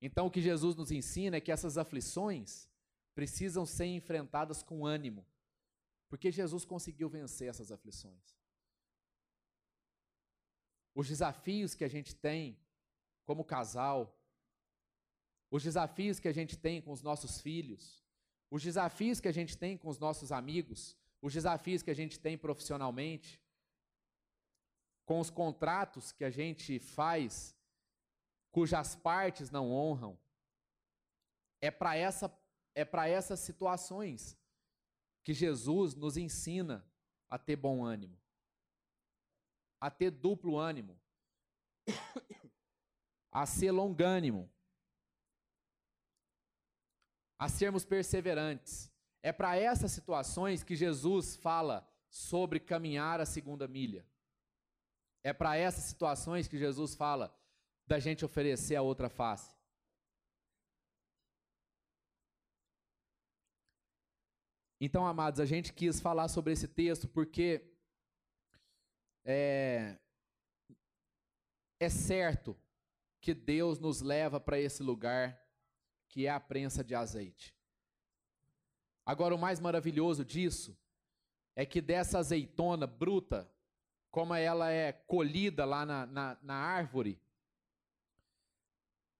Então, 0.00 0.26
o 0.26 0.30
que 0.30 0.42
Jesus 0.42 0.76
nos 0.76 0.90
ensina 0.90 1.36
é 1.36 1.40
que 1.40 1.50
essas 1.50 1.78
aflições 1.78 2.68
precisam 3.14 3.64
ser 3.64 3.86
enfrentadas 3.86 4.62
com 4.62 4.84
ânimo, 4.84 5.26
porque 6.08 6.30
Jesus 6.30 6.64
conseguiu 6.64 7.08
vencer 7.08 7.48
essas 7.48 7.72
aflições. 7.72 8.36
Os 10.94 11.08
desafios 11.08 11.74
que 11.74 11.84
a 11.84 11.88
gente 11.88 12.14
tem 12.14 12.58
como 13.24 13.44
casal, 13.44 14.14
os 15.54 15.62
desafios 15.62 16.18
que 16.18 16.26
a 16.26 16.32
gente 16.32 16.56
tem 16.58 16.82
com 16.82 16.90
os 16.90 17.00
nossos 17.00 17.40
filhos, 17.40 18.04
os 18.50 18.60
desafios 18.60 19.20
que 19.20 19.28
a 19.28 19.32
gente 19.32 19.56
tem 19.56 19.78
com 19.78 19.88
os 19.88 20.00
nossos 20.00 20.32
amigos, 20.32 20.96
os 21.22 21.32
desafios 21.32 21.80
que 21.80 21.92
a 21.92 21.94
gente 21.94 22.18
tem 22.18 22.36
profissionalmente, 22.36 23.40
com 25.06 25.20
os 25.20 25.30
contratos 25.30 26.10
que 26.10 26.24
a 26.24 26.30
gente 26.30 26.80
faz, 26.80 27.56
cujas 28.50 28.96
partes 28.96 29.48
não 29.48 29.70
honram, 29.70 30.18
é 31.60 31.70
para 31.70 31.94
essa, 31.94 32.36
é 32.74 32.84
para 32.84 33.06
essas 33.06 33.38
situações 33.38 34.36
que 35.22 35.32
Jesus 35.32 35.94
nos 35.94 36.16
ensina 36.16 36.84
a 37.30 37.38
ter 37.38 37.54
bom 37.54 37.84
ânimo, 37.84 38.20
a 39.80 39.88
ter 39.88 40.10
duplo 40.10 40.58
ânimo, 40.58 41.00
a 43.30 43.46
ser 43.46 43.70
longânimo, 43.70 44.52
a 47.44 47.48
sermos 47.48 47.84
perseverantes. 47.84 48.90
É 49.22 49.30
para 49.30 49.54
essas 49.54 49.92
situações 49.92 50.62
que 50.62 50.74
Jesus 50.74 51.36
fala 51.36 51.86
sobre 52.08 52.58
caminhar 52.58 53.20
a 53.20 53.26
segunda 53.26 53.68
milha. 53.68 54.06
É 55.22 55.30
para 55.30 55.54
essas 55.54 55.84
situações 55.84 56.48
que 56.48 56.56
Jesus 56.56 56.94
fala 56.94 57.38
da 57.86 57.98
gente 57.98 58.24
oferecer 58.24 58.76
a 58.76 58.82
outra 58.82 59.10
face. 59.10 59.54
Então, 64.80 65.06
amados, 65.06 65.38
a 65.38 65.44
gente 65.44 65.70
quis 65.74 66.00
falar 66.00 66.28
sobre 66.28 66.54
esse 66.54 66.66
texto 66.66 67.06
porque 67.06 67.70
é, 69.22 69.98
é 71.78 71.90
certo 71.90 72.56
que 73.20 73.34
Deus 73.34 73.78
nos 73.78 74.00
leva 74.00 74.40
para 74.40 74.58
esse 74.58 74.82
lugar 74.82 75.43
que 76.14 76.28
é 76.28 76.30
a 76.30 76.38
prensa 76.38 76.84
de 76.84 76.94
azeite. 76.94 77.52
Agora, 79.04 79.34
o 79.34 79.38
mais 79.38 79.58
maravilhoso 79.58 80.24
disso 80.24 80.78
é 81.56 81.66
que 81.66 81.80
dessa 81.80 82.20
azeitona 82.20 82.86
bruta, 82.86 83.50
como 84.12 84.32
ela 84.32 84.70
é 84.70 84.92
colhida 84.92 85.64
lá 85.64 85.84
na, 85.84 86.06
na, 86.06 86.38
na 86.40 86.54
árvore, 86.54 87.20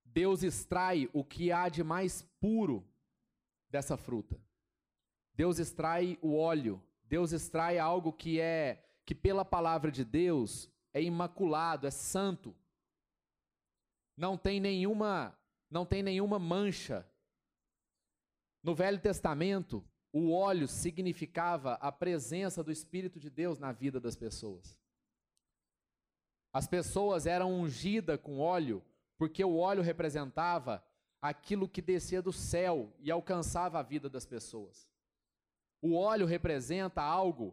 Deus 0.05 0.45
extrai 0.45 1.11
o 1.13 1.25
que 1.25 1.51
há 1.51 1.69
de 1.69 1.83
mais 1.83 2.23
puro 2.39 2.89
dessa 3.69 3.97
fruta. 3.97 4.41
Deus 5.35 5.59
extrai 5.59 6.17
o 6.23 6.37
óleo, 6.37 6.81
Deus 7.07 7.33
extrai 7.33 7.77
algo 7.77 8.13
que 8.13 8.39
é 8.39 8.89
que 9.05 9.17
pela 9.17 9.45
palavra 9.45 9.91
de 9.91 10.05
Deus 10.05 10.71
é 10.93 11.03
imaculado, 11.03 11.89
é 11.89 11.91
santo. 11.91 12.55
Não 14.17 14.39
tem 14.39 14.61
nenhuma 14.61 15.37
não 15.75 15.85
tem 15.85 16.05
nenhuma 16.05 16.39
mancha, 16.39 17.05
no 18.62 18.77
Velho 18.77 19.01
Testamento, 19.01 19.85
o 20.12 20.33
óleo 20.33 20.68
significava 20.68 21.75
a 21.75 21.91
presença 21.91 22.62
do 22.62 22.70
Espírito 22.70 23.18
de 23.18 23.29
Deus 23.29 23.59
na 23.59 23.72
vida 23.72 23.99
das 23.99 24.14
pessoas. 24.14 24.79
As 26.53 26.68
pessoas 26.68 27.27
eram 27.27 27.53
ungidas 27.53 28.20
com 28.20 28.39
óleo 28.39 28.85
porque 29.18 29.45
o 29.45 29.57
óleo 29.57 29.83
representava 29.83 30.83
aquilo 31.20 31.68
que 31.68 31.83
descia 31.83 32.22
do 32.22 32.33
céu 32.33 32.95
e 33.01 33.11
alcançava 33.11 33.81
a 33.81 33.83
vida 33.83 34.09
das 34.09 34.25
pessoas. 34.25 34.89
O 35.83 35.97
óleo 35.97 36.25
representa 36.25 37.03
algo 37.03 37.53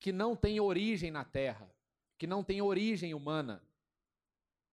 que 0.00 0.10
não 0.10 0.34
tem 0.34 0.58
origem 0.58 1.12
na 1.12 1.24
terra, 1.24 1.72
que 2.18 2.26
não 2.26 2.42
tem 2.42 2.60
origem 2.60 3.14
humana. 3.14 3.62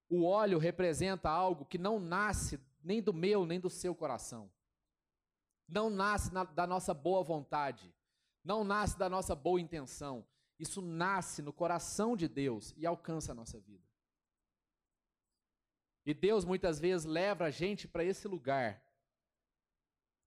O 0.10 0.26
óleo 0.26 0.58
representa 0.58 1.30
algo 1.30 1.66
que 1.66 1.78
não 1.78 2.00
nasce 2.00 2.60
nem 2.84 3.02
do 3.02 3.14
meu 3.14 3.46
nem 3.46 3.60
do 3.60 3.70
seu 3.70 3.94
coração 3.94 4.50
não 5.70 5.90
nasce 5.90 6.34
na, 6.34 6.44
da 6.44 6.66
nossa 6.66 6.94
boa 6.94 7.24
vontade, 7.24 7.94
não 8.44 8.64
nasce 8.64 8.98
da 8.98 9.08
nossa 9.08 9.36
boa 9.36 9.62
intenção. 9.62 10.26
Isso 10.58 10.82
nasce 10.82 11.42
no 11.42 11.54
coração 11.54 12.18
de 12.18 12.28
Deus 12.28 12.74
e 12.76 12.86
alcança 12.86 13.32
a 13.32 13.36
nossa 13.36 13.60
vida. 13.60 13.88
E 16.06 16.14
Deus 16.14 16.44
muitas 16.44 16.80
vezes 16.80 17.06
leva 17.06 17.46
a 17.46 17.52
gente 17.52 17.88
para 17.88 18.04
esse 18.04 18.28
lugar, 18.28 18.82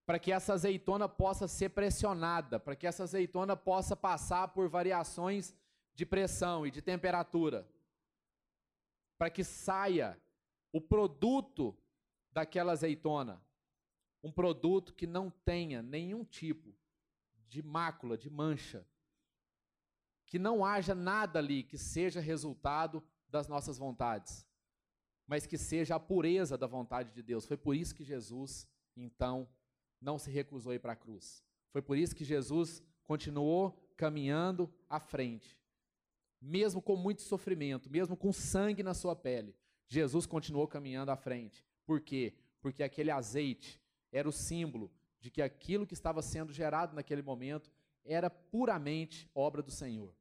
para 0.07 0.19
que 0.19 0.31
essa 0.33 0.55
azeitona 0.55 1.09
possa 1.09 1.49
ser 1.49 1.71
pressionada, 1.71 2.61
para 2.61 2.77
que 2.77 2.87
essa 2.87 3.03
azeitona 3.03 3.57
possa 3.57 3.97
passar 3.97 4.49
por 4.49 4.69
variações 4.69 5.55
de 5.95 6.07
pressão 6.07 6.67
e 6.67 6.71
de 6.71 6.81
temperatura, 6.81 7.69
para 9.23 9.31
que 9.31 9.45
saia 9.45 10.21
o 10.73 10.81
produto 10.81 11.79
daquela 12.33 12.73
azeitona, 12.73 13.41
um 14.21 14.33
produto 14.33 14.93
que 14.93 15.07
não 15.07 15.31
tenha 15.31 15.81
nenhum 15.81 16.25
tipo 16.25 16.77
de 17.47 17.63
mácula, 17.63 18.19
de 18.19 18.29
mancha, 18.29 18.85
que 20.27 20.41
não 20.41 20.65
haja 20.65 20.93
nada 20.93 21.39
ali 21.39 21.63
que 21.63 21.79
seja 21.79 22.19
resultado 22.19 23.01
das 23.29 23.47
nossas 23.47 23.79
vontades, 23.79 24.45
mas 25.25 25.47
que 25.47 25.57
seja 25.57 25.95
a 25.95 26.01
pureza 26.01 26.59
da 26.59 26.67
vontade 26.67 27.13
de 27.13 27.23
Deus. 27.23 27.47
Foi 27.47 27.57
por 27.57 27.77
isso 27.77 27.95
que 27.95 28.03
Jesus, 28.03 28.69
então, 28.97 29.49
não 30.01 30.19
se 30.19 30.33
recusou 30.33 30.73
a 30.73 30.75
ir 30.75 30.81
para 30.81 30.95
a 30.95 30.97
cruz. 30.97 31.45
Foi 31.71 31.81
por 31.81 31.97
isso 31.97 32.17
que 32.17 32.25
Jesus 32.25 32.83
continuou 33.05 33.71
caminhando 33.97 34.69
à 34.91 34.99
frente. 34.99 35.62
Mesmo 36.43 36.83
com 36.83 36.97
muito 36.97 37.23
sofrimento, 37.23 37.89
mesmo 37.89 38.17
com 38.17 38.33
sangue 38.33 38.83
na 38.83 38.93
sua 38.93 39.17
pele, 39.17 39.55
Jesus 39.87 40.27
continuou 40.27 40.67
caminhando 40.67 41.11
à 41.11 41.17
frente. 41.17 41.65
Por 41.87 42.01
quê? 42.01 42.35
Porque 42.61 42.83
aquele 42.83 43.11
azeite 43.11 43.81
era 44.11 44.29
o 44.29 44.33
símbolo 44.33 44.91
de 45.21 45.31
que 45.31 45.41
aquilo 45.41 45.87
que 45.87 45.95
estava 45.95 46.21
sendo 46.21 46.53
gerado 46.53 46.95
naquele 46.95 47.23
momento 47.23 47.71
era 48.05 48.29
puramente 48.29 49.31
obra 49.35 49.63
do 49.63 49.71
Senhor 49.71 50.15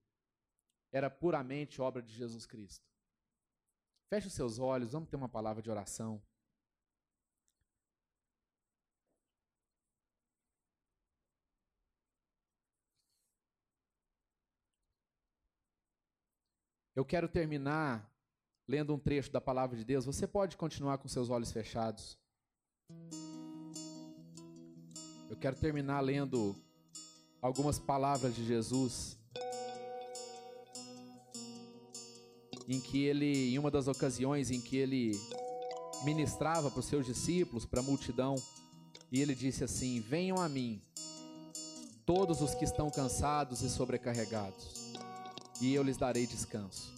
era 0.91 1.09
puramente 1.09 1.81
obra 1.81 2.01
de 2.01 2.13
Jesus 2.13 2.45
Cristo. 2.45 2.85
Feche 4.09 4.27
os 4.27 4.33
seus 4.33 4.59
olhos, 4.59 4.91
vamos 4.91 5.09
ter 5.09 5.15
uma 5.15 5.29
palavra 5.29 5.61
de 5.61 5.71
oração. 5.71 6.21
Eu 17.01 17.05
quero 17.05 17.27
terminar 17.27 18.07
lendo 18.67 18.93
um 18.93 18.99
trecho 18.99 19.31
da 19.31 19.41
palavra 19.41 19.75
de 19.75 19.83
Deus. 19.83 20.05
Você 20.05 20.27
pode 20.27 20.55
continuar 20.55 20.99
com 20.99 21.07
seus 21.07 21.31
olhos 21.31 21.51
fechados. 21.51 22.15
Eu 25.27 25.35
quero 25.35 25.55
terminar 25.55 25.99
lendo 26.01 26.55
algumas 27.41 27.79
palavras 27.79 28.35
de 28.35 28.45
Jesus 28.45 29.17
em 32.67 32.79
que 32.79 33.03
ele, 33.03 33.49
em 33.51 33.57
uma 33.57 33.71
das 33.71 33.87
ocasiões 33.87 34.51
em 34.51 34.61
que 34.61 34.77
ele 34.77 35.19
ministrava 36.05 36.69
para 36.69 36.81
os 36.81 36.85
seus 36.85 37.03
discípulos, 37.03 37.65
para 37.65 37.79
a 37.79 37.83
multidão, 37.83 38.35
e 39.11 39.19
ele 39.19 39.33
disse 39.33 39.63
assim: 39.63 39.99
Venham 39.99 40.37
a 40.37 40.47
mim, 40.47 40.79
todos 42.05 42.41
os 42.41 42.53
que 42.53 42.63
estão 42.63 42.91
cansados 42.91 43.63
e 43.63 43.71
sobrecarregados, 43.71 44.80
e 45.61 45.73
eu 45.73 45.83
lhes 45.83 45.95
darei 45.95 46.25
descanso. 46.25 46.91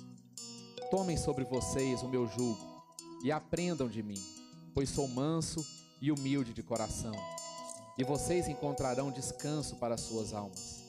Tomem 0.89 1.17
sobre 1.17 1.43
vocês 1.43 2.01
o 2.01 2.07
meu 2.07 2.27
jugo 2.27 2.57
e 3.23 3.31
aprendam 3.31 3.89
de 3.89 4.01
mim, 4.01 4.21
pois 4.73 4.89
sou 4.89 5.07
manso 5.07 5.65
e 6.01 6.11
humilde 6.11 6.53
de 6.53 6.63
coração, 6.63 7.13
e 7.97 8.03
vocês 8.03 8.47
encontrarão 8.47 9.11
descanso 9.11 9.75
para 9.75 9.95
as 9.95 10.01
suas 10.01 10.33
almas, 10.33 10.83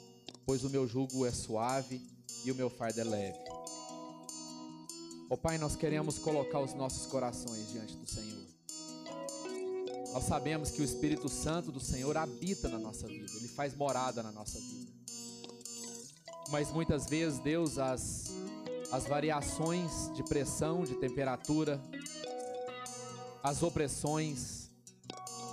pois 0.47 0.65
o 0.65 0.71
meu 0.71 0.87
jugo 0.87 1.27
é 1.27 1.33
suave 1.33 2.01
e 2.45 2.53
o 2.53 2.55
meu 2.55 2.71
fardo 2.71 3.01
é 3.01 3.05
leve. 3.05 3.39
Ó 5.31 5.35
oh, 5.35 5.37
Pai, 5.37 5.59
nós 5.59 5.75
queremos 5.75 6.19
colocar 6.19 6.61
os 6.61 6.75
nossos 6.75 7.07
corações 7.07 7.71
diante 7.71 7.97
do 7.97 8.07
Senhor. 8.07 8.45
Nós 10.13 10.25
sabemos 10.25 10.71
que 10.71 10.81
o 10.81 10.85
Espírito 10.85 11.29
Santo 11.29 11.73
do 11.73 11.81
Senhor 11.81 12.17
habita 12.17 12.69
na 12.69 12.79
nossa 12.79 13.09
vida, 13.09 13.33
ele 13.37 13.49
faz 13.49 13.75
morada 13.75 14.23
na 14.23 14.31
nossa 14.31 14.61
vida. 14.61 15.04
Mas 16.51 16.71
muitas 16.71 17.07
vezes, 17.07 17.39
Deus, 17.39 17.79
as, 17.79 18.35
as 18.93 19.07
variações 19.07 20.11
de 20.15 20.23
pressão, 20.23 20.85
de 20.85 20.95
temperatura, 20.95 21.81
as 23.43 23.63
opressões 23.63 24.71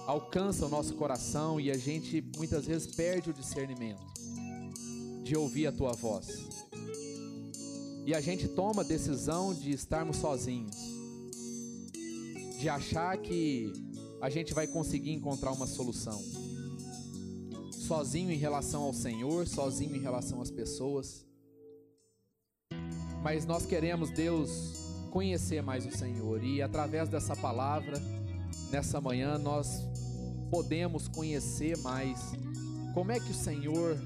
alcançam 0.08 0.68
o 0.68 0.72
nosso 0.72 0.96
coração 0.96 1.60
e 1.60 1.72
a 1.72 1.78
gente 1.78 2.24
muitas 2.38 2.66
vezes 2.66 2.94
perde 2.96 3.30
o 3.30 3.34
discernimento 3.34 4.06
de 5.24 5.36
ouvir 5.36 5.68
a 5.68 5.72
tua 5.72 5.94
voz 5.94 6.52
e 8.06 8.16
a 8.16 8.22
gente 8.22 8.48
toma 8.48 8.82
a 8.82 8.86
decisão 8.86 9.54
de 9.54 9.72
estarmos 9.72 10.18
sozinhos, 10.18 10.76
de 12.60 12.68
achar 12.68 13.16
que 13.18 13.72
a 14.20 14.30
gente 14.30 14.54
vai 14.54 14.68
conseguir 14.68 15.12
encontrar 15.12 15.52
uma 15.52 15.68
solução. 15.68 16.22
Sozinho 17.92 18.32
em 18.32 18.38
relação 18.38 18.84
ao 18.84 18.94
Senhor, 18.94 19.46
sozinho 19.46 19.98
em 19.98 20.00
relação 20.00 20.42
às 20.42 20.50
pessoas. 20.50 21.26
Mas 23.22 23.46
nós 23.46 23.66
queremos, 23.66 24.10
Deus, 24.12 25.10
conhecer 25.12 25.62
mais 25.62 25.86
o 25.86 25.92
Senhor 25.92 26.42
e 26.42 26.62
através 26.62 27.10
dessa 27.10 27.36
palavra, 27.36 28.02
nessa 28.72 29.02
manhã, 29.02 29.38
nós 29.38 29.86
podemos 30.50 31.10
conhecer 31.10 31.78
mais 31.80 32.32
como 32.94 33.12
é 33.12 33.20
que 33.20 33.32
o 33.32 33.36
Senhor 33.36 34.00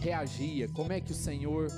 reagia, 0.00 0.68
como 0.68 0.92
é 0.92 1.00
que 1.00 1.12
o 1.12 1.14
Senhor 1.14 1.70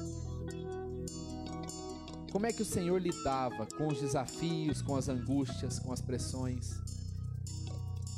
como 2.33 2.45
é 2.45 2.53
que 2.53 2.63
o 2.63 2.67
Senhor 2.67 3.01
lidava 3.01 3.69
com 3.79 3.87
os 3.87 4.01
desafios, 4.01 4.83
com 4.83 4.97
as 4.97 5.09
angústias, 5.09 5.79
com 5.79 5.93
as 5.93 6.01
pressões? 6.01 6.96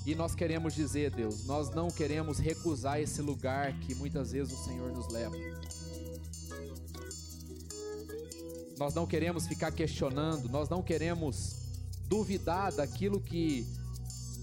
E 0.08 0.14
nós 0.14 0.34
queremos 0.34 0.72
dizer, 0.72 1.10
Deus, 1.10 1.44
nós 1.44 1.68
não 1.74 1.90
queremos 1.90 2.38
recusar 2.38 2.98
esse 2.98 3.20
lugar 3.20 3.78
que 3.80 3.94
muitas 3.94 4.32
vezes 4.32 4.58
o 4.58 4.64
Senhor 4.64 4.90
nos 4.90 5.06
leva. 5.08 5.36
Nós 8.78 8.94
não 8.94 9.06
queremos 9.06 9.46
ficar 9.46 9.70
questionando, 9.70 10.48
nós 10.48 10.70
não 10.70 10.82
queremos 10.82 11.56
duvidar 12.06 12.72
daquilo 12.72 13.20
que 13.20 13.66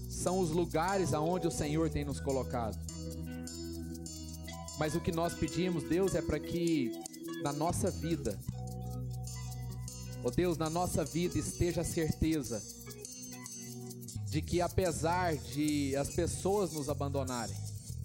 são 0.08 0.38
os 0.38 0.52
lugares 0.52 1.12
aonde 1.12 1.48
o 1.48 1.50
Senhor 1.50 1.90
tem 1.90 2.04
nos 2.04 2.20
colocado. 2.20 2.78
Mas 4.78 4.94
o 4.94 5.00
que 5.00 5.10
nós 5.10 5.34
pedimos, 5.34 5.82
Deus, 5.82 6.14
é 6.14 6.22
para 6.22 6.38
que 6.38 6.92
na 7.42 7.52
nossa 7.52 7.90
vida 7.90 8.38
Ó 10.22 10.28
oh 10.28 10.30
Deus, 10.30 10.56
na 10.58 10.70
nossa 10.70 11.04
vida 11.04 11.38
esteja 11.38 11.80
a 11.80 11.84
certeza 11.84 12.62
de 14.36 14.42
que 14.42 14.60
apesar 14.60 15.34
de 15.34 15.96
as 15.96 16.10
pessoas 16.10 16.70
nos 16.72 16.90
abandonarem, 16.90 17.56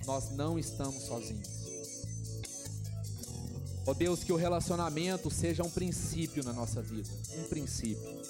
nós 0.06 0.32
não 0.32 0.58
estamos 0.58 1.04
sozinhos. 1.04 1.50
Ó 3.86 3.92
oh 3.92 3.94
Deus, 3.94 4.24
que 4.24 4.32
o 4.32 4.38
relacionamento 4.38 5.30
seja 5.30 5.62
um 5.62 5.70
princípio 5.70 6.42
na 6.42 6.54
nossa 6.54 6.82
vida, 6.82 7.10
um 7.38 7.50
princípio. 7.50 8.22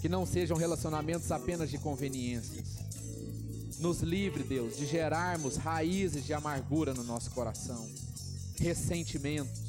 Que 0.00 0.08
não 0.08 0.26
sejam 0.26 0.56
relacionamentos 0.56 1.30
apenas 1.30 1.70
de 1.70 1.78
conveniências. 1.78 2.66
Nos 3.78 4.00
livre, 4.00 4.42
Deus, 4.42 4.76
de 4.76 4.84
gerarmos 4.84 5.54
raízes 5.54 6.24
de 6.24 6.34
amargura 6.34 6.92
no 6.92 7.04
nosso 7.04 7.30
coração, 7.30 7.88
ressentimentos, 8.58 9.62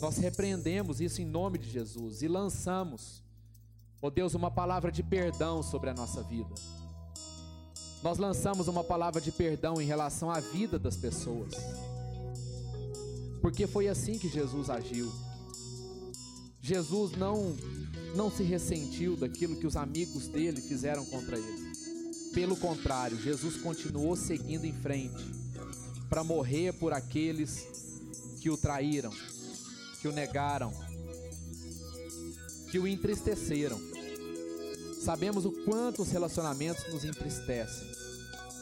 nós 0.00 0.16
repreendemos 0.16 1.00
isso 1.00 1.20
em 1.20 1.26
nome 1.26 1.58
de 1.58 1.68
Jesus 1.68 2.22
e 2.22 2.28
lançamos, 2.28 3.20
ó 4.02 4.08
oh 4.08 4.10
Deus, 4.10 4.34
uma 4.34 4.50
palavra 4.50 4.90
de 4.90 5.02
perdão 5.02 5.62
sobre 5.62 5.88
a 5.88 5.94
nossa 5.94 6.22
vida. 6.24 6.52
Nós 8.02 8.18
lançamos 8.18 8.66
uma 8.66 8.82
palavra 8.82 9.20
de 9.20 9.30
perdão 9.30 9.80
em 9.80 9.86
relação 9.86 10.28
à 10.28 10.40
vida 10.40 10.76
das 10.76 10.96
pessoas. 10.96 11.54
Porque 13.40 13.66
foi 13.66 13.86
assim 13.86 14.18
que 14.18 14.28
Jesus 14.28 14.68
agiu. 14.68 15.10
Jesus 16.60 17.12
não 17.12 17.56
não 18.14 18.30
se 18.30 18.42
ressentiu 18.42 19.16
daquilo 19.16 19.56
que 19.56 19.66
os 19.66 19.76
amigos 19.76 20.28
dele 20.28 20.60
fizeram 20.60 21.04
contra 21.06 21.38
ele. 21.38 21.72
Pelo 22.34 22.56
contrário, 22.56 23.16
Jesus 23.18 23.56
continuou 23.56 24.16
seguindo 24.16 24.64
em 24.64 24.72
frente 24.72 25.24
para 26.08 26.22
morrer 26.22 26.72
por 26.74 26.92
aqueles 26.92 27.66
que 28.40 28.50
o 28.50 28.56
traíram, 28.56 29.12
que 30.00 30.08
o 30.08 30.12
negaram, 30.12 30.72
que 32.70 32.78
o 32.78 32.86
entristeceram. 32.86 33.91
Sabemos 35.04 35.44
o 35.44 35.52
quanto 35.64 36.02
os 36.02 36.10
relacionamentos 36.10 36.92
nos 36.92 37.04
entristecem, 37.04 37.86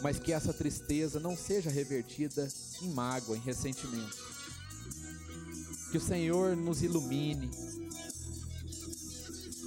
mas 0.02 0.18
que 0.18 0.32
essa 0.32 0.52
tristeza 0.52 1.20
não 1.20 1.36
seja 1.36 1.70
revertida 1.70 2.48
em 2.80 2.88
mágoa, 2.90 3.36
em 3.36 3.40
ressentimento. 3.40 4.16
Que 5.90 5.98
o 5.98 6.00
Senhor 6.00 6.56
nos 6.56 6.82
ilumine, 6.82 7.50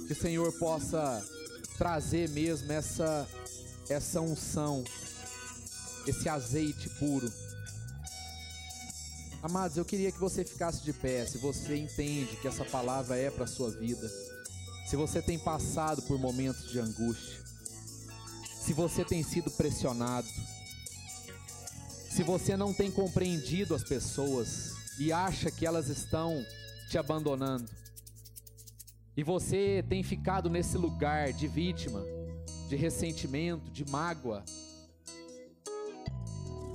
que 0.06 0.12
o 0.12 0.16
Senhor 0.16 0.52
possa 0.58 1.24
trazer 1.78 2.28
mesmo 2.30 2.72
essa 2.72 3.28
essa 3.88 4.20
unção, 4.20 4.82
esse 6.06 6.26
azeite 6.26 6.88
puro 6.98 7.30
Amados, 9.44 9.76
eu 9.76 9.84
queria 9.84 10.10
que 10.10 10.18
você 10.18 10.42
ficasse 10.42 10.82
de 10.82 10.90
pé, 10.90 11.26
se 11.26 11.36
você 11.36 11.76
entende 11.76 12.34
que 12.36 12.48
essa 12.48 12.64
palavra 12.64 13.14
é 13.14 13.30
para 13.30 13.44
a 13.44 13.46
sua 13.46 13.70
vida, 13.70 14.10
se 14.94 14.96
você 14.96 15.20
tem 15.20 15.36
passado 15.36 16.02
por 16.02 16.16
momentos 16.20 16.70
de 16.70 16.78
angústia, 16.78 17.42
se 18.60 18.72
você 18.72 19.04
tem 19.04 19.24
sido 19.24 19.50
pressionado, 19.50 20.28
Se 22.08 22.22
você 22.22 22.56
não 22.56 22.72
tem 22.72 22.92
compreendido 22.92 23.74
as 23.74 23.82
pessoas 23.82 24.70
e 25.00 25.12
acha 25.12 25.50
que 25.50 25.66
elas 25.66 25.88
estão 25.88 26.46
te 26.88 26.96
abandonando, 26.96 27.68
e 29.16 29.24
você 29.24 29.84
tem 29.88 30.00
ficado 30.04 30.48
nesse 30.48 30.78
lugar 30.78 31.32
de 31.32 31.48
vítima, 31.48 32.04
de 32.68 32.76
ressentimento, 32.76 33.68
de 33.68 33.84
mágoa, 33.84 34.44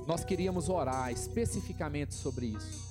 nós 0.06 0.22
queríamos 0.22 0.68
orar 0.68 1.10
especificamente 1.10 2.12
sobre 2.12 2.48
isso. 2.48 2.84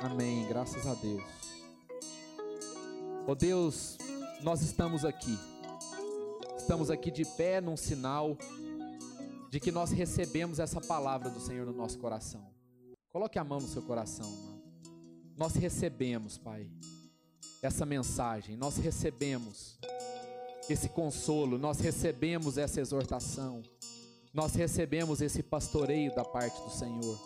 Amém, 0.00 0.48
graças 0.48 0.86
a 0.86 0.94
Deus. 0.94 1.37
Oh 3.30 3.34
Deus, 3.34 3.98
nós 4.40 4.62
estamos 4.62 5.04
aqui. 5.04 5.38
Estamos 6.56 6.90
aqui 6.90 7.10
de 7.10 7.26
pé 7.26 7.60
num 7.60 7.76
sinal 7.76 8.38
de 9.50 9.60
que 9.60 9.70
nós 9.70 9.90
recebemos 9.90 10.58
essa 10.58 10.80
palavra 10.80 11.28
do 11.28 11.38
Senhor 11.38 11.66
no 11.66 11.74
nosso 11.74 11.98
coração. 11.98 12.50
Coloque 13.12 13.38
a 13.38 13.44
mão 13.44 13.60
no 13.60 13.68
seu 13.68 13.82
coração. 13.82 14.32
Nós 15.36 15.52
recebemos, 15.56 16.38
Pai, 16.38 16.70
essa 17.60 17.84
mensagem. 17.84 18.56
Nós 18.56 18.78
recebemos 18.78 19.78
esse 20.66 20.88
consolo, 20.88 21.58
nós 21.58 21.80
recebemos 21.80 22.56
essa 22.56 22.80
exortação. 22.80 23.62
Nós 24.32 24.54
recebemos 24.54 25.20
esse 25.20 25.42
pastoreio 25.42 26.14
da 26.14 26.24
parte 26.24 26.58
do 26.62 26.70
Senhor. 26.70 27.20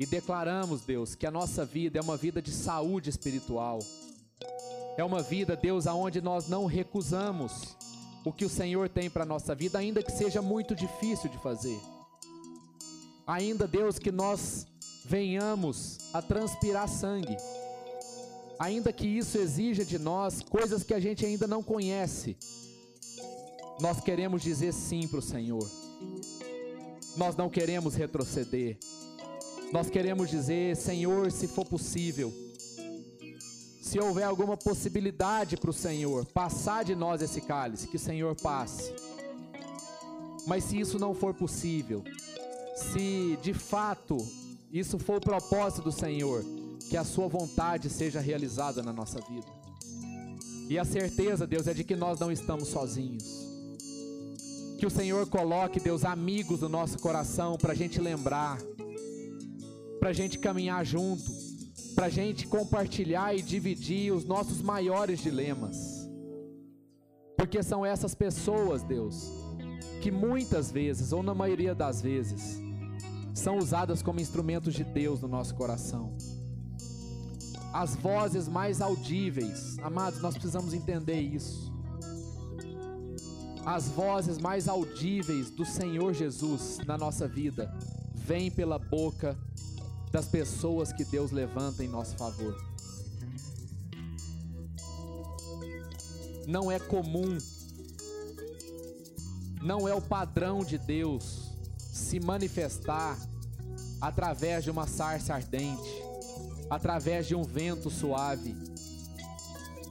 E 0.00 0.04
declaramos, 0.04 0.80
Deus, 0.80 1.14
que 1.14 1.28
a 1.28 1.30
nossa 1.30 1.64
vida 1.64 1.96
é 1.96 2.02
uma 2.02 2.16
vida 2.16 2.42
de 2.42 2.50
saúde 2.50 3.08
espiritual. 3.08 3.78
É 4.96 5.04
uma 5.04 5.22
vida, 5.22 5.54
Deus, 5.54 5.86
aonde 5.86 6.20
nós 6.20 6.48
não 6.48 6.64
recusamos 6.64 7.76
o 8.24 8.32
que 8.32 8.44
o 8.44 8.48
Senhor 8.48 8.88
tem 8.88 9.10
para 9.10 9.24
a 9.24 9.26
nossa 9.26 9.54
vida, 9.54 9.78
ainda 9.78 10.02
que 10.02 10.10
seja 10.10 10.40
muito 10.40 10.74
difícil 10.74 11.28
de 11.30 11.38
fazer. 11.38 11.78
Ainda, 13.26 13.68
Deus, 13.68 13.98
que 13.98 14.10
nós 14.10 14.66
venhamos 15.04 15.98
a 16.12 16.22
transpirar 16.22 16.88
sangue. 16.88 17.36
Ainda 18.58 18.92
que 18.92 19.06
isso 19.06 19.36
exija 19.36 19.84
de 19.84 19.98
nós 19.98 20.42
coisas 20.42 20.82
que 20.82 20.94
a 20.94 21.00
gente 21.00 21.26
ainda 21.26 21.46
não 21.46 21.62
conhece. 21.62 22.36
Nós 23.78 24.00
queremos 24.00 24.40
dizer 24.42 24.72
sim 24.72 25.06
para 25.06 25.18
o 25.18 25.22
Senhor. 25.22 25.70
Nós 27.16 27.36
não 27.36 27.50
queremos 27.50 27.94
retroceder. 27.94 28.78
Nós 29.72 29.90
queremos 29.90 30.30
dizer, 30.30 30.74
Senhor, 30.74 31.30
se 31.30 31.46
for 31.46 31.66
possível, 31.66 32.32
se 33.96 34.00
houver 34.02 34.24
alguma 34.24 34.58
possibilidade 34.58 35.56
para 35.56 35.70
o 35.70 35.72
Senhor 35.72 36.26
passar 36.26 36.84
de 36.84 36.94
nós 36.94 37.22
esse 37.22 37.40
cálice, 37.40 37.88
que 37.88 37.96
o 37.96 37.98
Senhor 37.98 38.36
passe. 38.36 38.92
Mas 40.46 40.64
se 40.64 40.78
isso 40.78 40.98
não 40.98 41.14
for 41.14 41.32
possível, 41.32 42.04
se 42.76 43.38
de 43.40 43.54
fato 43.54 44.18
isso 44.70 44.98
for 44.98 45.16
o 45.16 45.20
propósito 45.20 45.80
do 45.80 45.90
Senhor, 45.90 46.44
que 46.90 46.96
a 46.98 47.04
Sua 47.04 47.26
vontade 47.26 47.88
seja 47.88 48.20
realizada 48.20 48.82
na 48.82 48.92
nossa 48.92 49.18
vida. 49.18 49.48
E 50.68 50.78
a 50.78 50.84
certeza, 50.84 51.46
Deus, 51.46 51.66
é 51.66 51.72
de 51.72 51.82
que 51.82 51.96
nós 51.96 52.20
não 52.20 52.30
estamos 52.30 52.68
sozinhos. 52.68 53.24
Que 54.78 54.84
o 54.84 54.90
Senhor 54.90 55.26
coloque, 55.26 55.80
Deus, 55.80 56.04
amigos 56.04 56.60
no 56.60 56.68
nosso 56.68 56.98
coração 56.98 57.56
para 57.56 57.72
a 57.72 57.76
gente 57.76 57.98
lembrar 57.98 58.58
para 60.06 60.10
a 60.10 60.12
gente 60.12 60.38
caminhar 60.38 60.84
junto, 60.84 61.24
para 61.96 62.06
a 62.06 62.10
gente 62.10 62.46
compartilhar 62.46 63.34
e 63.34 63.40
dividir 63.40 64.12
os 64.12 64.26
nossos 64.26 64.60
maiores 64.60 65.18
dilemas. 65.18 66.06
Porque 67.38 67.62
são 67.62 67.86
essas 67.86 68.14
pessoas, 68.14 68.82
Deus, 68.82 69.32
que 70.02 70.10
muitas 70.10 70.70
vezes, 70.70 71.10
ou 71.10 71.22
na 71.22 71.34
maioria 71.34 71.74
das 71.74 72.02
vezes, 72.02 72.60
são 73.32 73.56
usadas 73.56 74.02
como 74.02 74.20
instrumentos 74.20 74.74
de 74.74 74.84
Deus 74.84 75.22
no 75.22 75.28
nosso 75.28 75.54
coração. 75.54 76.14
As 77.72 77.96
vozes 77.96 78.46
mais 78.46 78.82
audíveis, 78.82 79.78
amados, 79.78 80.20
nós 80.20 80.34
precisamos 80.34 80.74
entender 80.74 81.20
isso. 81.20 81.72
As 83.64 83.88
vozes 83.88 84.36
mais 84.36 84.68
audíveis 84.68 85.50
do 85.50 85.64
Senhor 85.64 86.12
Jesus 86.12 86.78
na 86.86 86.98
nossa 86.98 87.26
vida 87.26 87.74
vêm 88.14 88.50
pela 88.50 88.78
boca 88.78 89.36
das 90.10 90.26
pessoas 90.26 90.92
que 90.92 91.04
Deus 91.04 91.30
levanta 91.30 91.84
em 91.84 91.88
nosso 91.88 92.16
favor. 92.16 92.56
Não 96.46 96.70
é 96.70 96.78
comum, 96.78 97.38
não 99.60 99.88
é 99.88 99.94
o 99.94 100.00
padrão 100.00 100.64
de 100.64 100.78
Deus 100.78 101.50
se 101.78 102.20
manifestar 102.20 103.18
através 104.00 104.62
de 104.62 104.70
uma 104.70 104.86
sarça 104.86 105.34
ardente, 105.34 105.90
através 106.70 107.26
de 107.26 107.34
um 107.34 107.42
vento 107.42 107.90
suave. 107.90 108.56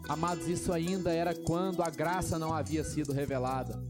Amados, 0.07 0.47
isso 0.47 0.71
ainda 0.71 1.11
era 1.11 1.33
quando 1.33 1.81
a 1.81 1.89
graça 1.89 2.37
não 2.37 2.53
havia 2.53 2.83
sido 2.83 3.11
revelada. 3.11 3.81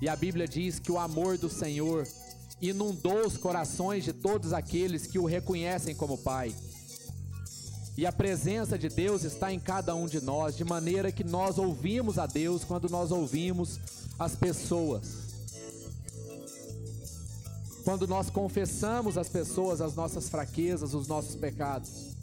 E 0.00 0.08
a 0.08 0.16
Bíblia 0.16 0.48
diz 0.48 0.78
que 0.78 0.90
o 0.90 0.98
amor 0.98 1.38
do 1.38 1.48
Senhor 1.48 2.06
inundou 2.70 3.26
os 3.26 3.36
corações 3.36 4.04
de 4.04 4.12
todos 4.12 4.52
aqueles 4.52 5.06
que 5.06 5.18
o 5.18 5.24
reconhecem 5.24 5.94
como 5.94 6.18
Pai. 6.18 6.54
E 7.96 8.04
a 8.06 8.12
presença 8.12 8.76
de 8.76 8.88
Deus 8.88 9.22
está 9.22 9.52
em 9.52 9.60
cada 9.60 9.94
um 9.94 10.06
de 10.06 10.20
nós, 10.20 10.56
de 10.56 10.64
maneira 10.64 11.12
que 11.12 11.22
nós 11.22 11.58
ouvimos 11.58 12.18
a 12.18 12.26
Deus 12.26 12.64
quando 12.64 12.88
nós 12.88 13.12
ouvimos 13.12 13.78
as 14.18 14.34
pessoas. 14.34 15.24
Quando 17.84 18.08
nós 18.08 18.30
confessamos 18.30 19.16
às 19.16 19.28
pessoas 19.28 19.80
as 19.80 19.94
nossas 19.94 20.28
fraquezas, 20.28 20.94
os 20.94 21.06
nossos 21.06 21.36
pecados. 21.36 22.14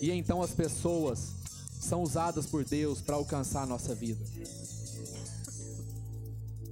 E 0.00 0.10
então 0.10 0.40
as 0.40 0.52
pessoas 0.52 1.32
são 1.80 2.02
usadas 2.02 2.46
por 2.46 2.64
Deus 2.64 3.00
para 3.00 3.16
alcançar 3.16 3.64
a 3.64 3.66
nossa 3.66 3.94
vida. 3.94 4.24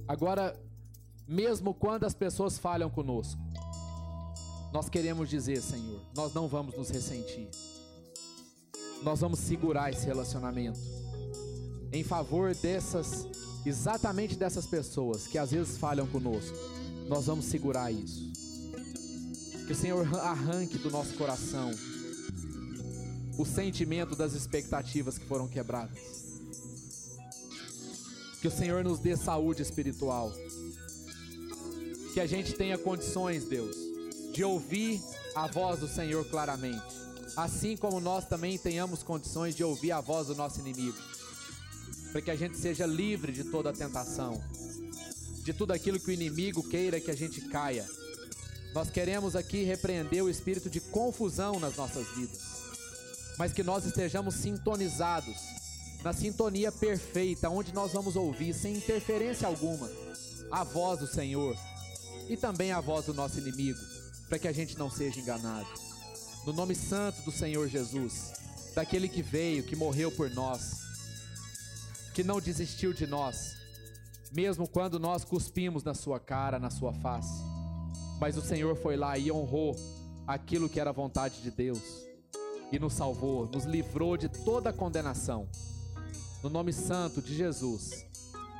Agora, 0.07 0.59
mesmo 1.27 1.73
quando 1.73 2.05
as 2.05 2.13
pessoas 2.13 2.57
falham 2.57 2.89
conosco. 2.89 3.41
Nós 4.71 4.89
queremos 4.89 5.29
dizer, 5.29 5.61
Senhor, 5.61 6.01
nós 6.15 6.33
não 6.33 6.47
vamos 6.47 6.75
nos 6.75 6.89
ressentir. 6.89 7.49
Nós 9.03 9.19
vamos 9.19 9.39
segurar 9.39 9.91
esse 9.91 10.05
relacionamento 10.05 10.79
em 11.91 12.03
favor 12.03 12.55
dessas, 12.55 13.27
exatamente 13.65 14.35
dessas 14.35 14.65
pessoas 14.65 15.27
que 15.27 15.37
às 15.37 15.51
vezes 15.51 15.77
falham 15.77 16.07
conosco. 16.07 16.55
Nós 17.07 17.25
vamos 17.25 17.45
segurar 17.45 17.91
isso. 17.91 18.31
Que 19.65 19.73
o 19.73 19.75
Senhor 19.75 20.07
arranque 20.19 20.77
do 20.77 20.89
nosso 20.89 21.13
coração 21.15 21.71
o 23.37 23.45
sentimento 23.45 24.15
das 24.15 24.33
expectativas 24.33 25.17
que 25.17 25.25
foram 25.25 25.47
quebradas. 25.47 25.97
Que 28.39 28.47
o 28.47 28.51
Senhor 28.51 28.83
nos 28.83 28.99
dê 28.99 29.15
saúde 29.17 29.61
espiritual 29.61 30.31
que 32.13 32.19
a 32.19 32.27
gente 32.27 32.53
tenha 32.53 32.77
condições, 32.77 33.45
Deus, 33.45 33.75
de 34.33 34.43
ouvir 34.43 35.01
a 35.33 35.47
voz 35.47 35.79
do 35.79 35.87
Senhor 35.87 36.25
claramente, 36.25 36.83
assim 37.37 37.77
como 37.77 38.01
nós 38.01 38.25
também 38.25 38.57
tenhamos 38.57 39.01
condições 39.01 39.55
de 39.55 39.63
ouvir 39.63 39.93
a 39.93 40.01
voz 40.01 40.27
do 40.27 40.35
nosso 40.35 40.59
inimigo, 40.59 40.97
para 42.11 42.21
que 42.21 42.31
a 42.31 42.35
gente 42.35 42.57
seja 42.57 42.85
livre 42.85 43.31
de 43.31 43.45
toda 43.45 43.71
tentação, 43.71 44.41
de 45.43 45.53
tudo 45.53 45.71
aquilo 45.71 45.99
que 45.99 46.09
o 46.09 46.13
inimigo 46.13 46.61
queira 46.67 46.99
que 46.99 47.09
a 47.09 47.15
gente 47.15 47.41
caia. 47.41 47.87
Nós 48.73 48.89
queremos 48.89 49.35
aqui 49.35 49.63
repreender 49.63 50.23
o 50.23 50.29
espírito 50.29 50.69
de 50.69 50.81
confusão 50.81 51.59
nas 51.59 51.77
nossas 51.77 52.07
vidas, 52.09 52.41
mas 53.37 53.53
que 53.53 53.63
nós 53.63 53.85
estejamos 53.85 54.35
sintonizados 54.35 55.37
na 56.03 56.11
sintonia 56.11 56.71
perfeita, 56.71 57.49
onde 57.49 57.73
nós 57.73 57.93
vamos 57.93 58.15
ouvir 58.17 58.53
sem 58.53 58.75
interferência 58.75 59.47
alguma 59.47 59.89
a 60.51 60.65
voz 60.65 60.99
do 60.99 61.07
Senhor 61.07 61.55
e 62.29 62.37
também 62.37 62.71
a 62.71 62.79
voz 62.79 63.05
do 63.05 63.13
nosso 63.13 63.39
inimigo, 63.39 63.79
para 64.27 64.39
que 64.39 64.47
a 64.47 64.51
gente 64.51 64.77
não 64.77 64.89
seja 64.89 65.19
enganado. 65.19 65.67
No 66.45 66.53
nome 66.53 66.73
santo 66.73 67.21
do 67.23 67.31
Senhor 67.31 67.67
Jesus, 67.67 68.33
daquele 68.73 69.07
que 69.07 69.21
veio, 69.21 69.63
que 69.63 69.75
morreu 69.75 70.11
por 70.11 70.29
nós, 70.31 70.81
que 72.13 72.23
não 72.23 72.39
desistiu 72.39 72.93
de 72.93 73.05
nós, 73.05 73.55
mesmo 74.31 74.67
quando 74.67 74.99
nós 74.99 75.23
cuspimos 75.23 75.83
na 75.83 75.93
sua 75.93 76.19
cara, 76.19 76.59
na 76.59 76.69
sua 76.69 76.93
face. 76.93 77.43
Mas 78.19 78.37
o 78.37 78.41
Senhor 78.41 78.75
foi 78.75 78.95
lá 78.95 79.17
e 79.17 79.31
honrou 79.31 79.75
aquilo 80.25 80.69
que 80.69 80.79
era 80.79 80.91
vontade 80.91 81.41
de 81.41 81.51
Deus 81.51 81.81
e 82.71 82.79
nos 82.79 82.93
salvou, 82.93 83.47
nos 83.47 83.65
livrou 83.65 84.15
de 84.15 84.29
toda 84.29 84.71
condenação. 84.71 85.47
No 86.41 86.49
nome 86.49 86.71
santo 86.71 87.21
de 87.21 87.35
Jesus, 87.35 88.05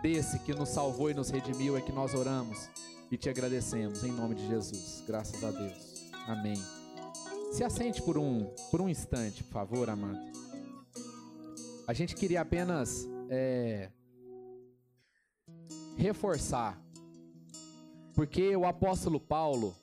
desse 0.02 0.38
que 0.40 0.54
nos 0.54 0.70
salvou 0.70 1.10
e 1.10 1.14
nos 1.14 1.30
redimiu, 1.30 1.78
é 1.78 1.82
que 1.82 1.92
nós 1.92 2.14
oramos 2.14 2.70
e 3.12 3.18
te 3.18 3.30
agradecemos 3.30 4.04
em 4.04 4.12
nome 4.12 4.36
de 4.36 4.48
Jesus. 4.48 5.04
Graças 5.06 5.44
a 5.44 5.52
Deus. 5.52 6.10
Amém. 6.28 6.56
Se 7.52 7.64
assente 7.64 8.02
por 8.02 8.18
um, 8.18 8.46
por 8.72 8.80
um 8.80 8.88
instante, 8.88 9.44
por 9.44 9.52
favor, 9.52 9.90
amado. 9.90 10.20
A 11.86 11.94
gente 11.94 12.16
queria 12.16 12.40
apenas 12.40 13.06
é, 13.30 13.90
reforçar 15.98 16.82
Porque 18.14 18.56
o 18.56 18.66
apóstolo 18.66 19.20
Paulo 19.20 19.76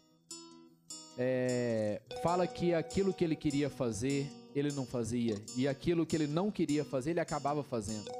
é, 1.18 2.00
fala 2.22 2.46
que 2.46 2.72
aquilo 2.72 3.12
que 3.12 3.24
ele 3.24 3.34
queria 3.34 3.68
fazer, 3.68 4.30
ele 4.54 4.70
não 4.72 4.86
fazia. 4.86 5.42
E 5.56 5.66
aquilo 5.66 6.06
que 6.06 6.14
ele 6.14 6.26
não 6.26 6.50
queria 6.50 6.84
fazer, 6.84 7.10
ele 7.10 7.20
acabava 7.20 7.62
fazendo. 7.62 8.10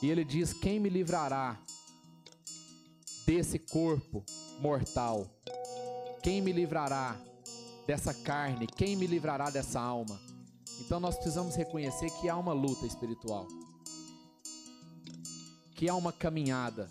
E 0.00 0.10
ele 0.10 0.24
diz: 0.24 0.52
Quem 0.52 0.78
me 0.78 0.88
livrará 0.88 1.58
desse 3.26 3.58
corpo 3.58 4.24
mortal? 4.60 5.26
Quem 6.22 6.40
me 6.40 6.52
livrará 6.52 7.16
dessa 7.86 8.14
carne? 8.14 8.66
Quem 8.66 8.96
me 8.96 9.06
livrará 9.06 9.50
dessa 9.50 9.80
alma? 9.80 10.18
Então 10.80 10.98
nós 10.98 11.14
precisamos 11.16 11.54
reconhecer 11.54 12.10
que 12.20 12.28
há 12.28 12.36
uma 12.36 12.52
luta 12.52 12.86
espiritual, 12.86 13.46
que 15.76 15.88
há 15.88 15.94
uma 15.94 16.12
caminhada, 16.12 16.90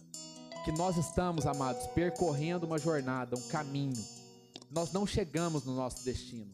que 0.63 0.71
nós 0.71 0.97
estamos, 0.97 1.45
amados, 1.45 1.85
percorrendo 1.87 2.65
uma 2.65 2.77
jornada, 2.77 3.35
um 3.37 3.47
caminho. 3.49 4.03
Nós 4.71 4.91
não 4.91 5.05
chegamos 5.05 5.65
no 5.65 5.75
nosso 5.75 6.03
destino. 6.03 6.51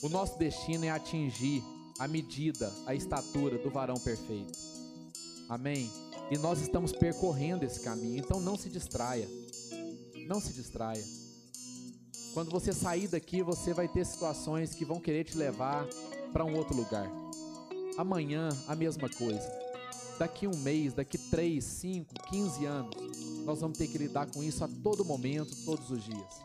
O 0.00 0.08
nosso 0.08 0.38
destino 0.38 0.84
é 0.84 0.90
atingir 0.90 1.62
a 1.98 2.08
medida, 2.08 2.72
a 2.86 2.94
estatura 2.94 3.58
do 3.58 3.70
varão 3.70 3.96
perfeito. 3.96 4.58
Amém? 5.48 5.90
E 6.32 6.38
nós 6.38 6.62
estamos 6.62 6.92
percorrendo 6.92 7.62
esse 7.62 7.78
caminho, 7.80 8.16
então 8.16 8.40
não 8.40 8.56
se 8.56 8.70
distraia. 8.70 9.28
Não 10.26 10.40
se 10.40 10.54
distraia. 10.54 11.04
Quando 12.32 12.50
você 12.50 12.72
sair 12.72 13.06
daqui, 13.06 13.42
você 13.42 13.74
vai 13.74 13.86
ter 13.86 14.06
situações 14.06 14.72
que 14.72 14.82
vão 14.82 14.98
querer 14.98 15.24
te 15.24 15.36
levar 15.36 15.86
para 16.32 16.42
um 16.42 16.56
outro 16.56 16.74
lugar. 16.74 17.06
Amanhã, 17.98 18.48
a 18.66 18.74
mesma 18.74 19.10
coisa. 19.10 19.46
Daqui 20.18 20.46
um 20.46 20.56
mês, 20.56 20.94
daqui 20.94 21.18
3, 21.18 21.62
5, 21.62 22.14
15 22.30 22.64
anos, 22.64 22.96
nós 23.44 23.60
vamos 23.60 23.76
ter 23.76 23.88
que 23.88 23.98
lidar 23.98 24.24
com 24.30 24.42
isso 24.42 24.64
a 24.64 24.68
todo 24.82 25.04
momento, 25.04 25.54
todos 25.66 25.90
os 25.90 26.02
dias. 26.02 26.40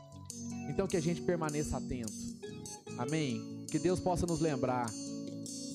Então 0.70 0.86
que 0.86 0.98
a 0.98 1.02
gente 1.02 1.22
permaneça 1.22 1.78
atento. 1.78 2.12
Amém? 2.98 3.66
Que 3.72 3.80
Deus 3.80 4.02
possa 4.02 4.26
nos 4.26 4.42
lembrar 4.42 4.92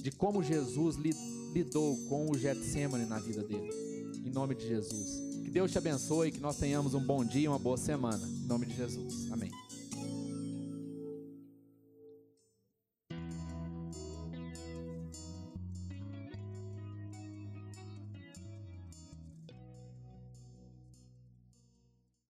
de 0.03 0.11
como 0.11 0.43
Jesus 0.43 0.97
lidou 0.97 1.97
com 2.11 2.31
o 2.31 2.37
Getsemane 2.37 3.07
na 3.07 3.19
vida 3.19 3.43
dele. 3.43 3.92
Em 4.25 4.31
nome 4.31 4.55
de 4.55 4.67
Jesus. 4.67 5.21
Que 5.45 5.51
Deus 5.51 5.71
te 5.71 5.79
abençoe, 5.79 6.31
que 6.31 6.41
nós 6.41 6.57
tenhamos 6.57 6.95
um 6.95 7.01
bom 7.01 7.25
dia, 7.25 7.51
uma 7.51 7.59
boa 7.59 7.77
semana. 7.77 8.27
Em 8.27 8.47
nome 8.47 8.67
de 8.67 8.77
Jesus. 8.77 9.31
Amém. 9.31 9.62